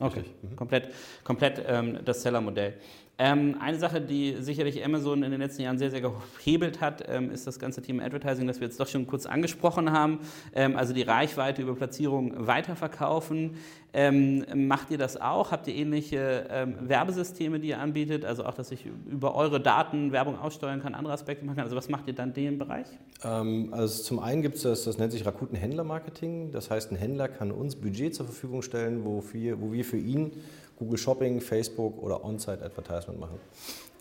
Okay, 0.00 0.24
mhm. 0.40 0.56
komplett, 0.56 0.88
komplett 1.24 1.62
ähm, 1.68 1.98
das 2.04 2.22
Seller-Modell. 2.22 2.74
Ähm, 3.22 3.56
eine 3.60 3.78
Sache, 3.78 4.00
die 4.00 4.36
sicherlich 4.40 4.82
Amazon 4.82 5.22
in 5.22 5.30
den 5.30 5.42
letzten 5.42 5.60
Jahren 5.60 5.76
sehr, 5.76 5.90
sehr 5.90 6.00
gehebelt 6.00 6.80
hat, 6.80 7.04
ähm, 7.06 7.30
ist 7.30 7.46
das 7.46 7.58
ganze 7.58 7.82
Thema 7.82 8.02
Advertising, 8.02 8.46
das 8.46 8.60
wir 8.60 8.66
jetzt 8.66 8.80
doch 8.80 8.88
schon 8.88 9.06
kurz 9.06 9.26
angesprochen 9.26 9.92
haben. 9.92 10.20
Ähm, 10.54 10.74
also 10.74 10.94
die 10.94 11.02
Reichweite 11.02 11.60
über 11.60 11.74
Platzierung 11.74 12.46
weiterverkaufen. 12.46 13.56
Ähm, 13.92 14.46
macht 14.68 14.90
ihr 14.90 14.96
das 14.96 15.20
auch? 15.20 15.52
Habt 15.52 15.68
ihr 15.68 15.74
ähnliche 15.74 16.46
ähm, 16.48 16.76
Werbesysteme, 16.80 17.60
die 17.60 17.68
ihr 17.68 17.78
anbietet? 17.78 18.24
Also 18.24 18.46
auch, 18.46 18.54
dass 18.54 18.72
ich 18.72 18.86
über 19.10 19.34
eure 19.34 19.60
Daten 19.60 20.12
Werbung 20.12 20.38
aussteuern 20.38 20.80
kann, 20.80 20.94
andere 20.94 21.12
Aspekte 21.12 21.44
machen 21.44 21.56
kann. 21.56 21.64
Also 21.64 21.76
was 21.76 21.90
macht 21.90 22.08
ihr 22.08 22.14
dann 22.14 22.30
in 22.30 22.34
dem 22.34 22.58
Bereich? 22.58 22.86
Ähm, 23.22 23.68
also 23.72 24.02
zum 24.02 24.20
einen 24.20 24.40
gibt 24.40 24.56
es 24.56 24.62
das, 24.62 24.84
das 24.84 24.96
nennt 24.96 25.12
sich 25.12 25.26
Rakuten 25.26 25.58
Händler 25.58 25.84
Marketing. 25.84 26.52
Das 26.52 26.70
heißt, 26.70 26.90
ein 26.90 26.96
Händler 26.96 27.28
kann 27.28 27.50
uns 27.50 27.76
Budget 27.76 28.14
zur 28.14 28.24
Verfügung 28.24 28.62
stellen, 28.62 29.04
wo 29.04 29.22
wir, 29.32 29.60
wo 29.60 29.72
wir 29.72 29.84
für 29.84 29.98
ihn 29.98 30.32
Google 30.80 30.98
Shopping, 30.98 31.40
Facebook 31.40 32.02
oder 32.02 32.24
On-Site 32.24 32.64
Advertisement 32.64 33.20
machen. 33.20 33.38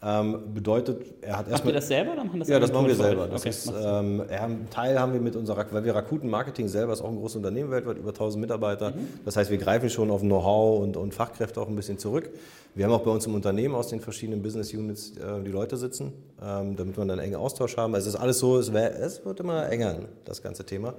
Ähm, 0.01 0.53
bedeutet, 0.53 1.13
er 1.21 1.39
hat 1.39 1.49
erstmal. 1.49 1.57
Macht 1.57 1.65
ihr 1.65 1.73
das 1.73 1.87
selber 1.89 2.13
oder 2.13 2.23
machen 2.23 2.39
das 2.39 2.47
Ja, 2.47 2.57
das 2.57 2.71
machen 2.71 2.87
wir 2.87 2.95
selber. 2.95 3.27
Das 3.27 3.41
okay, 3.41 3.49
ist, 3.49 3.67
ähm, 3.67 4.23
einen 4.29 4.69
Teil 4.69 4.97
haben 4.97 5.11
wir 5.11 5.19
mit 5.19 5.35
unserer, 5.35 5.65
weil 5.71 5.83
wir 5.83 5.93
Rakuten 5.93 6.29
Marketing 6.29 6.69
selber 6.69 6.93
ist 6.93 7.01
auch 7.01 7.09
ein 7.09 7.17
großes 7.17 7.35
Unternehmen 7.35 7.69
weltweit, 7.69 7.97
über 7.97 8.11
1000 8.11 8.39
Mitarbeiter. 8.39 8.91
Mhm. 8.91 9.09
Das 9.25 9.35
heißt, 9.35 9.51
wir 9.51 9.57
greifen 9.57 9.89
schon 9.89 10.09
auf 10.09 10.21
Know-how 10.21 10.81
und, 10.81 10.95
und, 10.95 11.13
Fachkräfte 11.13 11.59
auch 11.59 11.67
ein 11.67 11.75
bisschen 11.75 11.97
zurück. 11.97 12.29
Wir 12.75 12.85
haben 12.85 12.93
auch 12.93 13.03
bei 13.03 13.11
uns 13.11 13.25
im 13.25 13.35
Unternehmen 13.35 13.75
aus 13.75 13.89
den 13.89 13.99
verschiedenen 13.99 14.41
Business 14.41 14.73
Units 14.73 15.17
äh, 15.17 15.43
die 15.43 15.51
Leute 15.51 15.75
sitzen, 15.75 16.13
ähm, 16.41 16.77
damit 16.77 16.95
wir 16.95 17.03
dann 17.03 17.11
einen 17.11 17.19
engen 17.19 17.35
Austausch 17.35 17.75
haben. 17.75 17.93
Es 17.95 18.05
ist 18.05 18.15
alles 18.15 18.39
so, 18.39 18.57
es, 18.57 18.71
wär, 18.71 18.97
es 19.01 19.25
wird 19.25 19.41
immer 19.41 19.69
enger, 19.69 19.97
das 20.23 20.41
ganze 20.41 20.65
Thema. 20.65 20.93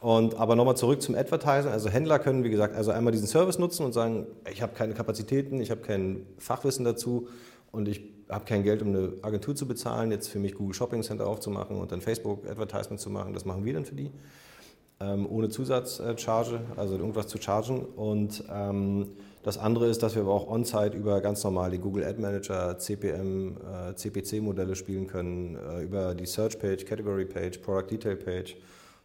Und, 0.00 0.36
aber 0.36 0.54
nochmal 0.54 0.76
zurück 0.76 1.02
zum 1.02 1.16
Advertising. 1.16 1.72
Also 1.72 1.88
Händler 1.88 2.18
können, 2.20 2.44
wie 2.44 2.50
gesagt, 2.50 2.76
also 2.76 2.92
einmal 2.92 3.12
diesen 3.12 3.26
Service 3.26 3.58
nutzen 3.58 3.84
und 3.84 3.92
sagen, 3.92 4.26
ich 4.50 4.62
habe 4.62 4.72
keine 4.74 4.94
Kapazitäten, 4.94 5.60
ich 5.60 5.70
habe 5.70 5.80
kein 5.80 6.24
Fachwissen 6.38 6.84
dazu 6.84 7.28
und 7.72 7.88
ich 7.88 8.02
habe 8.28 8.44
kein 8.44 8.62
Geld, 8.62 8.82
um 8.82 8.88
eine 8.88 9.12
Agentur 9.22 9.56
zu 9.56 9.66
bezahlen, 9.66 10.12
jetzt 10.12 10.28
für 10.28 10.38
mich 10.38 10.54
Google 10.54 10.74
Shopping 10.74 11.02
Center 11.02 11.26
aufzumachen 11.26 11.76
und 11.76 11.90
dann 11.90 12.00
Facebook 12.00 12.48
Advertisement 12.48 13.00
zu 13.00 13.10
machen. 13.10 13.32
Das 13.32 13.44
machen 13.44 13.64
wir 13.64 13.72
dann 13.72 13.84
für 13.84 13.96
die. 13.96 14.12
Ähm, 15.00 15.26
ohne 15.30 15.48
Zusatzcharge, 15.48 16.60
also 16.76 16.96
irgendwas 16.96 17.28
zu 17.28 17.38
chargen. 17.40 17.80
Und 17.80 18.44
ähm, 18.52 19.10
das 19.42 19.58
andere 19.58 19.86
ist, 19.86 20.02
dass 20.02 20.14
wir 20.14 20.22
aber 20.22 20.32
auch 20.32 20.48
on-site 20.48 20.96
über 20.96 21.20
ganz 21.20 21.42
normal 21.42 21.70
die 21.70 21.78
Google 21.78 22.04
Ad 22.04 22.20
Manager, 22.20 22.78
CPM, 22.78 23.56
äh, 23.56 23.94
CPC-Modelle 23.94 24.76
spielen 24.76 25.06
können, 25.06 25.56
äh, 25.56 25.82
über 25.82 26.14
die 26.14 26.26
Search 26.26 26.58
Page, 26.58 26.84
Category 26.84 27.24
Page, 27.24 27.58
Product 27.58 27.90
Detail 27.90 28.16
Page 28.16 28.56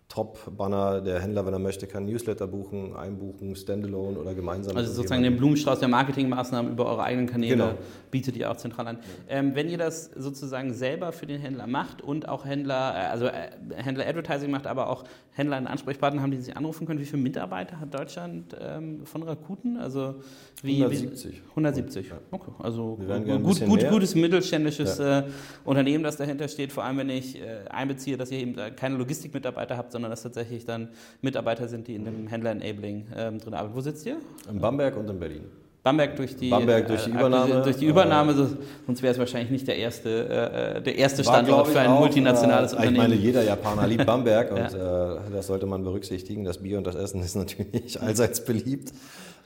Top-Banner. 0.08 1.02
Der 1.02 1.22
Händler, 1.22 1.46
wenn 1.46 1.54
er 1.54 1.60
möchte, 1.60 1.88
kann 1.88 2.06
Newsletter 2.06 2.48
buchen, 2.48 2.96
einbuchen, 2.96 3.56
Standalone 3.56 4.20
oder 4.20 4.34
gemeinsam. 4.34 4.78
Also 4.78 4.94
sozusagen 4.94 5.24
den 5.24 5.38
Blumenstrauß 5.38 5.80
der 5.80 5.88
Marketingmaßnahmen 5.88 6.72
über 6.72 6.86
eure 6.86 7.04
eigenen 7.04 7.28
Kanäle 7.28 7.56
genau. 7.56 7.74
bietet 8.12 8.38
ihr 8.38 8.52
auch 8.52 8.58
zentral 8.58 8.88
an. 8.88 8.98
Ja. 9.28 9.38
Ähm, 9.38 9.56
wenn 9.56 9.70
ihr 9.70 9.78
das 9.78 10.12
sozusagen 10.16 10.74
selber 10.74 11.12
für 11.12 11.26
den 11.26 11.40
Händler 11.40 11.68
macht 11.68 12.02
und 12.02 12.28
auch 12.30 12.46
Händler, 12.46 12.94
äh, 12.96 13.08
also 13.08 13.26
äh, 13.26 13.50
Händler 13.76 14.06
Advertising 14.06 14.52
macht, 14.52 14.68
aber 14.68 14.90
auch 14.90 15.04
Händler 15.32 15.58
einen 15.58 15.68
Ansprechpartner 15.68 16.22
haben, 16.22 16.32
die 16.32 16.42
sie 16.42 16.54
anrufen 16.54 16.86
können, 16.86 17.00
wie 17.00 17.06
viele 17.06 17.22
Mitarbeiter 17.22 17.80
hat 17.80 17.94
Deutschland 17.94 18.56
ähm, 18.60 19.06
von 19.06 19.24
Rakuten? 19.24 19.78
Also 19.78 20.16
wie, 20.62 20.84
170. 20.84 21.38
Wie, 21.38 21.50
170. 21.50 22.10
Ja. 22.10 22.18
Okay. 22.30 22.52
Also 22.60 23.00
gut, 23.42 23.66
gut, 23.66 23.90
gutes 23.90 24.16
mittelständisches 24.16 25.00
ja. 25.00 25.22
äh, 25.22 25.24
Unternehmen, 25.66 26.04
das 26.04 26.18
dahinter 26.18 26.48
steht, 26.48 26.72
vor 26.72 26.84
allem 26.84 26.98
wenn 26.98 27.10
ich 27.10 27.42
äh, 27.42 27.68
einbeziehe, 27.70 28.16
dass 28.16 28.32
ihr 28.32 28.40
eben 28.40 28.56
keine 28.76 28.96
Logistikmitarbeiter 28.98 29.76
habt, 29.76 29.92
sondern 29.94 30.12
dass 30.12 30.24
tatsächlich 30.24 30.66
dann 30.66 30.90
Mitarbeiter 31.22 31.70
sind, 31.70 31.88
die 31.88 31.96
in 31.96 32.04
dem 32.04 32.28
Händler-Enabling 32.28 33.08
ähm, 33.16 33.40
drin 33.40 33.54
arbeiten. 33.54 33.76
Wo 33.76 33.82
sitzt 33.82 34.06
ihr? 34.06 34.18
In 34.50 34.60
Bamberg 34.60 34.98
und 34.98 35.10
in 35.10 35.20
Berlin. 35.20 35.46
Bamberg 35.84 36.16
durch 36.16 36.38
die, 36.38 36.50
Bamberg 36.50 36.88
durch 36.88 37.04
die 37.04 37.12
äh, 37.12 37.14
Übernahme. 37.14 37.62
Durch 37.62 37.76
die 37.76 37.86
Übernahme, 37.86 38.32
äh, 38.32 38.48
sonst 38.86 39.02
wäre 39.02 39.12
es 39.14 39.20
wahrscheinlich 39.20 39.52
nicht 39.52 39.68
der 39.68 39.78
erste, 39.78 40.78
äh, 40.78 40.82
der 40.82 40.98
erste 40.98 41.24
Standort 41.24 41.68
für 41.68 41.80
ein 41.80 41.90
auch, 41.90 42.00
multinationales 42.00 42.72
äh, 42.72 42.76
Unternehmen. 42.78 42.96
Ich 42.96 43.10
meine, 43.10 43.16
jeder 43.16 43.44
Japaner 43.44 43.86
liebt 43.86 44.06
Bamberg 44.06 44.52
und 44.52 44.58
ja. 44.58 45.16
äh, 45.16 45.20
das 45.34 45.48
sollte 45.48 45.66
man 45.66 45.84
berücksichtigen. 45.84 46.46
Das 46.46 46.60
Bier 46.60 46.78
und 46.78 46.88
das 46.88 46.96
Essen 46.96 47.22
ist 47.22 47.36
natürlich 47.36 48.02
allseits 48.02 48.46
beliebt. 48.46 48.94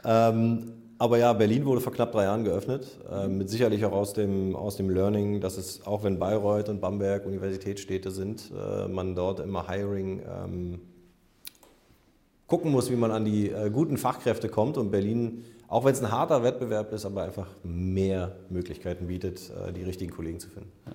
Ähm, 0.06 0.74
aber 1.00 1.18
ja, 1.18 1.34
Berlin 1.34 1.66
wurde 1.66 1.82
vor 1.82 1.94
knapp 1.94 2.12
drei 2.12 2.24
Jahren 2.24 2.44
geöffnet, 2.44 2.88
äh, 3.12 3.28
mit 3.28 3.50
sicherlich 3.50 3.86
auch 3.86 3.92
aus 3.92 4.14
dem, 4.14 4.56
aus 4.56 4.78
dem 4.78 4.90
Learning, 4.90 5.42
dass 5.42 5.58
es, 5.58 5.86
auch 5.86 6.04
wenn 6.04 6.20
Bayreuth 6.20 6.70
und 6.70 6.82
Bamberg 6.82 7.26
Universitätsstädte 7.26 8.12
sind, 8.12 8.52
äh, 8.52 8.88
man 8.88 9.16
dort 9.16 9.40
immer 9.40 9.68
Hiring 9.68 10.22
ähm, 10.22 10.80
gucken 12.48 12.72
muss, 12.72 12.90
wie 12.90 12.96
man 12.96 13.12
an 13.12 13.26
die 13.26 13.50
äh, 13.50 13.70
guten 13.70 13.98
Fachkräfte 13.98 14.50
kommt 14.50 14.78
und 14.78 14.92
Berlin, 14.92 15.44
auch 15.68 15.86
wenn 15.86 15.94
es 15.94 16.02
ein 16.02 16.12
harter 16.12 16.44
Wettbewerb 16.44 16.94
ist, 16.94 17.06
aber 17.06 17.24
einfach 17.24 17.48
mehr 17.64 18.36
Möglichkeiten 18.50 19.08
bietet, 19.08 19.52
äh, 19.68 19.74
die 19.74 19.84
richtigen 19.84 20.12
Kollegen 20.12 20.40
zu 20.40 20.50
finden. 20.50 20.72
Ja 20.86 20.94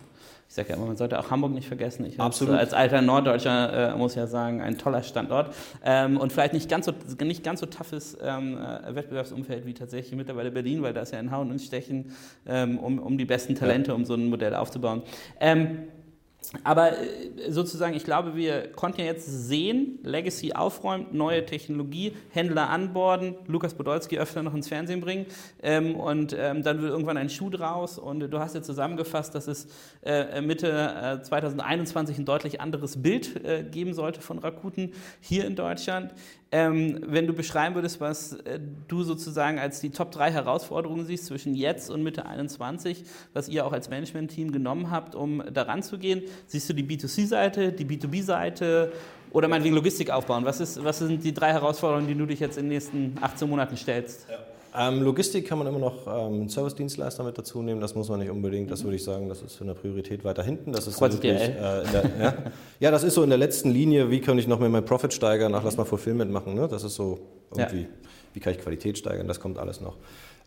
ich 0.52 0.56
sage 0.56 0.68
ja 0.68 0.76
immer, 0.76 0.84
man 0.84 0.98
sollte 0.98 1.18
auch 1.18 1.30
Hamburg 1.30 1.52
nicht 1.52 1.66
vergessen. 1.66 2.04
Ich 2.04 2.20
Absolut. 2.20 2.56
Als 2.56 2.74
alter 2.74 3.00
Norddeutscher 3.00 3.94
äh, 3.94 3.96
muss 3.96 4.14
ja 4.16 4.26
sagen, 4.26 4.60
ein 4.60 4.76
toller 4.76 5.02
Standort. 5.02 5.54
Ähm, 5.82 6.18
und 6.18 6.30
vielleicht 6.30 6.52
nicht 6.52 6.68
ganz 6.68 6.84
so, 6.84 6.92
nicht 7.24 7.42
ganz 7.42 7.60
so 7.60 7.64
toughes 7.64 8.18
ähm, 8.22 8.58
äh, 8.58 8.94
Wettbewerbsumfeld 8.94 9.64
wie 9.64 9.72
tatsächlich 9.72 10.14
mittlerweile 10.14 10.50
Berlin, 10.50 10.82
weil 10.82 10.92
da 10.92 11.00
ist 11.00 11.12
ja 11.14 11.20
ein 11.20 11.30
Hauen 11.30 11.50
und 11.50 11.58
Stechen 11.58 12.12
ähm, 12.46 12.78
um, 12.78 12.98
um 12.98 13.16
die 13.16 13.24
besten 13.24 13.54
Talente, 13.54 13.92
ja. 13.92 13.94
um 13.94 14.04
so 14.04 14.12
ein 14.12 14.28
Modell 14.28 14.54
aufzubauen. 14.54 15.04
Aber 16.64 16.98
äh, 16.98 17.50
sozusagen, 17.50 17.94
ich 17.94 18.04
glaube, 18.04 18.36
wir 18.36 18.72
konnten 18.72 19.00
ja 19.00 19.06
jetzt 19.06 19.26
sehen, 19.26 19.98
Legacy 20.02 20.52
aufräumen, 20.52 21.06
neue 21.12 21.44
Technologie, 21.46 22.14
Händler 22.30 22.70
anborden, 22.70 23.36
Lukas 23.46 23.74
Podolski 23.74 24.18
öfter 24.18 24.42
noch 24.42 24.54
ins 24.54 24.68
Fernsehen 24.68 25.00
bringen 25.00 25.26
ähm, 25.62 25.94
und 25.94 26.34
ähm, 26.38 26.62
dann 26.62 26.80
wird 26.80 26.90
irgendwann 26.90 27.16
ein 27.16 27.30
Schuh 27.30 27.50
draus 27.50 27.98
und 27.98 28.20
du 28.20 28.38
hast 28.38 28.54
ja 28.54 28.62
zusammengefasst, 28.62 29.34
dass 29.34 29.46
es 29.46 29.66
äh, 30.02 30.40
Mitte 30.40 31.20
äh, 31.20 31.22
2021 31.22 32.18
ein 32.18 32.24
deutlich 32.24 32.60
anderes 32.60 33.00
Bild 33.00 33.44
äh, 33.44 33.62
geben 33.62 33.94
sollte 33.94 34.20
von 34.20 34.38
Rakuten 34.38 34.92
hier 35.20 35.46
in 35.46 35.56
Deutschland. 35.56 36.12
Ähm, 36.54 37.00
wenn 37.06 37.26
du 37.26 37.32
beschreiben 37.32 37.74
würdest, 37.74 37.98
was 37.98 38.34
äh, 38.34 38.60
du 38.86 39.02
sozusagen 39.04 39.58
als 39.58 39.80
die 39.80 39.88
Top 39.88 40.10
3 40.12 40.30
Herausforderungen 40.32 41.06
siehst 41.06 41.24
zwischen 41.24 41.54
jetzt 41.54 41.90
und 41.90 42.02
Mitte 42.02 42.26
21, 42.26 43.04
was 43.32 43.48
ihr 43.48 43.64
auch 43.64 43.72
als 43.72 43.88
Management-Team 43.88 44.52
genommen 44.52 44.90
habt, 44.90 45.14
um 45.14 45.42
daran 45.50 45.82
zu 45.82 45.96
gehen, 45.96 46.22
siehst 46.46 46.68
du 46.68 46.74
die 46.74 46.84
B2C-Seite, 46.84 47.72
die 47.72 47.86
B2B-Seite 47.86 48.92
oder 49.30 49.48
meinetwegen 49.48 49.74
Logistik 49.74 50.10
aufbauen? 50.10 50.44
Was, 50.44 50.60
ist, 50.60 50.84
was 50.84 50.98
sind 50.98 51.24
die 51.24 51.32
drei 51.32 51.52
Herausforderungen, 51.52 52.06
die 52.06 52.14
du 52.14 52.26
dich 52.26 52.40
jetzt 52.40 52.58
in 52.58 52.64
den 52.64 52.74
nächsten 52.74 53.16
18 53.22 53.48
Monaten 53.48 53.78
stellst? 53.78 54.26
Ja. 54.30 54.51
Ähm, 54.74 55.02
Logistik 55.02 55.46
kann 55.46 55.58
man 55.58 55.66
immer 55.66 55.78
noch 55.78 56.06
ähm, 56.06 56.48
Service-Dienstleister 56.48 57.22
mit 57.24 57.36
dazu 57.36 57.60
nehmen, 57.62 57.80
das 57.80 57.94
muss 57.94 58.08
man 58.08 58.20
nicht 58.20 58.30
unbedingt, 58.30 58.70
das 58.70 58.84
würde 58.84 58.96
ich 58.96 59.04
sagen, 59.04 59.28
das 59.28 59.42
ist 59.42 59.60
in 59.60 59.66
der 59.66 59.74
Priorität 59.74 60.24
weiter 60.24 60.42
hinten. 60.42 60.72
Das 60.72 60.86
ist 60.86 61.00
wirklich, 61.00 61.40
äh, 61.40 61.50
der, 61.50 62.10
ja. 62.18 62.34
ja. 62.80 62.90
das 62.90 63.04
ist 63.04 63.14
so 63.14 63.22
in 63.22 63.28
der 63.28 63.38
letzten 63.38 63.70
Linie, 63.70 64.10
wie 64.10 64.20
kann 64.20 64.38
ich 64.38 64.48
noch 64.48 64.58
mehr 64.60 64.70
mein 64.70 64.84
Profit 64.84 65.12
steigern, 65.12 65.54
ach, 65.54 65.62
lass 65.62 65.76
mal 65.76 65.84
Fulfillment 65.84 66.30
machen, 66.30 66.54
ne? 66.54 66.68
das 66.68 66.84
ist 66.84 66.94
so 66.94 67.18
irgendwie, 67.54 67.82
ja. 67.82 67.88
wie 68.32 68.40
kann 68.40 68.54
ich 68.54 68.60
Qualität 68.60 68.96
steigern, 68.96 69.28
das 69.28 69.40
kommt 69.40 69.58
alles 69.58 69.82
noch. 69.82 69.96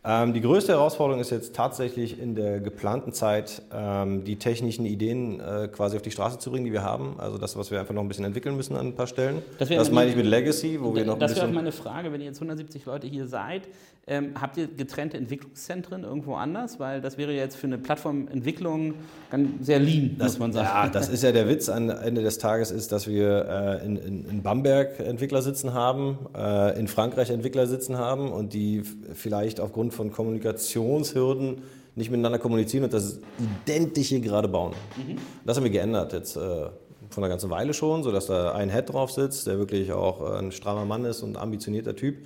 Ähm, 0.07 0.33
die 0.33 0.41
größte 0.41 0.73
Herausforderung 0.73 1.19
ist 1.19 1.31
jetzt 1.31 1.55
tatsächlich 1.55 2.19
in 2.19 2.35
der 2.35 2.59
geplanten 2.59 3.11
Zeit, 3.11 3.63
ähm, 3.73 4.23
die 4.23 4.35
technischen 4.35 4.85
Ideen 4.85 5.39
äh, 5.39 5.67
quasi 5.67 5.95
auf 5.95 6.03
die 6.03 6.11
Straße 6.11 6.37
zu 6.37 6.51
bringen, 6.51 6.65
die 6.65 6.71
wir 6.71 6.83
haben. 6.83 7.15
Also 7.17 7.39
das, 7.39 7.57
was 7.57 7.71
wir 7.71 7.79
einfach 7.79 7.95
noch 7.95 8.03
ein 8.03 8.07
bisschen 8.07 8.25
entwickeln 8.25 8.55
müssen 8.55 8.75
an 8.75 8.87
ein 8.87 8.95
paar 8.95 9.07
Stellen. 9.07 9.41
Das, 9.57 9.67
das 9.67 9.91
meine 9.91 10.11
ich 10.11 10.15
mit 10.15 10.27
Legacy, 10.27 10.79
wo 10.79 10.93
wir 10.93 11.05
noch 11.05 11.17
Das 11.17 11.35
wäre 11.35 11.47
auch 11.47 11.51
meine 11.51 11.71
Frage, 11.71 12.11
wenn 12.11 12.21
ihr 12.21 12.27
jetzt 12.27 12.37
170 12.37 12.85
Leute 12.85 13.07
hier 13.07 13.25
seid, 13.25 13.63
ähm, 14.07 14.33
habt 14.39 14.57
ihr 14.57 14.67
getrennte 14.67 15.17
Entwicklungszentren 15.17 16.03
irgendwo 16.03 16.35
anders? 16.35 16.79
Weil 16.79 17.01
das 17.01 17.17
wäre 17.17 17.33
jetzt 17.33 17.55
für 17.57 17.65
eine 17.65 17.79
Plattformentwicklung 17.79 18.93
ganz 19.31 19.65
sehr 19.65 19.79
lean, 19.79 20.15
das, 20.19 20.33
muss 20.33 20.39
man 20.39 20.53
sagen. 20.53 20.67
Ja, 20.67 20.89
das 20.89 21.09
ist 21.09 21.23
ja 21.23 21.31
der 21.31 21.49
Witz 21.49 21.69
am 21.69 21.89
Ende 21.89 22.21
des 22.21 22.37
Tages, 22.37 22.69
ist, 22.69 22.91
dass 22.91 23.07
wir 23.07 23.79
äh, 23.81 23.85
in, 23.85 23.97
in, 23.97 24.29
in, 24.29 24.43
Bamberg 24.43 24.99
Entwickler 24.99 25.41
sitzen 25.41 25.73
haben, 25.73 26.19
äh, 26.35 26.79
in 26.79 26.87
Frankreich 26.87 27.31
Entwickler 27.31 27.65
sitzen 27.65 27.97
haben 27.97 28.31
und 28.31 28.53
die 28.53 28.83
vielleicht 29.13 29.59
aufgrund 29.59 29.93
von 29.93 30.11
Kommunikationshürden 30.11 31.63
nicht 31.95 32.11
miteinander 32.11 32.39
kommunizieren 32.39 32.83
und 32.83 32.93
das 32.93 33.19
Identische 33.65 34.19
gerade 34.19 34.47
bauen. 34.47 34.73
Mhm. 34.97 35.15
Das 35.45 35.57
haben 35.57 35.63
wir 35.63 35.71
geändert 35.71 36.13
jetzt. 36.13 36.35
Äh, 36.35 36.67
von 37.15 37.23
einer 37.23 37.31
ganzen 37.31 37.49
Weile 37.49 37.73
schon, 37.73 38.03
sodass 38.03 38.27
da 38.27 38.53
ein 38.53 38.69
Head 38.69 38.93
drauf 38.93 39.11
sitzt, 39.11 39.47
der 39.47 39.57
wirklich 39.57 39.91
auch 39.91 40.21
äh, 40.21 40.37
ein 40.37 40.51
strammer 40.51 40.85
Mann 40.85 41.05
ist 41.05 41.23
und 41.23 41.35
ein 41.35 41.41
ambitionierter 41.41 41.95
Typ 41.95 42.17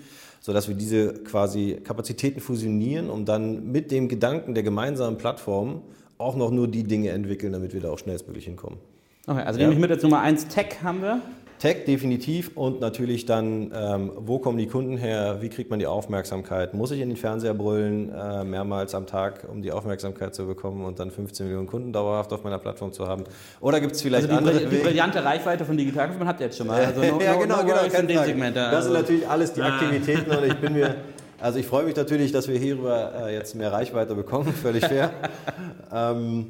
sodass 0.41 0.67
wir 0.67 0.75
diese 0.75 1.13
quasi 1.13 1.82
Kapazitäten 1.84 2.39
fusionieren, 2.39 3.10
um 3.10 3.25
dann 3.25 3.71
mit 3.71 3.91
dem 3.91 4.08
Gedanken 4.08 4.54
der 4.54 4.63
gemeinsamen 4.63 5.17
Plattform 5.17 5.82
auch 6.17 6.36
noch 6.36 6.52
nur 6.52 6.67
die 6.67 6.84
Dinge 6.84 7.10
entwickeln, 7.10 7.54
damit 7.54 7.73
wir 7.73 7.82
da 7.82 7.89
auch 7.89 7.99
schnellstmöglich 7.99 8.45
hinkommen. 8.45 8.80
Okay, 9.28 9.41
also 9.41 9.60
ja. 9.60 9.67
nehme 9.67 9.75
ich 9.75 9.82
mit 9.82 9.91
als 9.91 10.02
Nummer 10.04 10.21
eins 10.21 10.47
Tech 10.47 10.82
haben 10.82 11.02
wir. 11.02 11.21
Tech 11.60 11.84
definitiv 11.86 12.52
und 12.56 12.80
natürlich 12.80 13.26
dann, 13.26 13.74
ähm, 13.76 14.12
wo 14.15 14.39
kommen 14.39 14.58
die 14.58 14.67
Kunden 14.67 14.95
her, 14.95 15.39
wie 15.41 15.50
kriegt 15.50 15.69
man 15.69 15.78
die 15.78 15.88
Aufmerksamkeit, 15.88 16.74
muss 16.74 16.91
ich 16.91 17.02
in 17.02 17.10
den 17.10 17.17
Fernseher 17.17 17.54
brüllen, 17.54 18.13
äh, 18.13 18.45
mehrmals 18.45 18.95
am 18.95 19.06
Tag, 19.06 19.45
um 19.52 19.62
die 19.62 19.74
Aufmerksamkeit 19.74 20.34
zu 20.34 20.48
bekommen 20.48 20.86
und 20.86 21.00
dann 21.00 21.12
15 21.12 21.48
Millionen 21.48 21.67
Kunden 21.67 21.91
dauerhaft 21.91 22.32
auf 22.32 22.45
meiner 22.45 22.60
Plattform 22.60 22.93
zu 22.93 23.08
haben. 23.08 23.26
Oder 23.60 23.82
gibt 23.82 23.93
es 23.93 24.02
vielleicht 24.02 24.30
also 24.30 24.41
die, 24.41 24.50
andere 24.50 24.69
Die 24.69 24.78
brillante 24.78 25.24
Reichweite 25.24 25.65
von 25.65 25.76
Digitalkonferenz 25.76 26.30
habt 26.30 26.39
ihr 26.39 26.45
jetzt 26.45 26.58
schon 26.58 26.67
mal. 26.67 26.86
Also 26.86 27.02
no, 27.04 27.22
ja, 27.22 27.36
genau, 27.36 27.58
no, 27.58 27.62
no 27.63 27.67
genau. 27.67 28.08
genau 28.08 28.24
Segment, 28.24 28.56
das 28.56 28.74
also. 28.74 28.93
sind 28.93 29.02
natürlich 29.02 29.28
alles 29.28 29.52
die 29.52 29.62
ah. 29.62 29.76
Aktivitäten 29.76 30.32
und 30.32 30.45
ich 30.45 30.56
bin 30.56 30.74
mir... 30.74 30.95
Also 31.41 31.58
ich 31.58 31.67
freue 31.67 31.86
mich 31.86 31.95
natürlich, 31.95 32.34
dass 32.34 32.50
wir 32.50 32.60
hierüber 32.60 33.13
äh, 33.28 33.34
jetzt 33.34 33.56
mehr 33.56 33.72
Reichweite 33.72 34.13
bekommen, 34.13 34.52
völlig 34.52 34.86
fair. 34.86 35.10
ähm, 35.93 36.48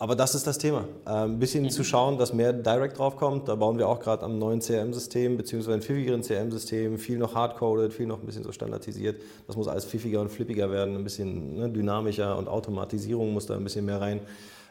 aber 0.00 0.16
das 0.16 0.34
ist 0.34 0.46
das 0.46 0.56
Thema. 0.56 0.88
Äh, 1.04 1.10
ein 1.10 1.38
bisschen 1.38 1.68
zu 1.68 1.84
schauen, 1.84 2.16
dass 2.16 2.32
mehr 2.32 2.54
Direct 2.54 2.98
draufkommt. 2.98 3.48
Da 3.48 3.54
bauen 3.54 3.76
wir 3.76 3.86
auch 3.86 4.00
gerade 4.00 4.22
am 4.22 4.38
neuen 4.38 4.60
CRM-System, 4.60 5.36
beziehungsweise 5.36 5.74
einem 5.74 5.82
pfiffigeren 5.82 6.22
CRM-System. 6.22 6.96
Viel 6.96 7.18
noch 7.18 7.34
hardcoded, 7.34 7.92
viel 7.92 8.06
noch 8.06 8.18
ein 8.18 8.24
bisschen 8.24 8.42
so 8.42 8.50
standardisiert. 8.50 9.20
Das 9.46 9.56
muss 9.56 9.68
alles 9.68 9.84
pfiffiger 9.84 10.22
und 10.22 10.30
flippiger 10.30 10.70
werden, 10.70 10.96
ein 10.96 11.04
bisschen 11.04 11.54
ne, 11.58 11.68
dynamischer 11.68 12.38
und 12.38 12.48
Automatisierung 12.48 13.34
muss 13.34 13.44
da 13.44 13.56
ein 13.56 13.62
bisschen 13.62 13.84
mehr 13.84 14.00
rein. 14.00 14.20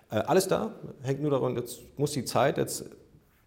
Äh, 0.09 0.15
alles 0.15 0.47
da, 0.47 0.73
hängt 1.03 1.21
nur 1.21 1.29
daran, 1.29 1.55
jetzt 1.57 1.79
muss 1.99 2.11
die 2.11 2.25
Zeit 2.25 2.57
jetzt 2.57 2.85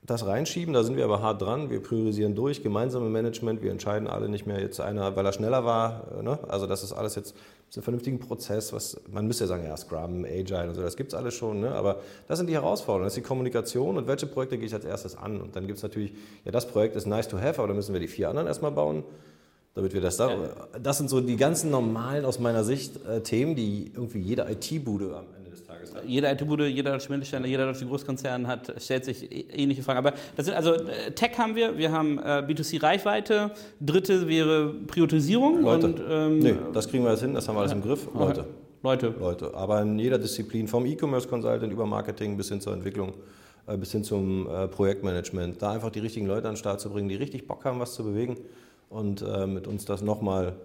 das 0.05 0.27
reinschieben. 0.27 0.75
Da 0.75 0.83
sind 0.83 0.97
wir 0.97 1.05
aber 1.05 1.23
hart 1.23 1.43
dran. 1.43 1.71
Wir 1.71 1.81
priorisieren 1.81 2.35
durch, 2.35 2.63
gemeinsame 2.63 3.09
Management. 3.09 3.63
Wir 3.63 3.71
entscheiden 3.71 4.09
alle 4.09 4.29
nicht 4.29 4.47
mehr 4.47 4.61
jetzt 4.61 4.81
einer, 4.81 5.15
weil 5.17 5.25
er 5.25 5.33
schneller 5.33 5.65
war. 5.65 6.09
Äh, 6.19 6.23
ne? 6.23 6.39
Also 6.49 6.67
das 6.67 6.83
ist 6.83 6.93
alles 6.93 7.15
jetzt 7.15 7.35
ist 7.73 7.79
ein 7.79 7.85
vernünftigen 7.85 8.19
Prozess, 8.19 8.71
was 8.75 9.01
man 9.11 9.27
müsste 9.27 9.45
ja 9.45 9.49
sagen, 9.49 9.65
ja, 9.65 9.75
Scrum, 9.79 10.27
Agile 10.27 10.69
und 10.69 10.75
so, 10.75 10.83
das 10.83 10.95
gibt 10.95 11.15
es 11.15 11.19
alles 11.19 11.33
schon, 11.33 11.61
ne? 11.61 11.73
aber 11.73 12.01
das 12.29 12.37
sind 12.37 12.49
die 12.49 12.53
Herausforderungen, 12.53 13.05
das 13.05 13.15
ist 13.15 13.25
die 13.25 13.27
Kommunikation 13.27 13.97
und 13.97 14.07
welche 14.07 14.27
Projekte 14.27 14.59
gehe 14.59 14.67
ich 14.67 14.75
als 14.75 14.85
erstes 14.85 15.17
an 15.17 15.41
und 15.41 15.57
dann 15.57 15.67
gibt 15.67 15.79
es 15.79 15.83
natürlich, 15.83 16.13
ja, 16.45 16.53
das 16.53 16.69
Projekt 16.69 16.97
ist 16.97 17.07
nice 17.07 17.29
to 17.29 17.39
have, 17.39 17.59
aber 17.59 17.69
dann 17.69 17.77
müssen 17.77 17.95
wir 17.95 18.01
die 18.01 18.09
vier 18.09 18.29
anderen 18.29 18.47
erstmal 18.47 18.73
bauen, 18.73 19.05
damit 19.75 19.95
wir 19.95 20.03
das 20.03 20.19
da, 20.19 20.31
das 20.83 20.99
sind 20.99 21.09
so 21.09 21.23
die 21.23 21.39
ganzen 21.39 21.71
normalen, 21.71 22.27
aus 22.27 22.39
meiner 22.39 22.63
Sicht, 22.63 23.07
äh, 23.07 23.23
Themen, 23.23 23.57
die 23.57 23.91
irgendwie 23.95 24.21
jede 24.21 24.47
IT-Bude 24.51 25.17
am 25.17 25.25
Ende 25.39 25.51
jeder 26.07 26.33
IT-Bude, 26.33 26.67
jeder 26.67 26.93
deutsche 26.93 27.11
Mittelständler, 27.11 27.49
jeder 27.49 27.67
deutsche 27.67 27.87
Großkonzern 27.87 28.47
hat, 28.47 28.73
stellt 28.79 29.05
sich 29.05 29.31
ähnliche 29.57 29.83
Fragen. 29.83 29.99
Aber 29.99 30.13
das 30.37 30.47
sind 30.47 30.55
also 30.55 30.75
äh, 30.75 31.13
Tech 31.15 31.39
haben 31.39 31.55
wir, 31.55 31.79
wir 31.79 31.93
haben 31.93 32.19
äh, 32.19 32.45
B2C-Reichweite, 32.47 33.53
dritte 33.81 34.29
wäre 34.29 34.75
Priorisierung. 34.87 35.63
Leute. 35.63 35.87
Und, 35.87 36.03
ähm, 36.09 36.39
nee, 36.39 36.55
das 36.73 36.89
kriegen 36.89 37.05
wir 37.05 37.11
jetzt 37.11 37.23
hin, 37.23 37.35
das 37.35 37.49
haben 37.49 37.57
wir 37.57 37.61
alles 37.61 37.73
im 37.73 37.83
Griff. 37.83 38.09
Leute. 38.15 38.47
Leute. 38.83 39.15
Leute. 39.19 39.55
Aber 39.55 39.81
in 39.83 39.99
jeder 39.99 40.19
Disziplin, 40.19 40.67
vom 40.67 40.87
E-Commerce 40.87 41.29
Consultant 41.29 41.73
über 41.73 41.87
Marketing 41.87 42.37
bis 42.37 42.49
hin 42.49 42.61
zur 42.61 42.73
Entwicklung, 42.73 43.15
äh, 43.67 43.77
bis 43.77 43.93
hin 43.93 44.05
zum 44.05 44.49
Projektmanagement, 44.71 45.63
da 45.63 45.73
einfach 45.73 45.91
die 45.91 46.01
richtigen 46.01 46.27
Leute 46.27 46.49
an 46.49 46.55
den 46.55 46.59
Start 46.59 46.81
zu 46.81 46.91
bringen, 46.91 47.09
die 47.09 47.17
richtig 47.17 47.47
Bock 47.47 47.65
haben, 47.65 47.81
was 47.81 47.95
zu 47.95 48.05
bewegen 48.05 48.37
und 48.89 49.25
mit 49.47 49.67
uns 49.67 49.87
das 49.87 50.03
nochmal 50.03 50.57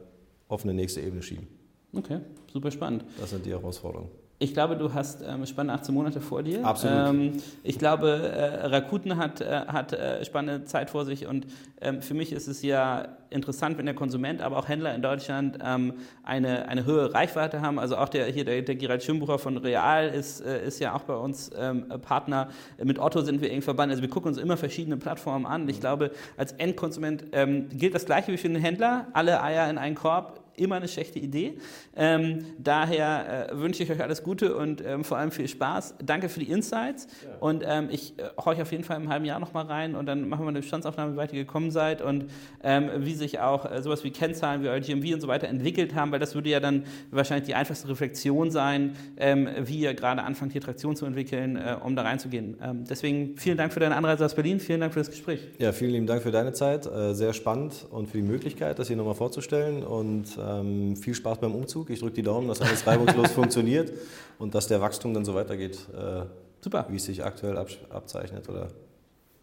auf 0.49 0.63
eine 0.63 0.73
nächste 0.73 0.99
Ebene 1.01 1.21
schieben. 1.21 1.47
Okay, 1.93 2.19
super 2.51 2.71
spannend. 2.71 3.05
Das 3.19 3.29
sind 3.29 3.45
die 3.45 3.51
Herausforderungen. 3.51 4.09
Ich 4.39 4.53
glaube, 4.53 4.75
du 4.75 4.93
hast 4.93 5.23
ähm, 5.27 5.47
spannende 5.47 5.73
18 5.73 5.95
Monate 5.95 6.21
vor 6.21 6.43
dir. 6.43 6.63
Absolut. 6.63 7.09
Ähm, 7.09 7.33
ich 7.63 7.79
glaube, 7.79 8.07
äh, 8.07 8.67
Rakuten 8.67 9.17
hat, 9.17 9.41
äh, 9.41 9.65
hat 9.67 9.93
äh, 9.93 10.23
spannende 10.25 10.63
Zeit 10.65 10.91
vor 10.91 11.05
sich 11.05 11.25
und 11.25 11.47
ähm, 11.81 12.03
für 12.03 12.13
mich 12.13 12.31
ist 12.31 12.47
es 12.47 12.61
ja 12.61 13.17
interessant, 13.31 13.79
wenn 13.79 13.87
der 13.87 13.95
Konsument, 13.95 14.43
aber 14.43 14.57
auch 14.57 14.67
Händler 14.67 14.93
in 14.93 15.01
Deutschland 15.01 15.57
ähm, 15.63 15.93
eine, 16.21 16.67
eine 16.67 16.85
höhere 16.85 17.15
Reichweite 17.15 17.61
haben. 17.61 17.79
Also 17.79 17.97
auch 17.97 18.09
der, 18.09 18.27
hier 18.27 18.45
der, 18.45 18.61
der 18.61 18.75
Gerald 18.75 19.01
Schirmbucher 19.01 19.39
von 19.39 19.57
Real 19.57 20.07
ist, 20.07 20.41
äh, 20.41 20.67
ist 20.67 20.79
ja 20.79 20.93
auch 20.93 21.03
bei 21.03 21.15
uns 21.15 21.49
ähm, 21.57 21.87
Partner. 22.03 22.49
Mit 22.81 22.99
Otto 22.99 23.21
sind 23.21 23.41
wir 23.41 23.49
eng 23.49 23.63
verbannt. 23.63 23.89
Also 23.89 24.03
wir 24.03 24.09
gucken 24.09 24.29
uns 24.29 24.37
immer 24.37 24.55
verschiedene 24.55 24.97
Plattformen 24.97 25.47
an. 25.47 25.67
Ich 25.67 25.79
glaube, 25.79 26.11
als 26.37 26.51
Endkonsument 26.53 27.25
ähm, 27.31 27.69
gilt 27.69 27.95
das 27.95 28.05
Gleiche 28.05 28.31
wie 28.31 28.37
für 28.37 28.49
den 28.49 28.61
Händler. 28.61 29.07
Alle 29.13 29.41
Eier 29.41 29.67
in 29.67 29.79
einen 29.79 29.95
Korb 29.95 30.46
immer 30.57 30.75
eine 30.75 30.87
schlechte 30.87 31.19
Idee. 31.19 31.57
Ähm, 31.95 32.45
daher 32.57 33.51
äh, 33.51 33.59
wünsche 33.59 33.83
ich 33.83 33.91
euch 33.91 34.01
alles 34.01 34.23
Gute 34.23 34.55
und 34.55 34.83
ähm, 34.85 35.03
vor 35.03 35.17
allem 35.17 35.31
viel 35.31 35.47
Spaß. 35.47 35.95
Danke 36.03 36.29
für 36.29 36.39
die 36.39 36.51
Insights 36.51 37.07
ja. 37.23 37.37
und 37.39 37.63
ähm, 37.65 37.89
ich 37.91 38.17
äh, 38.17 38.23
horche 38.43 38.63
auf 38.63 38.71
jeden 38.71 38.83
Fall 38.83 38.97
im 38.97 39.09
halben 39.09 39.25
Jahr 39.25 39.39
nochmal 39.39 39.65
rein 39.65 39.95
und 39.95 40.07
dann 40.07 40.27
machen 40.27 40.45
wir 40.45 40.49
eine 40.49 40.61
Bestandsaufnahme, 40.61 41.13
wie 41.13 41.17
weit 41.17 41.31
ihr 41.31 41.45
gekommen 41.45 41.71
seid 41.71 42.01
und 42.01 42.25
ähm, 42.63 42.89
wie 42.97 43.13
sich 43.13 43.39
auch 43.39 43.71
äh, 43.71 43.81
sowas 43.81 44.03
wie 44.03 44.11
Kennzahlen, 44.11 44.63
wie 44.63 44.69
euer 44.69 44.79
GMV 44.79 45.13
und 45.13 45.21
so 45.21 45.27
weiter 45.27 45.47
entwickelt 45.47 45.93
haben, 45.93 46.11
weil 46.11 46.19
das 46.19 46.33
würde 46.33 46.49
ja 46.49 46.59
dann 46.59 46.85
wahrscheinlich 47.11 47.45
die 47.45 47.55
einfachste 47.55 47.87
Reflexion 47.89 48.49
sein, 48.49 48.95
ähm, 49.17 49.47
wie 49.59 49.79
ihr 49.79 49.93
gerade 49.93 50.23
anfangt, 50.23 50.53
hier 50.53 50.61
Traktion 50.61 50.95
zu 50.95 51.05
entwickeln, 51.05 51.55
äh, 51.55 51.75
um 51.83 51.95
da 51.95 52.01
reinzugehen. 52.01 52.57
Ähm, 52.61 52.83
deswegen 52.89 53.37
vielen 53.37 53.57
Dank 53.57 53.73
für 53.73 53.79
deine 53.79 53.95
Anreise 53.95 54.25
aus 54.25 54.33
Berlin, 54.33 54.59
vielen 54.59 54.79
Dank 54.79 54.93
für 54.93 54.99
das 54.99 55.11
Gespräch. 55.11 55.41
Ja, 55.59 55.71
vielen 55.71 55.91
lieben 55.91 56.07
Dank 56.07 56.23
für 56.23 56.31
deine 56.31 56.53
Zeit, 56.53 56.87
äh, 56.87 57.13
sehr 57.13 57.33
spannend 57.33 57.85
und 57.91 58.09
für 58.09 58.17
die 58.17 58.23
Möglichkeit, 58.23 58.79
das 58.79 58.87
hier 58.87 58.97
nochmal 58.97 59.15
vorzustellen 59.15 59.83
und 59.83 60.37
ähm, 60.47 60.95
viel 60.95 61.13
Spaß 61.13 61.39
beim 61.39 61.53
Umzug. 61.53 61.89
Ich 61.89 61.99
drücke 61.99 62.15
die 62.15 62.23
Daumen, 62.23 62.47
dass 62.47 62.61
alles 62.61 62.85
reibungslos 62.85 63.31
funktioniert 63.33 63.91
und 64.39 64.55
dass 64.55 64.67
der 64.67 64.81
Wachstum 64.81 65.13
dann 65.13 65.25
so 65.25 65.33
weitergeht, 65.33 65.77
äh, 65.95 66.25
Super. 66.61 66.85
wie 66.89 66.95
es 66.95 67.05
sich 67.05 67.23
aktuell 67.23 67.57
ab, 67.57 67.67
abzeichnet 67.89 68.47
oder 68.49 68.69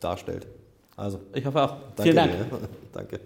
darstellt. 0.00 0.46
Also, 0.96 1.20
ich 1.34 1.44
hoffe 1.44 1.62
auch. 1.62 1.76
Vielen 2.00 2.16
Dank. 2.16 2.32
danke. 2.92 3.20